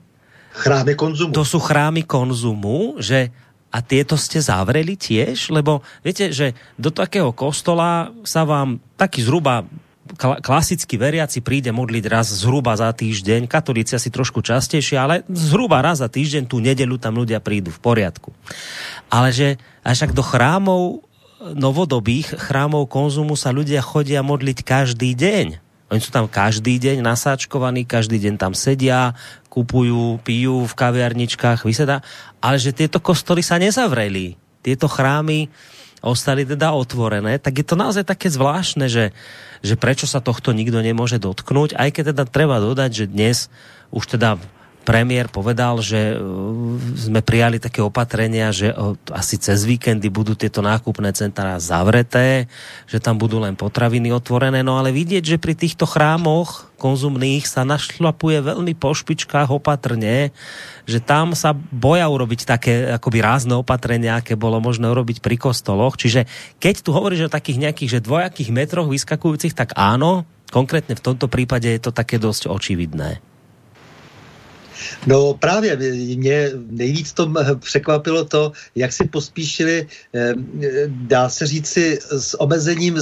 [0.54, 1.34] chrámy konzumu.
[1.34, 3.34] To sú chrámy konzumu, že
[3.74, 5.50] a tieto ste zavreli tiež?
[5.50, 9.66] Lebo viete, že do takého kostola sa vám taký zhruba
[10.20, 16.04] klasicky veriaci príde modliť raz zhruba za týždeň, katolíci asi trošku častejšie, ale zhruba raz
[16.04, 18.30] za týždeň tú nedelu tam ľudia prídu v poriadku.
[19.08, 21.02] Ale že až tak do chrámov
[21.40, 25.46] novodobých chrámov konzumu sa ľudia chodia modliť každý deň.
[25.92, 29.12] Oni sú tam každý deň nasáčkovaní, každý deň tam sedia,
[29.52, 32.00] kupujú, pijú v kaviarničkách, vyseda,
[32.40, 34.34] ale že tieto kostoly sa nezavreli.
[34.64, 35.52] Tieto chrámy
[36.04, 39.16] ostali teda otvorené, tak je to naozaj také zvláštne, že,
[39.64, 43.48] že prečo sa tohto nikto nemôže dotknúť, aj keď teda treba dodať, že dnes
[43.88, 44.36] už teda
[44.84, 48.70] premiér povedal, že uh, sme prijali také opatrenia, že
[49.10, 52.46] asi cez víkendy budú tieto nákupné centra zavreté,
[52.84, 57.64] že tam budú len potraviny otvorené, no ale vidieť, že pri týchto chrámoch konzumných sa
[57.64, 60.36] našlapuje veľmi po špičkách opatrne,
[60.84, 65.96] že tam sa boja urobiť také akoby rázne opatrenia, aké bolo možné urobiť pri kostoloch.
[65.96, 66.28] Čiže
[66.60, 71.26] keď tu hovoríš o takých nejakých že dvojakých metroch vyskakujúcich, tak áno, konkrétne v tomto
[71.32, 73.33] prípade je to také dosť očividné.
[75.06, 75.76] No právě
[76.16, 79.86] mě nejvíc tom překvapilo to, jak si pospíšili,
[80.88, 82.98] dá se říci, s omezením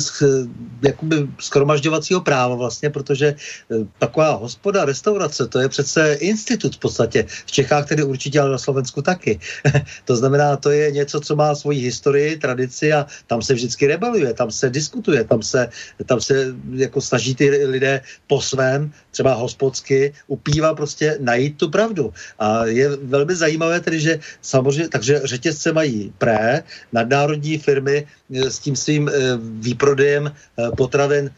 [0.83, 7.27] jakoby skromažďovacího práva vlastně, protože eh, taková hospoda, restaurace, to je přece institut v podstatě.
[7.29, 9.41] V Čechách tedy určitě, ale na Slovensku taky.
[10.05, 14.35] to znamená, to je něco, co má svoji historii, tradici a tam se vždycky rebeluje,
[14.35, 15.69] tam se diskutuje, tam se,
[16.07, 22.13] tam se jako snaží ty lidé po svém, třeba hospodsky, upívá prostě najít tu pravdu.
[22.39, 26.63] A je velmi zajímavé tedy, že samozřejmě, takže řetězce mají pré,
[26.93, 29.13] nadnárodní firmy eh, s tím svým eh,
[29.61, 31.31] výprodejem eh, potravin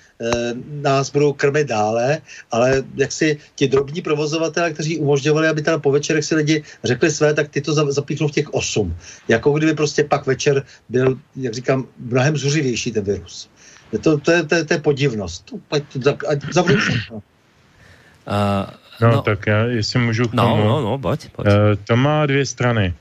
[0.81, 5.93] nás budou krmit dále, ale jak si ti drobní provozovatelé, kteří umožňovali, aby tam po
[5.93, 8.97] večerech si lidi řekli své, tak ty to zapíchnou v těch osm.
[9.29, 13.51] Jako kdyby prostě pak večer byl, jak říkám, mnohem zuřivější ten virus.
[14.01, 15.55] To, to, je, to, je, to je podivnost.
[16.53, 17.23] Zavřu všechno.
[18.27, 18.71] Uh,
[19.01, 20.57] no, no, tak já, jestli můžu k no, tomu.
[20.57, 21.47] No, no, no, pojď, pojď.
[21.47, 21.53] Uh,
[21.85, 22.95] to má dvě strany.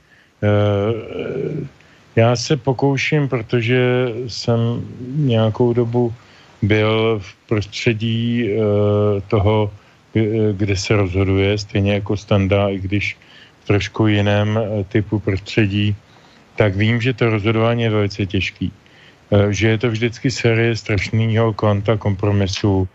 [0.43, 1.67] Uh,
[2.15, 4.59] já se pokouším, protože jsem
[5.15, 6.13] nějakou dobu
[6.61, 8.49] byl v prostředí
[9.27, 9.71] toho,
[10.51, 13.17] kde se rozhoduje, stejně jako standa, i když
[13.63, 15.95] v trošku jiném typu prostředí,
[16.55, 18.71] tak vím, že to rozhodování je velice těžký.
[19.49, 22.87] Že je to vždycky série strašného kvanta kompromisů,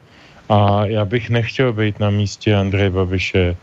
[0.48, 3.56] a já bych nechtěl být na místě Andreje Babiše,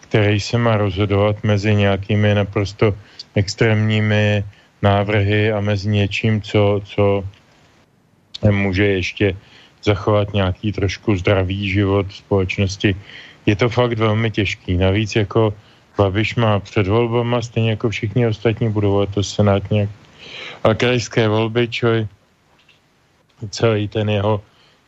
[0.00, 2.94] který se má rozhodovat mezi nějakými naprosto
[3.34, 4.44] extrémními
[4.82, 7.24] návrhy a mezi něčím, co, co
[8.50, 9.36] může ještě
[9.84, 12.96] zachovat nějaký trošku zdravý život společnosti.
[13.46, 14.76] Je to fakt velmi těžký.
[14.76, 15.54] Navíc jako
[15.98, 19.88] Babiš má před volbama, stejně jako všichni ostatní budou to senátní
[20.64, 22.06] a krajské volby, čo
[23.50, 24.42] celý ten jeho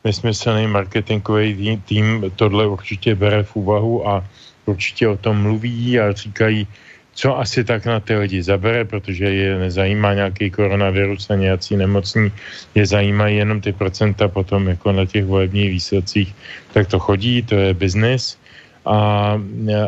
[0.04, 4.24] nesmyslný marketingový tým tohle určitě bere v úvahu a
[4.66, 6.66] určitě o tom mluví a říkají,
[7.14, 12.32] co asi tak na ty lidi zabere, protože je nezajímá nějaký koronavirus a nějací nemocní,
[12.74, 16.34] je zajímají jenom ty procenta potom jako na těch volebních výsledcích,
[16.72, 18.38] tak to chodí, to je biznis
[18.86, 19.36] a,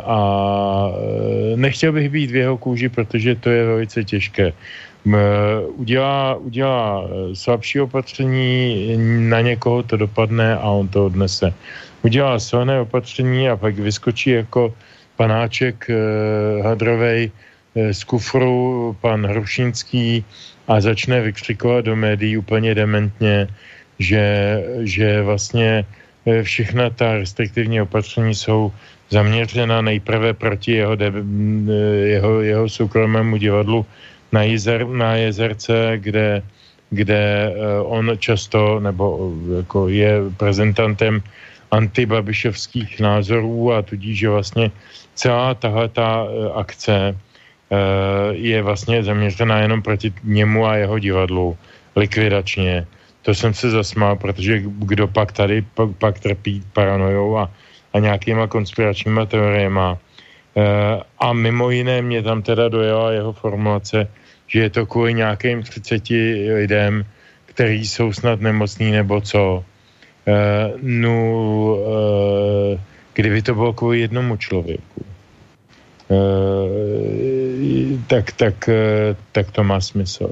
[0.05, 0.19] a
[1.57, 4.53] nechtěl bych být v jeho kůži, protože to je velice těžké
[5.75, 8.95] udělá, udělá eh, slabší opatření,
[9.31, 11.55] na někoho to dopadne a on to odnese.
[12.03, 14.75] Udělá silné opatření a pak vyskočí jako
[15.17, 15.97] panáček eh,
[16.63, 20.25] hadrovej eh, z kufru pan Hrušinský
[20.69, 23.49] a začne vykřikovat do médií úplně dementně,
[23.99, 24.25] že,
[24.83, 25.85] že vlastně
[26.43, 28.73] všechna ta restriktivní opatření jsou
[29.11, 30.97] zaměřena nejprve proti jeho,
[32.03, 33.87] jeho, jeho soukromému divadlu
[34.33, 36.43] na, jezer, na jezerce, kde,
[36.91, 41.23] kde uh, on často nebo uh, jako je prezentantem
[41.71, 44.71] antibabišovských názorů a tudíž, že vlastně
[45.15, 47.17] celá tahle ta uh, akce
[48.33, 51.57] je vlastně zaměřená jenom proti němu a jeho divadlu
[51.97, 52.87] likvidačně.
[53.23, 57.51] To jsem se zasmál, protože kdo pak tady pak, pak trpí paranojou a,
[57.93, 59.97] a nějakýma konspiračníma teoriema.
[60.55, 64.09] Uh, a mimo jiné mě tam teda dojela jeho formulace,
[64.53, 66.09] že je to kvůli nějakým 30
[66.55, 67.05] lidem,
[67.47, 69.65] kteří jsou snad nemocní nebo co.
[70.27, 70.35] Uh,
[70.83, 71.35] no,
[71.75, 72.81] uh,
[73.15, 75.05] kdyby to bylo kvůli jednomu člověku,
[76.09, 76.19] uh,
[78.07, 78.75] tak, tak, uh,
[79.33, 80.31] tak to má smysl.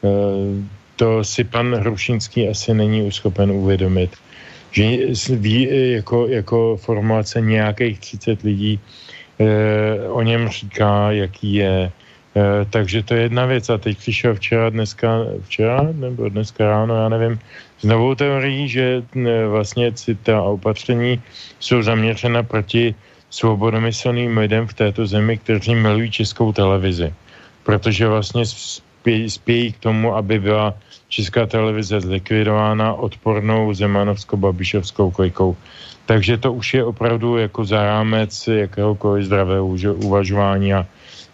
[0.00, 0.64] Uh,
[0.96, 4.16] to si pan Hrušínský asi není uschopen uvědomit,
[4.70, 4.82] že
[5.36, 8.80] ví jako, jako formulace nějakých 30 lidí
[9.38, 11.92] uh, o něm říká, jaký je,
[12.36, 13.70] E, takže to je jedna věc.
[13.70, 15.08] A teď přišel včera, dneska,
[15.42, 17.38] včera nebo dneska ráno, já nevím,
[17.78, 19.92] s novou teorií, že e, vlastně
[20.22, 21.22] ta opatření
[21.60, 22.94] jsou zaměřena proti
[23.30, 27.14] svobodomyslným lidem v této zemi, kteří milují českou televizi.
[27.62, 30.74] Protože vlastně spějí, spějí k tomu, aby byla
[31.08, 35.56] česká televize zlikvidována odpornou zemanovsko-babišovskou kojkou.
[36.06, 40.86] Takže to už je opravdu jako za rámec jakéhokoliv zdravého uvažování a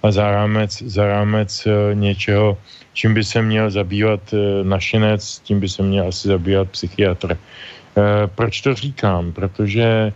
[0.07, 2.59] a za rámec, za rámec eh, něčeho,
[2.93, 7.35] čím by se měl zabývat eh, našinec, tím by se měl asi zabývat psychiatr.
[7.35, 9.33] Eh, proč to říkám?
[9.33, 10.13] Protože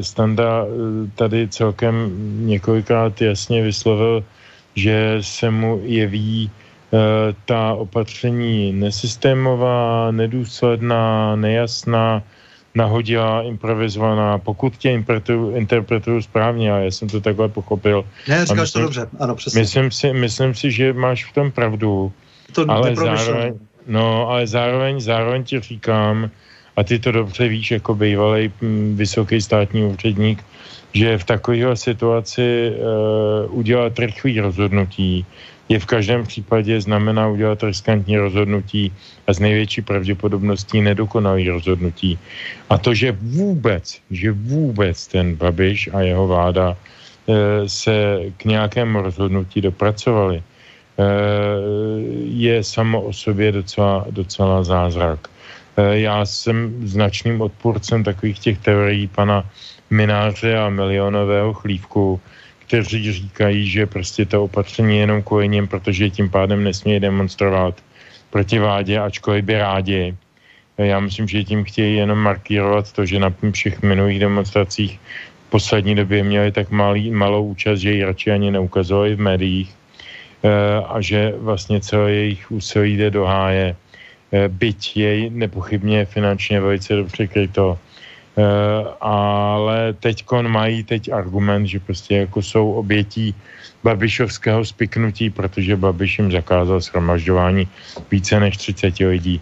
[0.00, 0.66] Standa
[1.14, 2.10] tady celkem
[2.46, 4.24] několikrát jasně vyslovil,
[4.74, 6.50] že se mu jeví
[7.46, 12.22] ta opatření nesystémová, nedůsledná, nejasná,
[12.74, 18.04] nahodila, improvizovaná, pokud tě interpretuju, interpretuju správně, a já jsem to takhle pochopil.
[18.28, 19.60] Ne, říkáš myslím, to dobře, ano, přesně.
[19.60, 22.12] Myslím si, myslím si, že máš v tom pravdu,
[22.52, 26.30] to ale zároveň, no, ale zároveň, zároveň ti říkám,
[26.76, 30.44] a ty to dobře víš, jako bývalý mm, vysoký státní úředník,
[30.92, 35.26] že v takové situaci uh, udělat rychlý rozhodnutí
[35.70, 38.92] je v každém případě znamená udělat riskantní rozhodnutí
[39.26, 42.18] a z největší pravděpodobností nedokonalý rozhodnutí.
[42.70, 49.02] A to, že vůbec, že vůbec ten Babiš a jeho vláda e, se k nějakému
[49.02, 50.42] rozhodnutí dopracovali, e,
[52.26, 55.30] je samo o sobě docela, docela zázrak.
[55.78, 59.46] E, já jsem značným odpůrcem takových těch teorií pana
[59.90, 62.20] Mináře a milionového chlívku,
[62.70, 67.74] kteří říkají, že prostě to opatření je jenom něm, protože tím pádem nesmí demonstrovat
[68.30, 70.14] proti vládě, ačkoliv by rádi.
[70.78, 75.00] Já myslím, že tím chtějí jenom markírovat to, že na všech minulých demonstracích
[75.46, 79.70] v poslední době měli tak malý, malou účast, že ji radši ani neukazovali v médiích
[80.46, 80.50] e,
[80.86, 83.76] a že vlastně celé jejich úsilí jde do háje.
[84.32, 87.89] E, byť jej nepochybně finančně velice dobře kryto Eh,
[89.00, 93.34] ale teď mají teď argument, že prostě jako jsou obětí
[93.84, 97.68] Babišovského spiknutí, protože Babiš jim zakázal shromažďování
[98.10, 99.40] více než 30 lidí.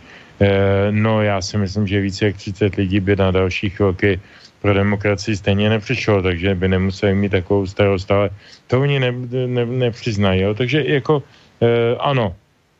[0.90, 4.20] no já si myslím, že více jak 30 lidí by na další chvilky
[4.62, 8.30] pro demokracii stejně nepřišlo, takže by nemuseli mít takovou starost, ale
[8.66, 9.12] to oni ne,
[9.46, 10.40] ne, nepřiznají.
[10.40, 10.54] Jo?
[10.54, 11.22] Takže jako
[11.62, 12.34] e, ano,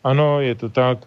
[0.05, 0.99] ano, je to tak,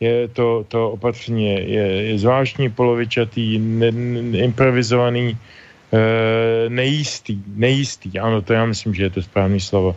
[0.00, 5.38] je to, to opatření je, je, zvláštní, polovičatý, ne, ne, improvizovaný,
[5.92, 9.96] e, nejistý, nejistý, ano, to já myslím, že je to správný slovo,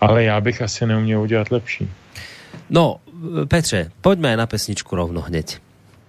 [0.00, 1.88] ale já bych asi neuměl udělat lepší.
[2.70, 3.00] No,
[3.48, 5.60] Petře, pojďme na pesničku rovno hned.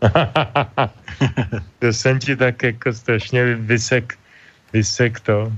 [1.80, 4.18] to jsem ti tak jako strašně vysek,
[4.74, 5.52] vysek to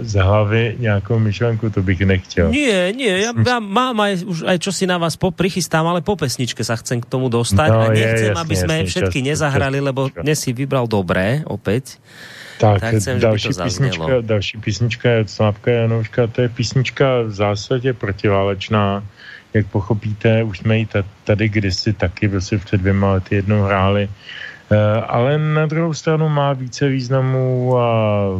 [0.00, 2.50] z hlavy nějakou myšlenku, to bych nechtěl.
[2.50, 6.14] Nie, nie, ja, ja mám aj, už aj čo si na vás poprichystám, ale po
[6.14, 9.18] pesničke sa chcem k tomu dostať no, a nechcem, je, jasne, aby sme jasne, všetky
[9.18, 11.98] čas, nezahrali, čas, lebo dnes si vybral dobré, opäť.
[12.62, 17.32] Tak, tak chcem, další, písnička, další písnička je od Slávka Janouška, to je písnička v
[17.34, 19.02] zásadě protiválečná,
[19.54, 20.86] jak pochopíte, už jsme ji
[21.24, 24.49] tady kdysi taky, prostě před dvěma lety jednou hráli, eh,
[25.06, 27.90] ale na druhou stranu má více významů a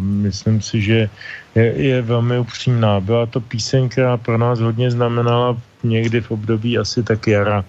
[0.00, 1.08] myslím si, že
[1.54, 3.00] je, je velmi upřímná.
[3.00, 7.64] Byla to píseň, která pro nás hodně znamenala někdy v období asi tak jara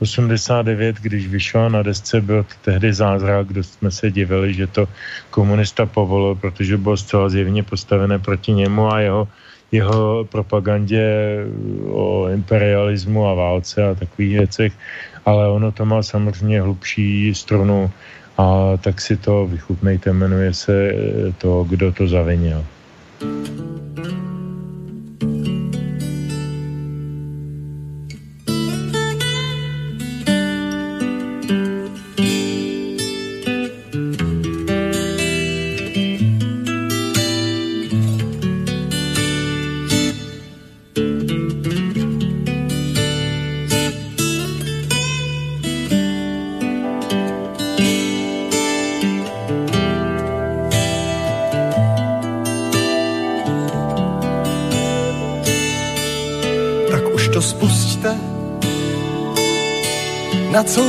[0.00, 4.88] 89, když vyšla na desce, byl to tehdy zázrak, kdo jsme se divili, že to
[5.30, 9.28] komunista povolil, protože bylo zcela zjevně postavené proti němu a jeho
[9.72, 11.36] jeho propagandě
[11.90, 14.72] o imperialismu a válce a takových věcech,
[15.26, 17.90] ale ono to má samozřejmě hlubší strunu
[18.38, 20.92] a tak si to vychutnejte, jmenuje se
[21.38, 22.64] to, kdo to zavinil.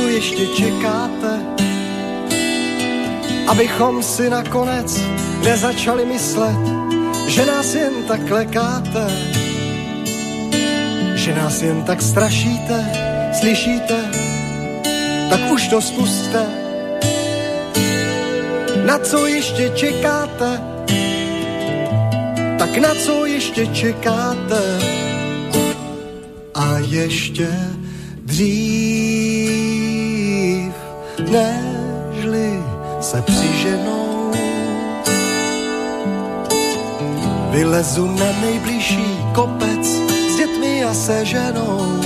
[0.08, 1.40] Ještě čekáte,
[3.46, 5.00] abychom si nakonec
[5.44, 6.58] nezačali myslet,
[7.26, 9.06] že nás jen tak lekáte,
[11.14, 12.92] že nás jen tak strašíte,
[13.40, 14.10] slyšíte,
[15.30, 16.46] tak už to spuste.
[18.86, 20.60] Na co ještě čekáte?
[22.58, 24.62] Tak na co ještě čekáte?
[26.54, 27.48] A ještě
[28.26, 29.29] dřív
[31.30, 32.64] nežli
[33.00, 34.32] se přiženou.
[37.50, 39.86] Vylezu na nejbližší kopec
[40.30, 42.00] s dětmi a se ženou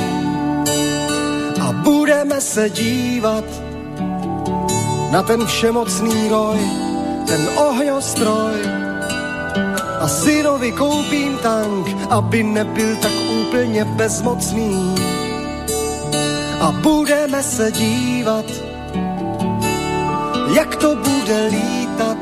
[1.61, 3.45] a budeme se dívat
[5.11, 6.59] na ten všemocný roj,
[7.27, 8.59] ten ohňostroj.
[10.01, 14.95] A synovi koupím tank, aby nebyl tak úplně bezmocný.
[16.61, 18.45] A budeme se dívat
[20.55, 22.19] jak to bude lítat.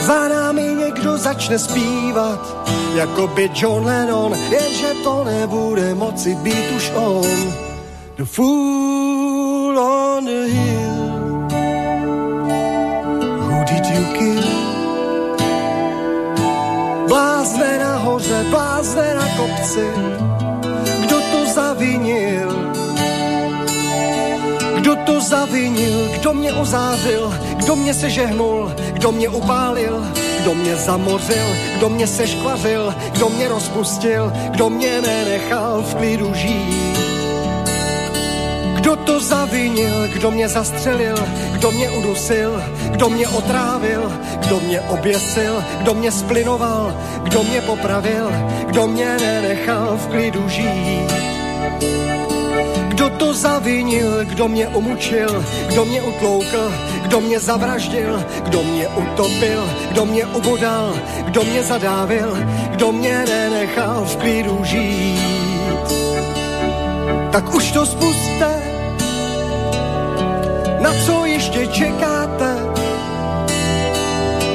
[0.00, 6.92] Za námi někdo začne zpívat, jako by John Lennon, jenže to nebude moci být už
[6.94, 7.54] on.
[8.16, 11.04] The fool on the hill.
[13.40, 14.44] Who did you kill?
[17.08, 19.86] Blázne nahoře, blázne na kopci,
[21.00, 22.33] kdo to zavinil?
[25.06, 30.06] To zavinil, kdo mě ozářil, kdo mě sežehnul, kdo mě upálil,
[30.40, 36.98] kdo mě zamořil, kdo mě seškvařil, kdo mě rozpustil, kdo mě nenechal v klidu žít.
[38.74, 41.16] Kdo to zavinil, kdo mě zastřelil,
[41.52, 44.12] kdo mě udusil, kdo mě otrávil,
[44.46, 48.32] kdo mě oběsil, kdo mě splinoval, kdo mě popravil,
[48.66, 51.12] kdo mě nenechal v klidu žít.
[53.04, 56.72] Kdo to zavinil, kdo mě umučil, kdo mě utloukl,
[57.02, 60.94] kdo mě zavraždil, kdo mě utopil, kdo mě ubodal,
[61.24, 62.38] kdo mě zadávil,
[62.70, 65.20] kdo mě nenechal v klidu žít.
[67.32, 68.62] Tak už to spuste,
[70.80, 72.56] na co ještě čekáte,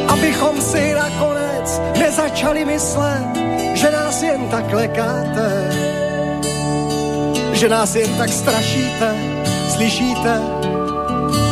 [0.07, 3.29] abychom si nakonec nezačali myslet,
[3.73, 5.88] že nás jen tak lekáte
[7.59, 9.15] že nás jen tak strašíte,
[9.75, 10.41] slyšíte,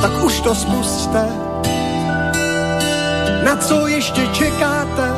[0.01, 1.25] tak už to spustte.
[3.43, 5.11] Na co ještě čekáte?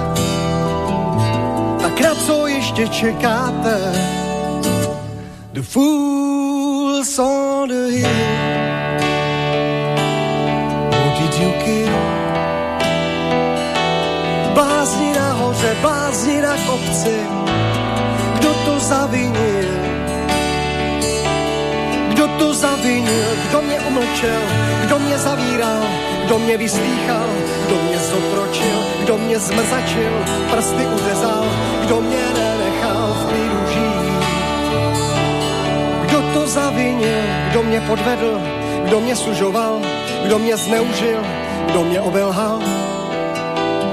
[1.81, 3.93] Tak na co ještě čekáte?
[5.53, 6.19] The fool
[6.99, 8.09] eagles on the hill.
[10.91, 11.99] Who did you kill?
[15.15, 15.75] Nahoře,
[16.41, 17.19] na kopci,
[18.35, 19.88] kdo to zavinil?
[22.39, 24.41] Kdo zavinil, kdo mě umlčel,
[24.81, 25.83] kdo mě zavíral,
[26.25, 27.27] kdo mě vyslýchal,
[27.67, 30.13] kdo mě zotročil, kdo mě zmrzačil,
[30.51, 31.45] prsty uřezal,
[31.81, 34.23] kdo mě nenechal v klidu žít.
[36.01, 38.41] Kdo to zavinil, kdo mě podvedl,
[38.85, 39.81] kdo mě sužoval,
[40.25, 41.19] kdo mě zneužil,
[41.71, 42.59] kdo mě obelhal,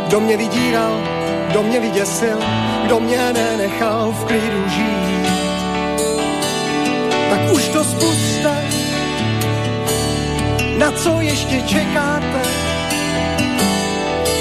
[0.06, 1.00] kdo mě vydíral,
[1.48, 2.38] kdo mě vyděsil,
[2.84, 5.26] kdo mě nenechal v klidu žít.
[7.30, 8.35] Tak už to spuste,
[10.78, 12.42] na co ještě čekáte,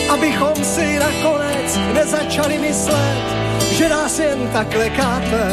[0.10, 3.24] abychom si nakonec nezačali myslet,
[3.72, 5.52] že nás jen tak lekáte,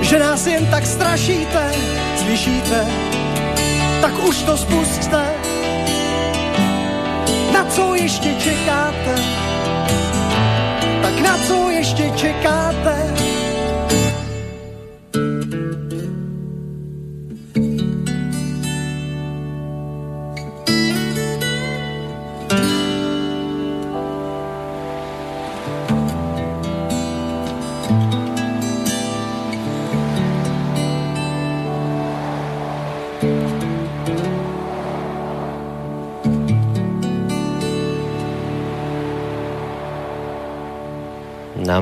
[0.00, 1.72] že nás jen tak strašíte,
[2.24, 2.86] slyšíte,
[4.00, 5.24] tak už to spustte,
[7.52, 9.14] na co ještě čekáte,
[11.02, 13.14] tak na co ještě čekáte,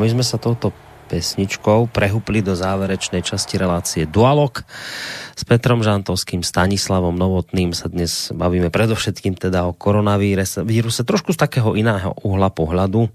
[0.02, 0.74] my sme sa touto
[1.06, 4.66] pesničkou prehupli do záverečnej časti relácie Dualog.
[5.38, 11.78] S Petrom Žantovským, Stanislavom Novotným sa dnes bavíme predovšetkým teda o koronavíruse, trošku z takého
[11.78, 13.06] iného uhla pohľadu,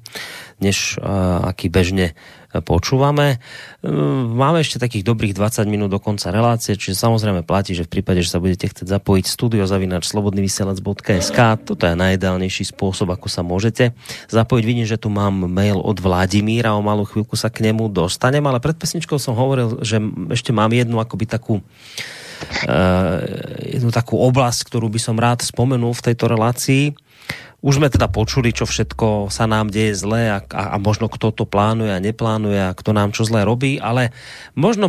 [0.58, 0.98] než
[1.44, 2.18] aký bežne
[2.62, 3.44] počúvame.
[3.84, 8.00] Ehm, máme ešte takých dobrých 20 minút do konca relácie, čiže samozrejme platí, že v
[8.00, 13.92] prípade, že sa budete chcieť zapojiť studiozavinač slobodnyvysielac.sk, toto je najideálnejší spôsob, ako sa môžete
[14.32, 14.64] zapojiť.
[14.64, 18.64] Vidím, že tu mám mail od Vladimíra, o malú chvíľku sa k nemu dostanem, ale
[18.64, 20.00] pred pesničkou som hovoril, že
[20.32, 23.20] ešte mám jednu akoby takú uh,
[23.60, 27.07] jednu takú oblasť, ktorú by som rád spomenul v tejto relácii
[27.68, 31.36] už sme teda počuli, čo všetko sa nám deje zle a, a, a možno kto
[31.36, 34.16] to plánuje a neplánuje a kto nám čo zle robí, ale
[34.56, 34.88] možno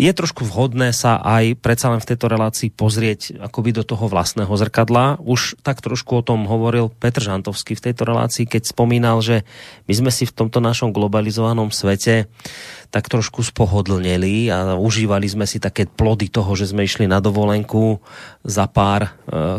[0.00, 4.48] je trošku vhodné sa aj predsa len v tejto relácii pozrieť akoby do toho vlastného
[4.48, 5.20] zrkadla.
[5.20, 9.44] Už tak trošku o tom hovoril Petr Žantovský v tejto relácii, keď spomínal, že
[9.84, 12.32] my sme si v tomto našom globalizovanom svete
[12.90, 18.02] tak trošku spohodlneli a užívali sme si také plody toho, že sme išli na dovolenku
[18.42, 19.10] za pár e,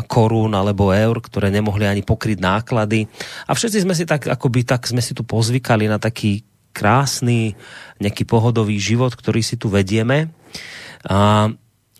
[0.04, 3.08] korún alebo eur, ktoré nemohli ani pokryť náklady.
[3.48, 7.52] A všetci sme si tak, akoby tak sme si tu pozvykali na taký krásny,
[8.00, 10.32] nejaký pohodový život, ktorý si tu vedieme.
[11.04, 11.50] A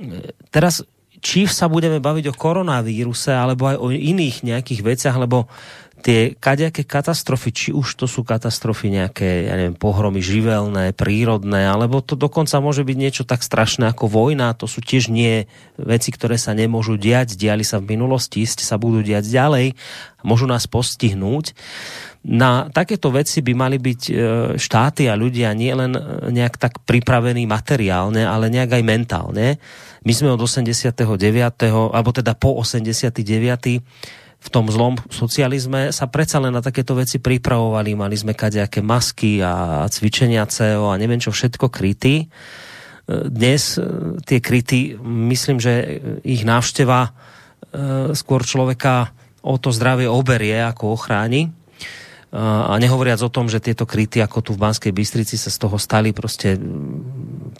[0.00, 0.80] e, teraz
[1.22, 5.46] či sa budeme baviť o koronavíruse alebo aj o iných nejakých veciach, lebo
[6.02, 12.02] tie kadejaké katastrofy, či už to sú katastrofy nejaké, ja neviem, pohromy živelné, prírodné, alebo
[12.02, 15.46] to dokonca môže byť niečo tak strašné ako vojna, to sú tiež nie
[15.78, 19.78] veci, ktoré sa nemôžu diať, diali sa v minulosti, iste sa budú diať ďalej,
[20.26, 21.54] môžu nás postihnúť.
[22.22, 24.12] Na takéto veci by mali byť e,
[24.54, 26.00] štáty a ľudia nielen e,
[26.30, 29.58] nejak tak pripravení materiálne, ale nejak aj mentálne.
[30.06, 30.94] My sme od 89.
[31.90, 37.94] alebo teda po 89 v tom zlom socializme sa predsa len na takéto veci pripravovali.
[37.94, 42.26] Mali sme kadejaké masky a cvičenia CO a neviem čo všetko kryty.
[42.26, 42.26] E,
[43.30, 43.86] dnes e,
[44.26, 44.98] tie kryty,
[45.30, 47.10] myslím, že ich návšteva e,
[48.18, 49.14] skôr človeka
[49.46, 51.50] o to zdravie oberie, ako ochráni.
[52.32, 55.76] A nehovoriac o tom, že tieto kryty, ako tu v Banskej Bystrici, sa z toho
[55.76, 56.56] stali proste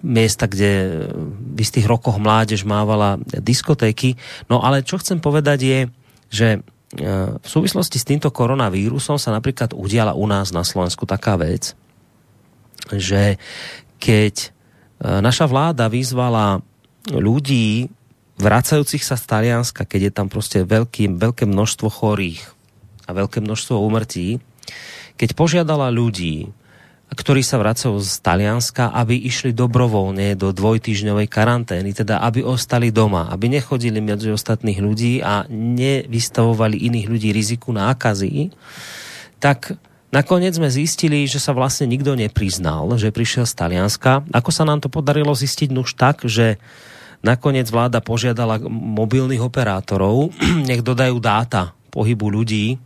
[0.01, 4.17] miesta, kde v istých rokoch mládež mávala diskotéky.
[4.49, 5.81] No ale čo chcem povedať je,
[6.33, 6.49] že
[6.93, 11.73] v súvislosti s týmto koronavírusom sa napríklad udiala u nás na Slovensku taká vec,
[12.93, 13.41] že
[13.97, 14.47] keď e,
[15.25, 16.61] naša vláda vyzvala
[17.09, 17.89] ľudí
[18.37, 22.45] vracajúcich sa z Talianska, keď je tam prostě veľký, veľké množstvo chorých
[23.09, 24.43] a veľké množstvo úmrtí,
[25.17, 26.53] keď požiadala ľudí,
[27.13, 33.29] ktorí sa vracajú z Talianska, aby išli dobrovoľne do dvojtýždňovej karantény, teda aby ostali doma,
[33.29, 38.53] aby nechodili medzi ostatných ľudí a nevystavovali iných ľudí riziku nákazy,
[39.39, 39.77] tak
[40.13, 44.21] Nakoniec sme zistili, že sa vlastne nikto nepriznal, že prišiel z Talianska.
[44.29, 45.73] Ako sa nám to podarilo zistiť?
[45.73, 46.61] už tak, že
[47.25, 50.37] nakoniec vláda požiadala mobilných operátorov,
[50.69, 52.77] nech dodajú dáta pohybu ľudí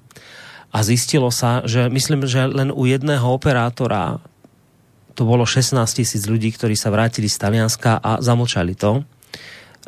[0.77, 4.21] a zistilo sa, že myslím, že len u jedného operátora
[5.17, 9.01] to bolo 16 tisíc ľudí, ktorí sa vrátili z Talianska a zamlčali to.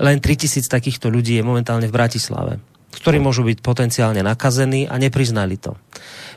[0.00, 2.64] Len 3 tisíc takýchto ľudí je momentálne v Bratislave,
[2.96, 5.76] ktorí môžu byť potenciálne nakazení a nepriznali to.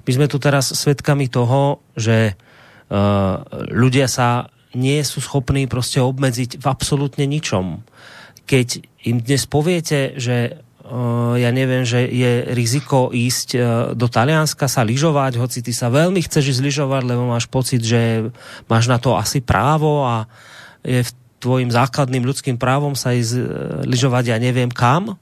[0.04, 6.60] My sme tu teraz svedkami toho, že uh, ľudia sa nie sú schopní proste obmedziť
[6.60, 7.88] v absolútne ničom.
[8.44, 8.68] Keď
[9.08, 10.60] im dnes poviete, že
[11.40, 13.62] ja neviem, že je riziko ísť eh,
[13.96, 18.28] do Talianska sa lyžovať, hoci ty sa veľmi chceš ísť lyžovať, lebo máš pocit, že
[18.68, 20.28] máš na to asi právo a
[20.84, 21.12] je v
[21.42, 23.44] tvojim základným ľudským právom sa ísť eh,
[23.88, 25.16] lyžovať ja neviem kam.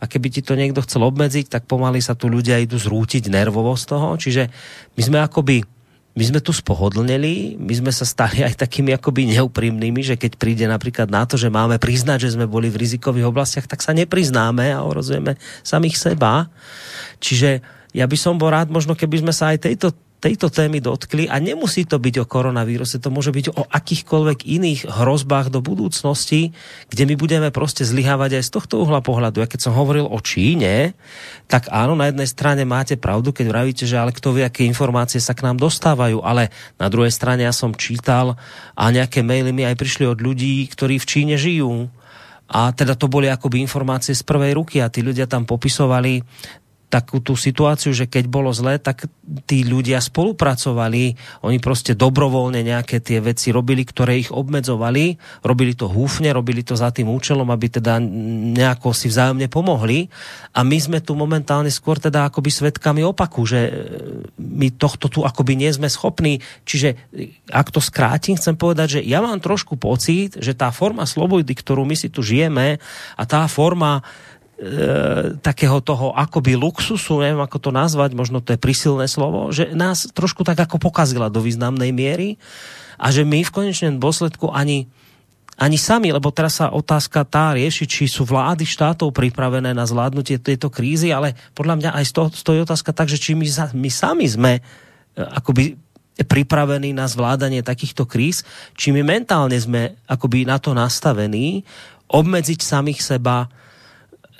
[0.00, 3.76] A keby ti to niekto chcel obmedziť, tak pomaly sa tu ľudia idú zrútiť nervovo
[3.76, 4.16] z toho.
[4.16, 4.48] Čiže
[4.96, 5.60] my sme akoby
[6.10, 10.66] my sme tu spohodlneli, my sme sa stali aj takými akoby neúprimnými, že keď príde
[10.66, 14.74] napríklad na to, že máme priznať, že sme boli v rizikových oblastiach, tak sa nepriznáme
[14.74, 16.50] a ohrozujeme samých seba.
[17.22, 17.62] Čiže
[17.94, 21.40] ja by som bol rád, možno keby sme sa aj tejto tejto témy dotkli a
[21.40, 26.52] nemusí to byť o koronavíruse, to môže byť o akýchkoľvek iných hrozbách do budúcnosti,
[26.92, 29.40] kde my budeme proste zlyhávať aj z tohto uhla pohľadu.
[29.40, 30.92] Ja keď som hovoril o Číne,
[31.48, 35.18] tak áno, na jednej strane máte pravdu, keď vravíte, že ale kto vie, aké informácie
[35.18, 38.36] sa k nám dostávajú, ale na druhej strane ja som čítal
[38.76, 41.88] a nejaké maily mi aj prišli od ľudí, ktorí v Číne žijú.
[42.50, 46.18] A teda to boli akoby informácie z prvej ruky a tí ľudia tam popisovali
[46.90, 49.06] takú tú situáciu, že keď bolo zlé, tak
[49.46, 51.14] tí ľudia spolupracovali,
[51.46, 55.14] oni proste dobrovoľne nejaké tie veci robili, ktoré ich obmedzovali,
[55.46, 58.02] robili to húfne, robili to za tým účelom, aby teda
[58.58, 60.10] nejako si vzájomne pomohli.
[60.50, 63.72] A my sme tu momentálne skôr teda akoby svetkami opaku, že e,
[64.34, 69.00] my tohto tu akoby nie sme schopní, čiže e, ak to skrátim, chcem povedať, že
[69.06, 72.82] ja mám trošku pocit, že tá forma slobody, ktorú my si tu žijeme
[73.14, 74.02] a tá forma
[75.40, 80.04] takého toho akoby luxusu, neviem ako to nazvať, možno to je prisilné slovo, že nás
[80.12, 82.36] trošku tak ako pokazila do významnej miery
[83.00, 84.84] a že my v konečnom dôsledku ani
[85.60, 90.40] ani sami, lebo teraz sa otázka tá rieši, či sú vlády štátov pripravené na zvládnutie
[90.40, 93.44] tejto krízy, ale podľa mňa aj stojí otázka tak, že či my,
[93.76, 94.60] my sami sme e,
[95.20, 95.76] akoby
[96.24, 98.40] pripravení na zvládanie takýchto kríz,
[98.72, 101.60] či my mentálne sme akoby na to nastavení
[102.08, 103.52] obmedziť samých seba,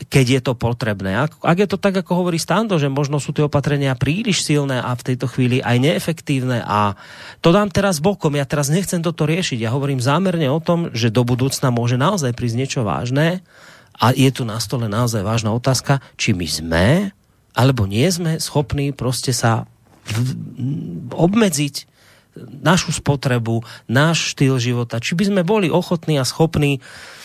[0.08, 1.28] keď je to potrebné.
[1.28, 4.80] Ak, ak je to tak, ako hovorí Stando, že možno sú tie opatrenia príliš silné
[4.80, 6.96] a v tejto chvíli aj neefektívne a
[7.44, 11.12] to dám teraz bokom, ja teraz nechcem toto riešiť, ja hovorím zámerne o tom, že
[11.12, 13.44] do budúcna môže naozaj prísť niečo vážne
[14.00, 16.86] a je tu na stole naozaj vážna otázka, či my sme
[17.52, 19.68] alebo nie sme schopní proste sa
[21.12, 21.90] obmedziť
[22.62, 27.19] našu spotrebu, náš štýl života, či by sme boli ochotní a schopní uh,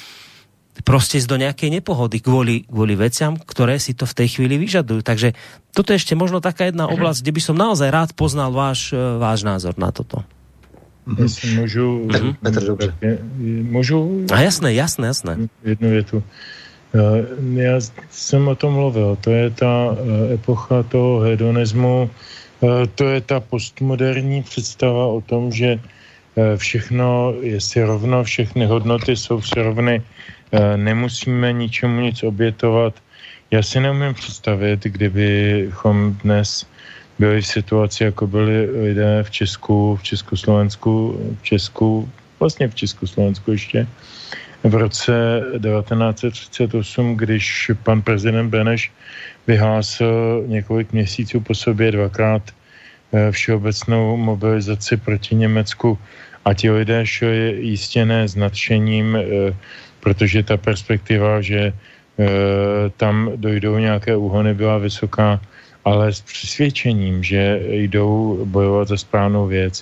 [0.84, 5.00] proste ísť do nejakej nepohody kvôli, kvôli veciam, ktoré si to v tej chvíli vyžadujú.
[5.06, 5.32] Takže
[5.72, 9.00] toto je ešte možno taká jedna oblasť, kde by som naozaj rád poznal váš, e,
[9.00, 10.28] váš názor na toto.
[11.06, 12.10] Jestli můžu...
[12.42, 12.94] Petr, dobře.
[13.70, 14.26] Můžu...
[14.34, 15.38] A jasné, jasné, jasné.
[15.64, 16.24] Jednu větu.
[16.96, 17.80] E, já
[18.10, 19.18] jsem o tom mluvil.
[19.22, 22.10] To je ta e, epocha toho hedonismu,
[22.96, 25.80] to je ta postmoderní představa o tom, že
[26.56, 30.02] všechno je si rovno, všechny hodnoty jsou si rovny
[30.76, 32.94] nemusíme ničemu nic obětovat.
[33.52, 36.66] Já si neumím představit, kdybychom dnes
[37.20, 42.10] byli v situaci, jako byli lidé v Česku, v Československu, v Česku,
[42.40, 43.88] vlastně v Československu ještě,
[44.64, 48.92] v roce 1938, když pan prezident Beneš
[49.48, 52.42] vyhlásil několik měsíců po sobě dvakrát
[53.14, 55.98] eh, všeobecnou mobilizaci proti Německu
[56.46, 59.24] a ti lidé šli jistě ne s nadšením eh,
[60.06, 61.74] protože ta perspektiva, že e,
[62.94, 65.42] tam dojdou nějaké úhony, byla vysoká,
[65.82, 67.60] ale s přesvědčením, že
[67.90, 69.82] jdou bojovat za správnou věc.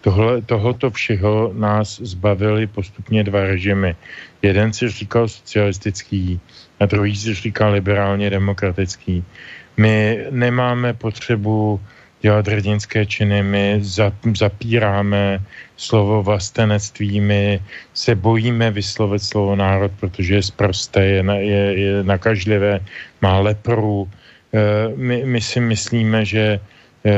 [0.00, 3.94] Tohle, tohoto všeho nás zbavili postupně dva režimy.
[4.42, 6.40] Jeden si říkal socialistický
[6.80, 9.22] a druhý si říkal liberálně demokratický.
[9.76, 11.80] My nemáme potřebu
[12.20, 13.80] dělat hrdinské činy, my
[14.36, 15.40] zapíráme
[15.76, 17.60] slovo vlastenectví, my
[17.94, 22.80] se bojíme vyslovit slovo národ, protože je zprosté, je, je, je nakažlivé,
[23.20, 24.08] má lepru.
[24.52, 27.12] Eh, my, my si myslíme, že eh,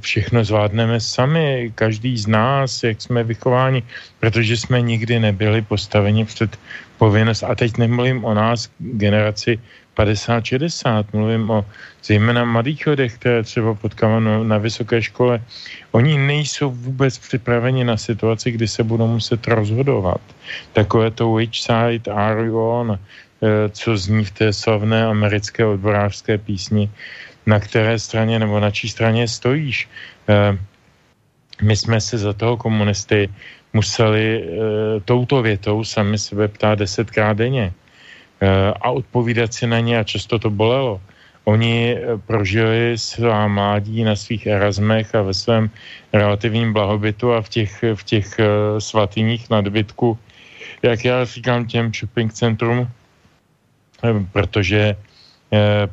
[0.00, 3.82] všechno zvládneme sami, každý z nás, jak jsme vychováni,
[4.20, 6.56] protože jsme nikdy nebyli postaveni před
[6.98, 7.44] povinnost.
[7.44, 9.60] A teď nemluvím o nás, generaci
[9.96, 11.64] 50-60, mluvím o
[12.04, 15.42] zejména mladých lidech, které třeba potkávám na, na vysoké škole.
[15.92, 20.20] Oni nejsou vůbec připraveni na situaci, kdy se budou muset rozhodovat.
[20.72, 26.38] Takové to which side are you on, eh, co zní v té slavné americké odborářské
[26.38, 26.90] písni,
[27.46, 29.88] na které straně nebo na čí straně stojíš.
[30.28, 30.58] Eh,
[31.62, 33.32] my jsme se za toho komunisty
[33.72, 34.44] museli e,
[35.04, 37.72] touto větou sami sebe ptát desetkrát denně
[38.80, 41.00] a odpovídat si na ně a často to bolelo.
[41.44, 45.70] Oni eh, prožili svá mládí na svých erazmech a ve svém
[46.12, 50.18] relativním blahobytu a v těch, v těch uh, svatyních nadbytku,
[50.82, 52.88] jak já říkám těm shopping centrum,
[54.32, 54.96] protože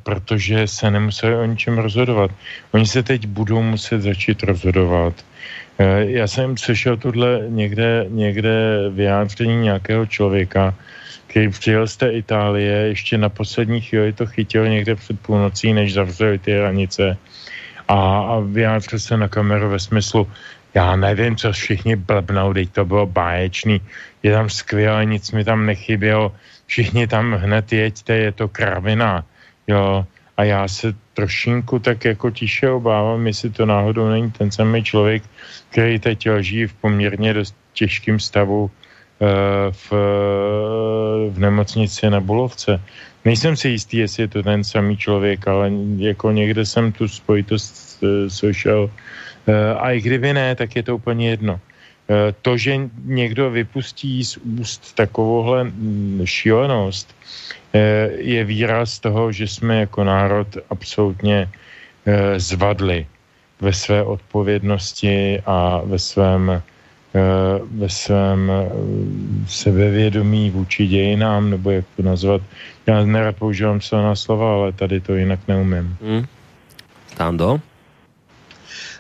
[0.04, 2.32] protože se nemuseli o ničem rozhodovat.
[2.72, 5.14] Oni se teď budou muset začít rozhodovat.
[5.98, 10.74] Já jsem slyšel tohle někde, někde vyjádření nějakého člověka,
[11.34, 15.94] který přijel z té Itálie, ještě na poslední chvíli to chytil někde před půlnocí, než
[15.94, 17.18] zavřeli ty hranice.
[17.90, 20.30] A, a vyjádřil se na kameru ve smyslu,
[20.78, 23.82] já nevím, co všichni blbnou, teď to bylo báječný,
[24.24, 26.38] je tam skvělé, nic mi tam nechybělo,
[26.70, 29.26] všichni tam hned jeďte, je to kravina,
[29.68, 30.06] jo,
[30.38, 35.24] a já se trošinku tak jako tiše obávám, jestli to náhodou není ten samý člověk,
[35.74, 38.70] který teď leží v poměrně dost těžkém stavu
[39.72, 39.88] v,
[41.30, 42.82] v nemocnici na Bulovce.
[43.26, 48.04] Nejsem si jistý, jestli je to ten samý člověk, ale jako někde jsem tu spojitost
[48.04, 48.90] uh, slyšel.
[49.80, 51.60] A i kdyby ne, tak je to úplně jedno.
[52.42, 57.16] To, že někdo vypustí z úst takovouhle mm, šílenost,
[58.18, 61.50] je výraz toho, že jsme jako národ absolutně
[62.38, 63.08] zvadli
[63.62, 66.73] ve své odpovědnosti a ve svém Eh,
[67.72, 68.70] ve svém eh,
[69.48, 72.42] sebevědomí vůči dějinám, nebo jak to nazvat.
[72.88, 75.98] Já nerad používám silná slova, ale tady to jinak neumím.
[76.02, 76.26] Hmm.
[77.18, 77.60] Tando?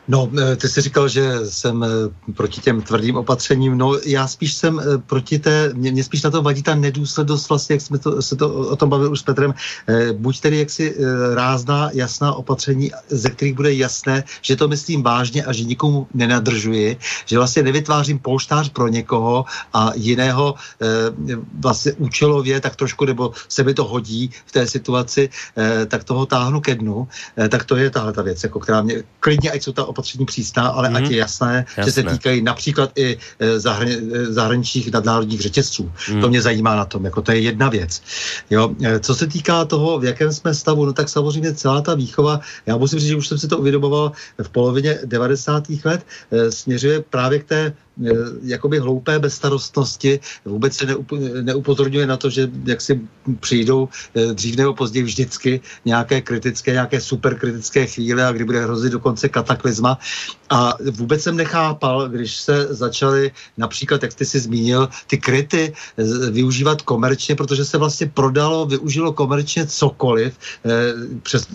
[0.07, 1.87] No, eh, ty jsi říkal, že jsem eh,
[2.33, 3.77] proti těm tvrdým opatřením.
[3.77, 7.49] No, já spíš jsem eh, proti té, mě, mě spíš na to vadí ta nedůslednost,
[7.49, 9.53] vlastně, jak jsme to, se to o tom bavili už s Petrem.
[10.13, 10.95] Buď tedy jaksi
[11.33, 16.97] rázná, jasná opatření, ze kterých bude jasné, že to myslím vážně a že nikomu nenadržuji,
[17.25, 20.55] že vlastně nevytvářím polštář pro někoho a jiného
[21.59, 25.29] vlastně účelově, tak trošku, nebo se mi to hodí v té situaci,
[25.87, 27.07] tak toho táhnu ke dnu,
[27.49, 30.67] tak to je tahle ta věc, jako která mě klidně, ať jsou ta opatření přísná,
[30.73, 31.05] ale mm-hmm.
[31.05, 31.83] ať je jasné, Jasné.
[31.85, 35.91] že se týkají například i e, zahrani, e, zahraničních nadnárodních řetězců.
[36.09, 36.21] Mm.
[36.21, 38.01] To mě zajímá na tom, jako to je jedna věc.
[38.49, 41.93] Jo, e, co se týká toho, v jakém jsme stavu, no tak samozřejmě celá ta
[41.93, 44.11] výchova, já musím říct, že už jsem si to uvědomoval
[44.41, 45.63] v polovině 90.
[45.85, 46.01] let,
[46.49, 47.73] směřuje právě k té Eh,
[48.43, 50.85] jakoby hloupé bezstarostnosti, vůbec se
[51.41, 53.01] neupozorňuje na to, že jak si
[53.39, 58.91] přijdou eh, dřív nebo později vždycky nějaké kritické, nějaké superkritické chvíle a kdy bude hrozit
[58.91, 59.97] dokonce kataklizma.
[60.49, 65.73] A vůbec jsem nechápal, když se začaly například, jak jste si zmínil, ty kryty
[66.31, 70.37] využívat komerčně, protože se vlastně prodalo, využilo komerčně cokoliv,
[71.23, 71.47] přes,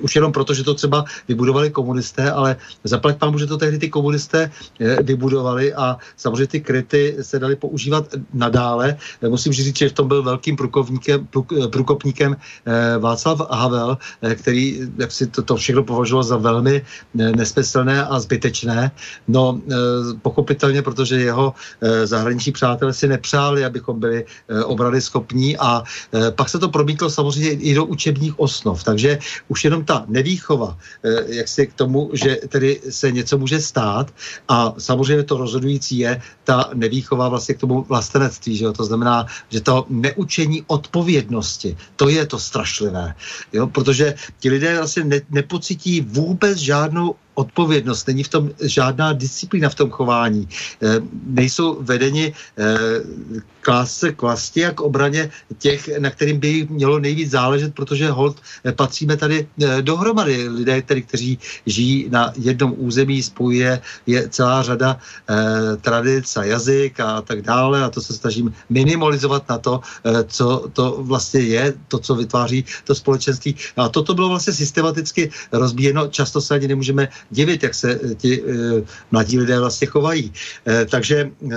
[0.00, 3.88] už jenom proto, že to třeba vybudovali komunisté, ale zaplať pán, že to tehdy ty
[3.88, 4.50] komunisté
[5.02, 8.96] vybudovali a samozřejmě ty kryty se daly používat nadále.
[9.28, 11.28] Musím říct, že v tom byl velkým průkopníkem,
[11.70, 17.32] průkopníkem eh, Václav Havel, eh, který jak si to, to všechno považoval za velmi eh,
[17.32, 18.90] nesmyslné a zbytečné.
[19.28, 19.60] No,
[20.22, 21.54] pochopitelně, protože jeho
[22.04, 24.24] zahraniční přátelé si nepřáli, abychom byli
[24.64, 25.82] obrany schopní a
[26.30, 28.84] pak se to promítlo samozřejmě i do učebních osnov.
[28.84, 29.18] Takže
[29.48, 30.78] už jenom ta nevýchova,
[31.26, 34.14] jak si k tomu, že tedy se něco může stát
[34.48, 38.72] a samozřejmě to rozhodnutí rozhodující je ta nevýchova vlastně k tomu vlastenectví, že jo?
[38.72, 43.14] to znamená, že to neučení odpovědnosti, to je to strašlivé,
[43.52, 43.66] jo?
[43.66, 49.74] protože ti lidé vlastně ne, nepocití vůbec žádnou odpovědnost, není v tom žádná disciplína v
[49.74, 50.48] tom chování.
[50.82, 52.34] E, nejsou vedeni e,
[53.60, 58.40] klásce k vlasti a k obraně těch, na kterým by mělo nejvíc záležet, protože hold
[58.66, 60.48] e, patříme tady e, dohromady.
[60.48, 67.00] Lidé, který, kteří žijí na jednom území, spojuje je celá řada e, tradic a jazyk
[67.00, 71.74] a tak dále a to se snažím minimalizovat na to, e, co to vlastně je,
[71.88, 73.56] to, co vytváří to společenství.
[73.76, 78.48] A toto bylo vlastně systematicky rozbíjeno, často se ani nemůžeme divit, jak se ti uh,
[79.10, 80.32] mladí lidé vlastně chovají.
[80.66, 81.52] Uh, takže uh,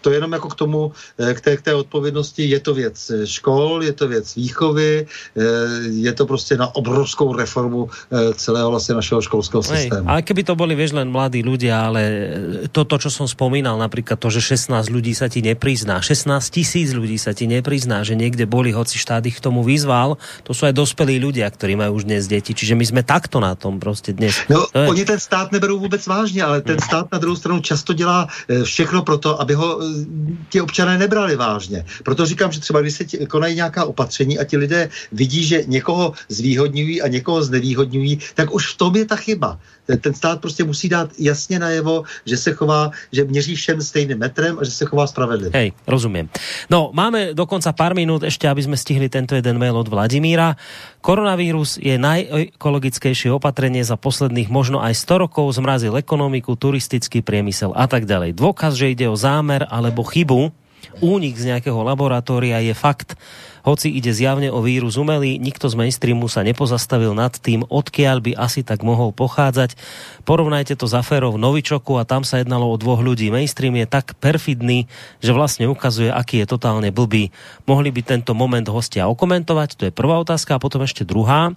[0.00, 3.26] to jenom jako k tomu, eh, k té, k té odpovědnosti, je to věc eh,
[3.26, 5.42] škol, je to věc výchovy, eh,
[5.90, 7.90] je to prostě na obrovskou reformu
[8.34, 10.08] celého vlastně našeho školského systému.
[10.08, 12.02] ale keby to boli, vieš, len mladí ľudia, ale
[12.72, 17.18] toto, čo som spomínal, napríklad to, že 16 ľudí sa ti neprizná, 16 tisíc ľudí
[17.20, 20.74] sa ti neprizná, že niekde boli, hoci štát ich k tomu vyzval, to sú aj
[20.74, 24.34] dospelí ľudia, ktorí majú už dnes deti, čiže my sme takto na tom prostě dnes.
[24.48, 24.88] No, to je...
[24.88, 28.28] oni ten stát neberou vůbec vážně, ale ten stát na druhou stranu často dělá
[28.64, 29.87] všechno pro to, aby ho
[30.48, 31.84] ti občané nebrali vážně.
[32.04, 36.12] Proto říkám, že třeba když se konají nějaká opatření a ti lidé vidí, že někoho
[36.28, 39.58] zvýhodňují a někoho znevýhodňují, tak už v tom je ta chyba
[39.96, 44.58] ten stát prostě musí dát jasně najevo, že se chová, že měří všem stejným metrem
[44.60, 45.60] a že se chová spravedlivě.
[45.60, 46.28] Hej, rozumím.
[46.70, 50.56] No, máme dokonca pár minut ještě, aby jsme stihli tento jeden mail od Vladimíra.
[50.98, 57.86] Koronavírus je najekologickejšie opatrenie za posledných možno aj 100 rokov, zmrazil ekonomiku, turistický priemysel a
[57.86, 58.34] tak ďalej.
[58.34, 60.50] Dôkaz, že ide o zámer alebo chybu,
[60.98, 63.14] únik z nejakého laboratória je fakt,
[63.62, 68.32] hoci ide zjavne o vírus umelý, nikto z mainstreamu sa nepozastavil nad tým, odkiaľ by
[68.38, 69.76] asi tak mohol pochádzať.
[70.24, 73.28] Porovnajte to s aférou Novičoku a tam sa jednalo o dvoch ľudí.
[73.28, 74.88] Mainstream je tak perfidný,
[75.20, 77.28] že vlastne ukazuje, aký je totálne blbý.
[77.68, 79.76] Mohli by tento moment hostia okomentovať?
[79.76, 81.52] To je prvá otázka a potom ešte druhá.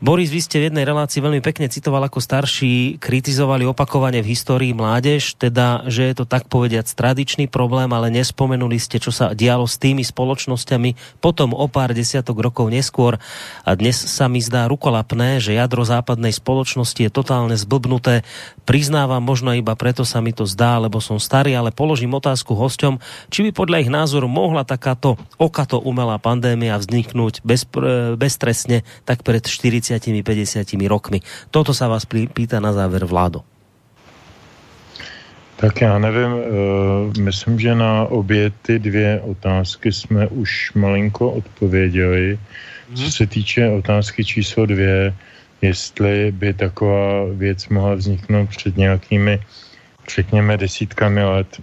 [0.00, 4.72] Boris, vy ste v jednej relácii veľmi pekne citoval, ako starší kritizovali opakovane v histórii
[4.72, 9.68] mládež, teda, že je to tak povediať tradičný problém, ale nespomenuli ste, čo sa dialo
[9.68, 13.20] s tými spoločnosťami potom o pár desiatok rokov neskôr.
[13.60, 18.24] A dnes sa mi zdá rukolapné, že jadro západnej spoločnosti je totálne zblbnuté.
[18.70, 23.02] Priznávam, možno iba preto sa mi to zdá, lebo som starý, ale položím otázku hosťom,
[23.26, 27.66] či by podľa ich názoru mohla takáto okato umelá pandémia vzniknúť bez,
[28.14, 31.18] bezstresne tak pred 40 40-50 rokmi.
[31.50, 33.42] Toto sa vás pýta na záver vládo.
[35.58, 36.42] Tak já nevím, uh,
[37.18, 42.38] myslím, že na obě ty dvě otázky jsme už malinko odpověděli.
[42.94, 45.14] Co se týče otázky číslo dvě,
[45.62, 49.40] jestli by taková věc mohla vzniknout před nějakými,
[50.14, 51.60] řekněme, desítkami let.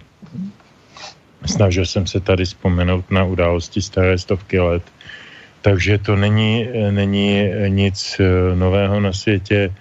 [1.46, 4.82] Snažil jsem se tady vzpomenout na události staré stovky let
[5.62, 9.74] takže to není, není nic eh, nového na světě,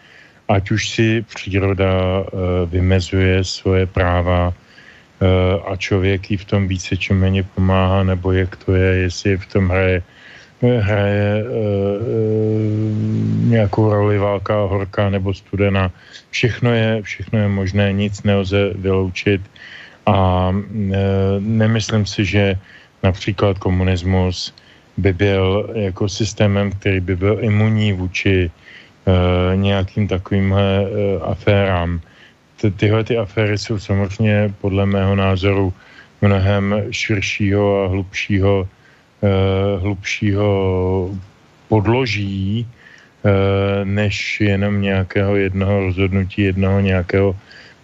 [0.48, 2.26] ať už si příroda eh,
[2.66, 5.26] vymezuje svoje práva eh,
[5.72, 9.46] a člověk jí v tom více či méně pomáhá, nebo jak to je, jestli v
[9.46, 10.04] tom hraje,
[10.62, 11.46] hraje
[13.48, 15.92] nějakou roli válka, horká nebo studená.
[16.30, 19.42] Všechno je, všechno je možné, nic nelze vyloučit
[20.06, 20.50] a
[21.40, 22.56] nemyslím si, že
[23.04, 24.54] například komunismus
[24.98, 29.14] by byl jako systémem, který by byl imunní vůči uh,
[29.56, 30.60] nějakým takovým uh,
[31.22, 32.02] aférám.
[32.62, 35.74] Ty, tyhle ty aféry jsou samozřejmě podle mého názoru
[36.22, 38.68] mnohem širšího a hlubšího,
[39.80, 40.50] hlubšího
[41.68, 43.32] podloží, uh,
[43.84, 47.36] než jenom nějakého jednoho rozhodnutí, jednoho nějakého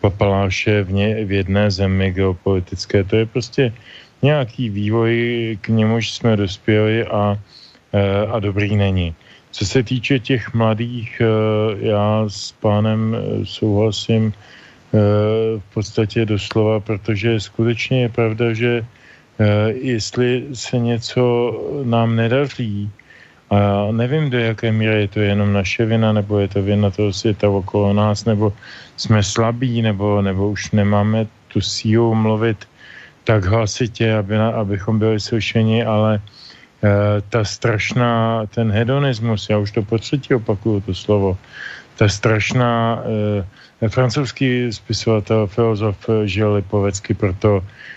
[0.02, 3.04] papaláše v, ně, v jedné zemi geopolitické.
[3.04, 3.74] To je prostě
[4.22, 5.14] nějaký vývoj,
[5.62, 7.40] k němuž jsme dospěli a,
[7.94, 9.16] e, a dobrý není.
[9.52, 11.22] Co se týče těch mladých,
[11.80, 14.34] já s pánem souhlasím
[15.60, 18.86] v podstatě doslova, protože skutečně je pravda, že
[19.74, 21.52] jestli se něco
[21.84, 22.92] nám nedaří,
[23.54, 27.14] a nevím, do jaké míry je to jenom naše vina, nebo je to vina toho
[27.14, 28.54] světa okolo nás, nebo
[28.98, 32.66] jsme slabí, nebo, nebo už nemáme tu sílu mluvit
[33.24, 36.22] tak hlasitě, aby, abychom byli slyšeni, ale e,
[37.30, 41.38] ta strašná, ten hedonismus, já už to po třetí opakuju to slovo,
[41.96, 43.04] ta strašná,
[43.82, 47.93] e, francouzský spisovatel, filozof Žil Lipovecky proto e,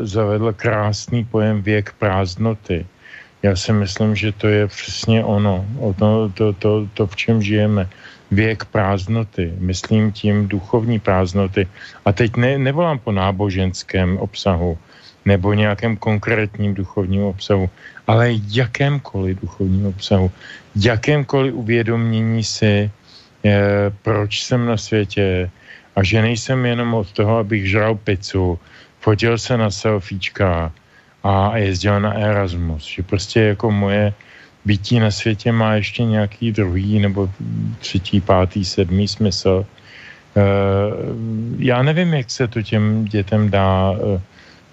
[0.00, 2.86] zavedl krásný pojem věk prázdnoty.
[3.42, 7.42] Já si myslím, že to je přesně ono, o to, to, to, to v čem
[7.42, 7.88] žijeme.
[8.30, 11.68] Věk prázdnoty, myslím tím duchovní prázdnoty.
[12.04, 14.78] A teď ne, nevolám po náboženském obsahu
[15.24, 17.70] nebo nějakém konkrétním duchovním obsahu,
[18.06, 20.30] ale jakémkoliv duchovním obsahu,
[20.76, 22.90] jakémkoliv uvědomění si,
[23.42, 23.60] je,
[24.02, 25.50] proč jsem na světě.
[25.96, 28.58] A že nejsem jenom od toho, abych žral pizzu,
[29.00, 30.72] fotil se na selfiečka
[31.22, 32.84] a jezdil na Erasmus.
[32.84, 34.12] Že prostě jako moje
[34.64, 37.30] bytí na světě má ještě nějaký druhý nebo
[37.78, 39.66] třetí, pátý, sedmý smysl.
[40.36, 40.42] Eh,
[41.58, 44.20] já nevím, jak se to těm dětem dá, eh,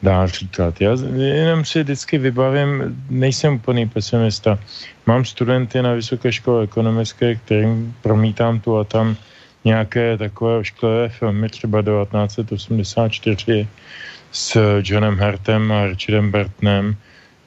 [0.03, 0.81] dá říkat.
[0.81, 4.59] Já jenom si vždycky vybavím, nejsem úplný pesimista.
[5.05, 9.15] Mám studenty na Vysoké škole ekonomické, kterým promítám tu a tam
[9.65, 13.67] nějaké takové ošklivé filmy, třeba 1984
[14.31, 16.95] s Johnem Hartem a Richardem Burtonem,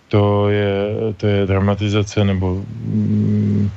[0.09, 0.74] to je,
[1.16, 3.70] to je dramatizace nebo mm,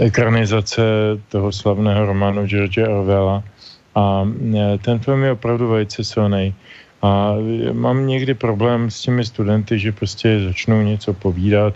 [0.00, 0.82] ekranizace
[1.28, 3.42] toho slavného románu George Orwella
[3.94, 6.54] a e, ten film je opravdu velice silný.
[7.02, 7.34] A
[7.72, 11.74] mám někdy problém s těmi studenty, že prostě začnou něco povídat.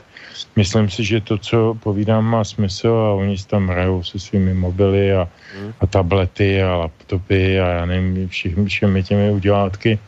[0.57, 4.55] Myslím si, že to, co povídám, má smysl a oni si tam hrajou se svými
[4.55, 5.29] mobily a,
[5.81, 9.99] a tablety a laptopy a já nevím, všemi, všemi těmi udělátky.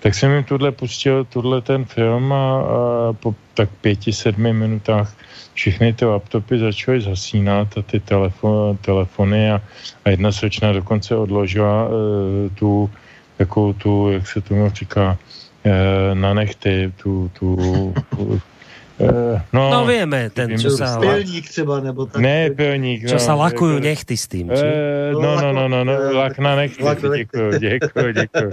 [0.00, 5.16] Tak jsem jim tuhle pustil, tuhle ten film a, a po tak pěti, sedmi minutách
[5.54, 9.62] všechny ty laptopy začaly zasínat a ty telefon, telefony a,
[10.04, 11.90] a jedna slečna dokonce odložila e,
[12.54, 12.90] tu,
[13.38, 15.18] jakou tu, jak se tomu říká,
[15.64, 17.56] e, na nechty, tu, tu,
[18.16, 18.40] tu
[19.52, 20.96] no, no vieme, ten, čo sa...
[20.96, 22.22] Pilník třeba, nebo tak.
[22.22, 23.04] Ne, pilník.
[23.04, 24.64] Čo no, sa lakujú nechty s tým, či?
[24.64, 28.50] Uh, no, no, no, no, no, lak na nechty, děkuju, děkuju, děkuju.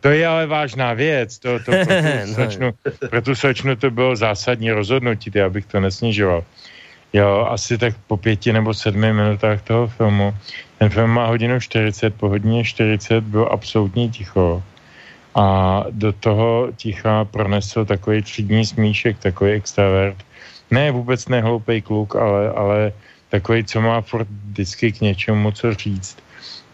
[0.00, 2.34] To je ale vážná věc, to, to pro, tu no.
[2.34, 2.68] slečnu,
[3.10, 6.44] pro tu slečnu to bylo zásadní rozhodnutí, já bych to nesnižoval.
[7.12, 10.34] Jo, asi tak po pěti nebo sedmi minutách toho filmu.
[10.78, 14.62] Ten film má hodinu 40, po hodině 40 bylo absolutně ticho
[15.36, 20.16] a do toho ticha pronesl takový třídní smíšek, takový extravert.
[20.70, 22.92] Ne vůbec nehloupej kluk, ale, ale
[23.28, 26.16] takový, co má furt vždycky k něčemu co říct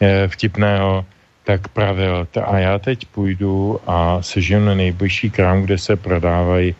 [0.01, 1.05] e, vtipného,
[1.45, 2.29] tak pravil.
[2.45, 6.75] A já teď půjdu a sežiju na nejbližší krám, kde se prodávají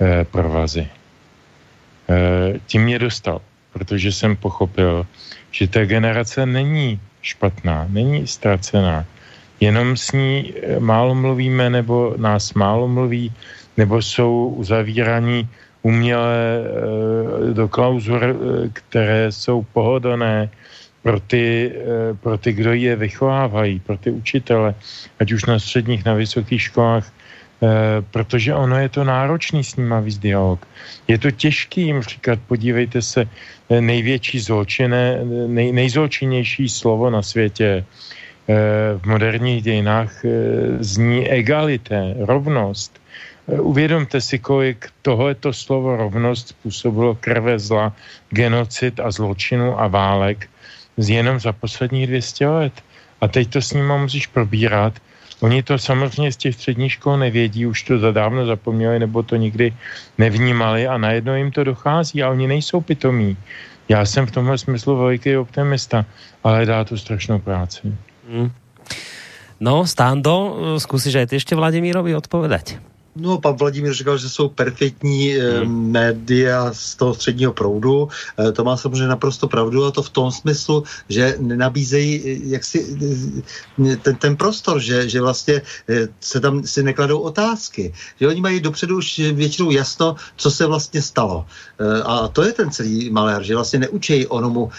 [0.00, 0.88] e, provazy.
[2.08, 3.40] E, tím mě dostal,
[3.72, 5.06] protože jsem pochopil,
[5.50, 9.04] že ta generace není špatná, není ztracená
[9.62, 13.32] jenom s ní eh, málo mluvíme, nebo nás málo mluví,
[13.78, 15.46] nebo jsou uzavíraní
[15.82, 18.34] uměle eh, do klauzur, eh,
[18.72, 20.50] které jsou pohodlné
[21.02, 21.74] pro ty,
[22.22, 24.70] pro ty, kdo je vychovávají, pro ty učitele,
[25.18, 27.10] ať už na středních, na vysokých školách,
[28.14, 30.62] protože ono je to náročný s nima víc dialog.
[31.10, 33.26] Je to těžký jim říkat, podívejte se,
[33.66, 37.82] největší zločine, nej, nejzločinnější slovo na světě
[38.98, 40.30] v moderních dějinách eh,
[40.80, 43.00] zní egalité, rovnost.
[43.48, 47.92] Eh, uvědomte si, kolik tohleto slovo rovnost způsobilo krve zla,
[48.30, 50.48] genocid a zločinu a válek
[50.96, 52.72] jenom za posledních 200 let.
[53.20, 54.92] A teď to s nimi musíš probírat.
[55.40, 59.74] Oni to samozřejmě z těch středních škol nevědí, už to zadávno zapomněli, nebo to nikdy
[60.18, 63.36] nevnímali a najednou jim to dochází a oni nejsou pitomí.
[63.88, 66.06] Já jsem v tomhle smyslu veliký optimista,
[66.44, 67.94] ale dá to strašnou práci.
[69.62, 72.91] No, Stando, skúsiš aj ty ešte Vladimírovi odpovedať.
[73.16, 75.90] No, pan Vladimír říkal, že jsou perfektní hmm.
[75.90, 78.08] média z toho středního proudu.
[78.48, 82.96] E, to má samozřejmě naprosto pravdu a to v tom smyslu, že nenabízejí eh, jaksi
[84.02, 85.62] ten, ten prostor, že, že vlastně
[86.20, 87.92] se tam si nekladou otázky.
[88.20, 91.46] Že oni mají dopředu už většinou jasno, co se vlastně stalo.
[92.04, 94.70] A to je ten celý malér, že vlastně neučejí onomu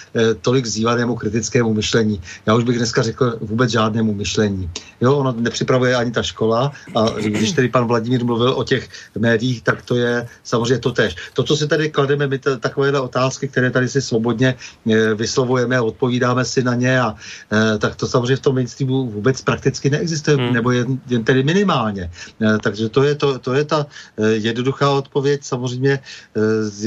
[0.42, 2.22] tolik zývanému kritickému myšlení.
[2.46, 4.72] Já už bych dneska řekl vůbec žádnému myšlení.
[5.02, 9.62] Jo, ono nepřipravuje ani ta škola a když tedy pan Vladimír mluvil o těch médiích,
[9.62, 11.16] tak to je samozřejmě to tež.
[11.34, 14.56] To, co si tady klademe, my t- takovéhle otázky, které tady si svobodně
[14.92, 17.16] e, vyslovujeme a odpovídáme si na ně, a,
[17.52, 20.54] e, tak to samozřejmě v tom mainstreamu vůbec prakticky neexistuje, hmm.
[20.54, 22.12] nebo jen, jen tedy minimálně.
[22.42, 23.86] E, takže to je, to, to je ta
[24.18, 25.44] e, jednoduchá odpověď.
[25.44, 26.00] Samozřejmě e,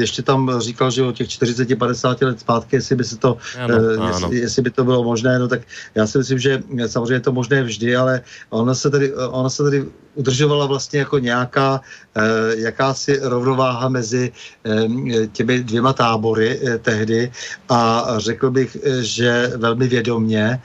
[0.01, 3.97] ještě tam říkal, že o těch 40-50 let zpátky, jestli by se to, ano, e,
[3.97, 4.09] ano.
[4.09, 5.61] Jestli, jestli by to bylo možné, no tak
[5.95, 9.63] já si myslím, že samozřejmě je to možné vždy, ale ono se tady, ono se
[9.63, 9.85] tady
[10.17, 11.81] udržovala vlastně jako nějaká
[12.17, 12.23] eh,
[12.57, 14.33] jakási rovnováha mezi
[14.65, 17.33] eh, těmi dvěma tábory eh, tehdy.
[17.69, 20.61] A řekl bych, že velmi vědomně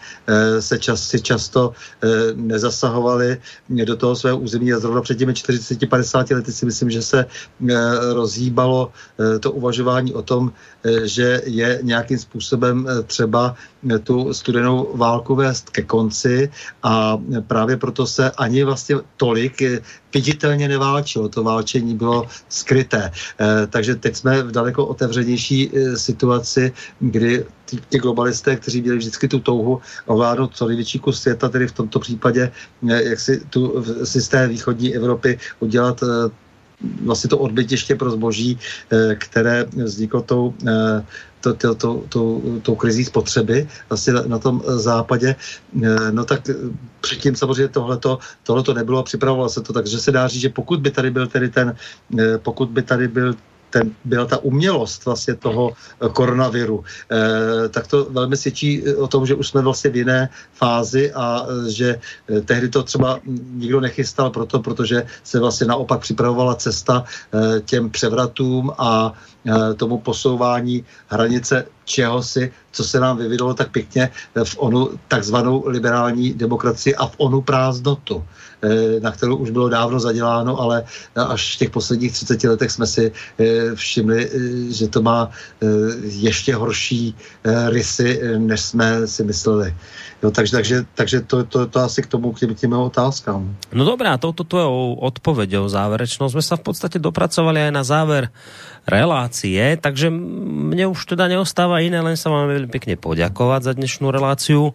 [0.59, 1.73] se čas, si často
[2.35, 3.37] nezasahovali
[3.69, 4.73] do toho svého území.
[4.73, 7.25] A zrovna před těmi 40-50 lety si myslím, že se
[8.13, 8.91] rozhýbalo
[9.39, 10.51] to uvažování o tom,
[11.03, 13.55] že je nějakým způsobem třeba
[14.03, 16.51] tu studenou válku vést ke konci
[16.83, 17.17] a
[17.47, 19.61] právě proto se ani vlastně tolik
[20.13, 21.29] viditelně neválčilo.
[21.29, 23.11] To válčení bylo skryté.
[23.11, 27.45] Eh, takže teď jsme v daleko otevřenější eh, situaci, kdy
[27.89, 31.99] ty globalisté, kteří měli vždycky tu touhu ovládnout co největší kus světa, tedy v tomto
[31.99, 32.51] případě
[32.89, 36.03] eh, jak si tu systém východní Evropy udělat
[37.03, 38.59] vlastně to odbytiště pro zboží,
[39.17, 40.53] které vzniklo tou
[41.41, 45.35] to, to, to, to, tou krizí spotřeby vlastně na, na tom západě,
[45.83, 46.41] eh, no tak
[47.01, 50.79] předtím samozřejmě tohleto, tohleto nebylo a připravovalo se to, takže se dá říct, že pokud
[50.79, 51.75] by tady byl tedy ten,
[52.19, 53.35] eh, pokud by tady byl
[53.71, 59.25] ten, byla ta umělost vlastně toho eh, koronaviru, eh, tak to velmi svědčí o tom,
[59.25, 63.19] že už jsme vlastně v jiné fázi a že eh, tehdy to třeba
[63.53, 69.97] nikdo nechystal proto, protože se vlastně naopak připravovala cesta eh, těm převratům a eh, tomu
[69.97, 74.09] posouvání hranice čehosi, co se nám vyvinulo tak pěkně
[74.43, 78.23] v onu takzvanou liberální demokracii a v onu prázdnotu.
[78.61, 80.83] Eh, na kterou už bylo dávno zaděláno, ale
[81.15, 85.29] až v těch posledních 30 letech jsme si eh, všimli, eh, že to má
[86.01, 87.15] ještě horší
[87.69, 89.73] rysy, než jsme si mysleli.
[90.23, 93.57] Jo, takže, takže, takže to, to, to asi k tomu, k těm, těm otázkám.
[93.73, 98.29] No dobrá, touto tvojou odpověďou záverečnou jsme se v podstatě dopracovali aj na záver
[98.85, 104.09] relácie, takže mne už teda neostáva iné, len sa vám veľmi pekne poďakovať za dnešnú
[104.09, 104.73] reláciu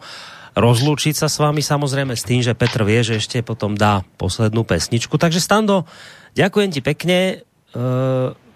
[0.57, 4.65] rozlúčiť sa s vami samozrejme s tým, že Petr vie, že ešte potom dá poslednú
[4.65, 5.21] pesničku.
[5.21, 5.85] Takže Stando,
[6.33, 7.19] ďakujem ti pekne.
[7.29, 7.35] E,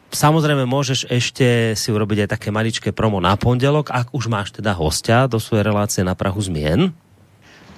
[0.08, 4.72] samozrejme môžeš ešte si urobiť aj také maličké promo na pondelok, ak už máš teda
[4.72, 6.96] hostia do svojej relácie na Prahu zmien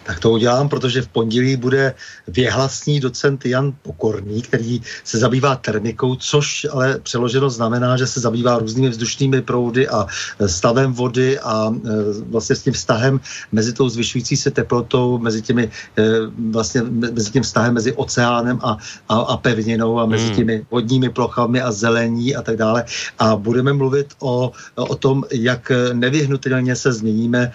[0.04, 1.94] tak to udělám, protože v pondělí bude
[2.28, 8.58] věhlasný docent Jan Pokorný, který se zabývá termikou, což ale přeloženo znamená, že se zabývá
[8.58, 10.06] různými vzdušnými proudy a
[10.38, 11.88] e, stavem vody a e,
[12.28, 13.20] vlastně s tím vztahem
[13.52, 16.02] mezi tou zvyšující se teplotou, mezi těmi e,
[16.50, 18.76] vlastně mezi tím vztahem mezi oceánem a,
[19.08, 20.36] a, a pevninou a mezi hmm.
[20.36, 22.84] těmi vodními plochami a zelení a tak dále.
[23.18, 27.52] A budeme mluvit o, o tom, jak nevyhnutelně se změníme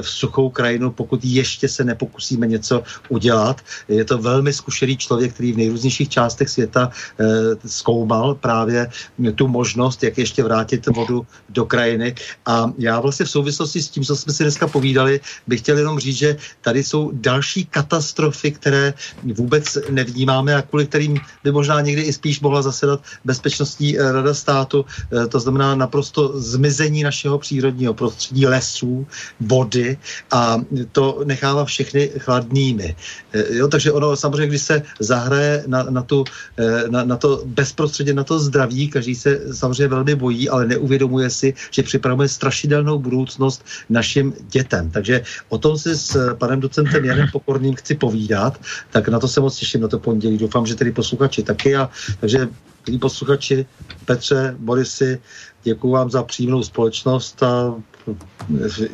[0.00, 3.60] v suchou krajinu, pokud ještě se nepokusíme něco udělat.
[3.88, 7.24] Je to velmi zkušený člověk, který v nejrůznějších částech světa eh,
[7.66, 8.90] zkoumal právě
[9.34, 12.14] tu možnost, jak ještě vrátit vodu do krajiny.
[12.46, 15.98] A já vlastně v souvislosti s tím, co jsme si dneska povídali, bych chtěl jenom
[15.98, 22.02] říct, že tady jsou další katastrofy, které vůbec nevnímáme a kvůli kterým by možná někdy
[22.02, 24.84] i spíš mohla zasedat Bezpečnostní eh, rada státu.
[24.84, 29.06] Eh, to znamená naprosto zmizení našeho přírodního prostředí, lesů,
[29.40, 29.98] vody
[30.30, 30.60] a
[30.92, 32.96] to nechává vše všechny chladnými.
[33.32, 36.24] Eh, jo, takže ono samozřejmě, když se zahraje na, na, tu,
[36.60, 41.30] eh, na, na to bezprostředně na to zdraví, každý se samozřejmě velmi bojí, ale neuvědomuje
[41.30, 44.90] si, že připravuje strašidelnou budoucnost našim dětem.
[44.90, 48.60] Takže o tom si s panem docentem Janem Pokorným chci povídat,
[48.92, 50.36] tak na to se moc těším, na to pondělí.
[50.36, 51.76] Doufám, že tedy posluchači taky.
[51.76, 51.88] A,
[52.20, 52.48] takže
[52.86, 53.66] milí posluchači,
[54.04, 55.20] Petře, Borisy,
[55.62, 57.74] děkuji vám za příjemnou společnost a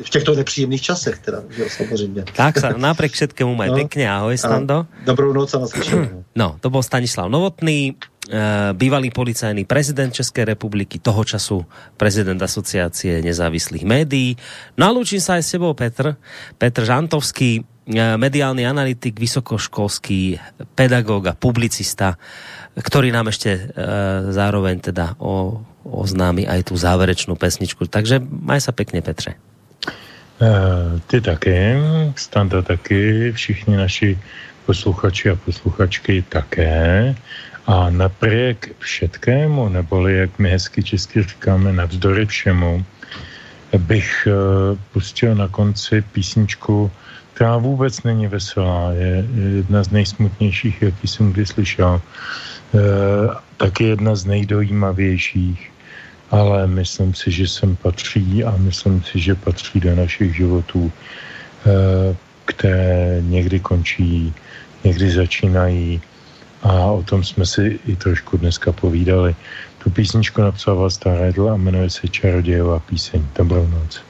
[0.03, 2.23] v těchto nepříjemných časech teda, že samozřejmě.
[2.35, 4.85] Tak sa napriek všetkému maj no, pekne, ahoj Stando.
[5.05, 6.23] Dobrou noc a naslyšenou.
[6.35, 11.65] No, to bol Stanislav Novotný, eh, bývalý policajný prezident České republiky, toho času
[11.97, 14.37] prezident asociácie nezávislých médií.
[14.77, 16.13] No a lúčim sa aj s tebou, Petr.
[16.61, 20.37] Petr Žantovský, eh, mediálny analytik, vysokoškolský
[20.75, 22.19] pedagóg a publicista,
[22.77, 23.61] ktorý nám ešte e,
[24.29, 27.87] zároveň teda o, oznámi aj tu záverečnú pesničku.
[27.87, 29.35] Takže maj sa pekne, Petře.
[29.35, 30.49] E,
[31.07, 31.79] ty taky,
[32.15, 34.19] Standa taky, všichni naši
[34.65, 37.15] posluchači a posluchačky také.
[37.67, 42.85] A napriek všetkému, neboli jak my hezky česky říkáme, navzdory všemu,
[43.77, 44.31] bych e,
[44.93, 46.91] pustil na konci písničku,
[47.33, 52.01] která vůbec není veselá, je jedna z nejsmutnějších, jaký jsem kdy slyšel.
[52.75, 55.71] Eh, taky jedna z nejdojímavějších,
[56.31, 62.15] ale myslím si, že sem patří a myslím si, že patří do našich životů, eh,
[62.45, 64.33] které někdy končí,
[64.83, 66.01] někdy začínají
[66.63, 69.35] a o tom jsme si i trošku dneska povídali.
[69.83, 73.25] Tu písničku napsal Vlasta Redl a jmenuje se Čarodějová píseň.
[73.35, 74.06] Dobrou noc.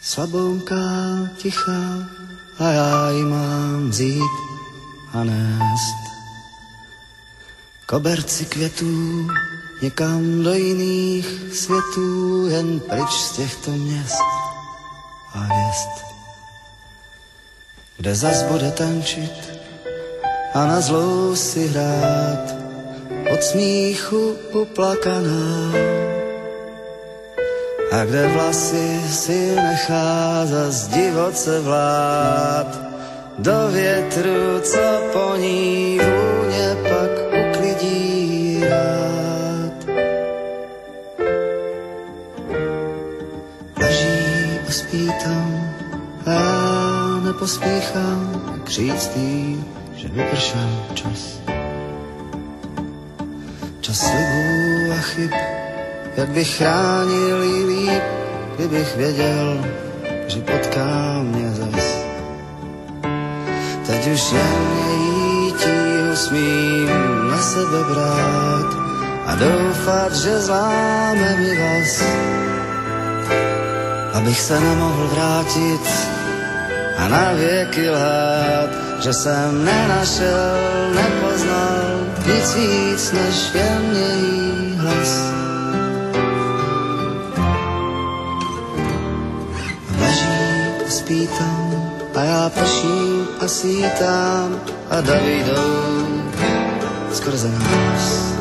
[0.00, 0.76] Slabonká,
[1.36, 2.08] tichá
[2.58, 4.36] a já ji mám vzít
[5.12, 6.02] a nést.
[7.86, 9.28] Koberci květů
[9.82, 14.22] někam do jiných světů, jen pryč z těchto měst
[15.32, 16.06] a hvězd.
[17.96, 19.60] Kde zas bude tančit
[20.54, 22.54] a na zlou si hrát,
[23.32, 25.72] od smíchu uplakaná
[27.96, 32.68] a kde vlasy si nechá za divoce vlád.
[33.38, 39.78] Do větru, co po ní vůně pak uklidí rád.
[43.80, 45.74] Leží a spí tam
[46.26, 49.64] a já nepospíchám k říct jí,
[49.96, 51.40] že vypršel čas.
[53.80, 55.32] Čas slibů a chyb
[56.16, 58.02] jak bych chránil jí líp,
[58.56, 59.64] kdybych věděl,
[60.26, 61.84] že potká mě zas.
[63.86, 66.88] Teď už jen její tíhu smím
[67.30, 68.70] na sebe brát
[69.26, 72.02] a doufat, že zláme mi vás,
[74.12, 75.86] abych se nemohl vrátit
[76.98, 78.70] a na věky lhát,
[79.00, 80.56] že jsem nenašel,
[80.94, 85.45] nepoznal nic víc než jen její hlas.
[91.06, 94.60] A spí tam a já prším a svítám
[94.90, 96.06] a davy jdou
[97.12, 98.34] skrze nás.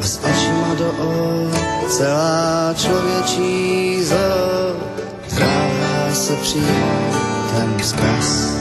[0.00, 1.50] S očima do o,
[1.88, 4.76] celá člověčí zo,
[5.28, 7.16] zdráhá se přijmout
[7.54, 8.52] ten vzkaz,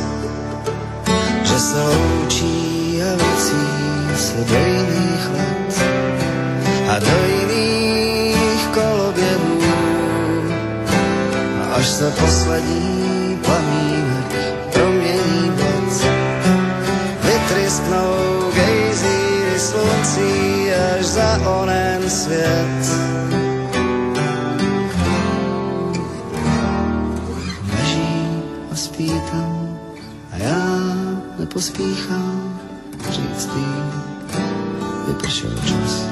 [1.44, 3.68] že se loučí a věcí
[4.18, 5.82] se do jiných let
[6.90, 7.47] a do jiných
[11.78, 14.34] až se poslední plamínek
[14.74, 16.08] promění bled,
[17.22, 22.82] vytrysknou gejzíry sluncí až za onen svět.
[27.78, 28.42] Leží
[28.72, 29.80] a spí tam
[30.32, 30.66] a já
[31.40, 32.60] nepospíchám
[33.10, 33.66] říct jí,
[35.08, 36.07] vypršel čas.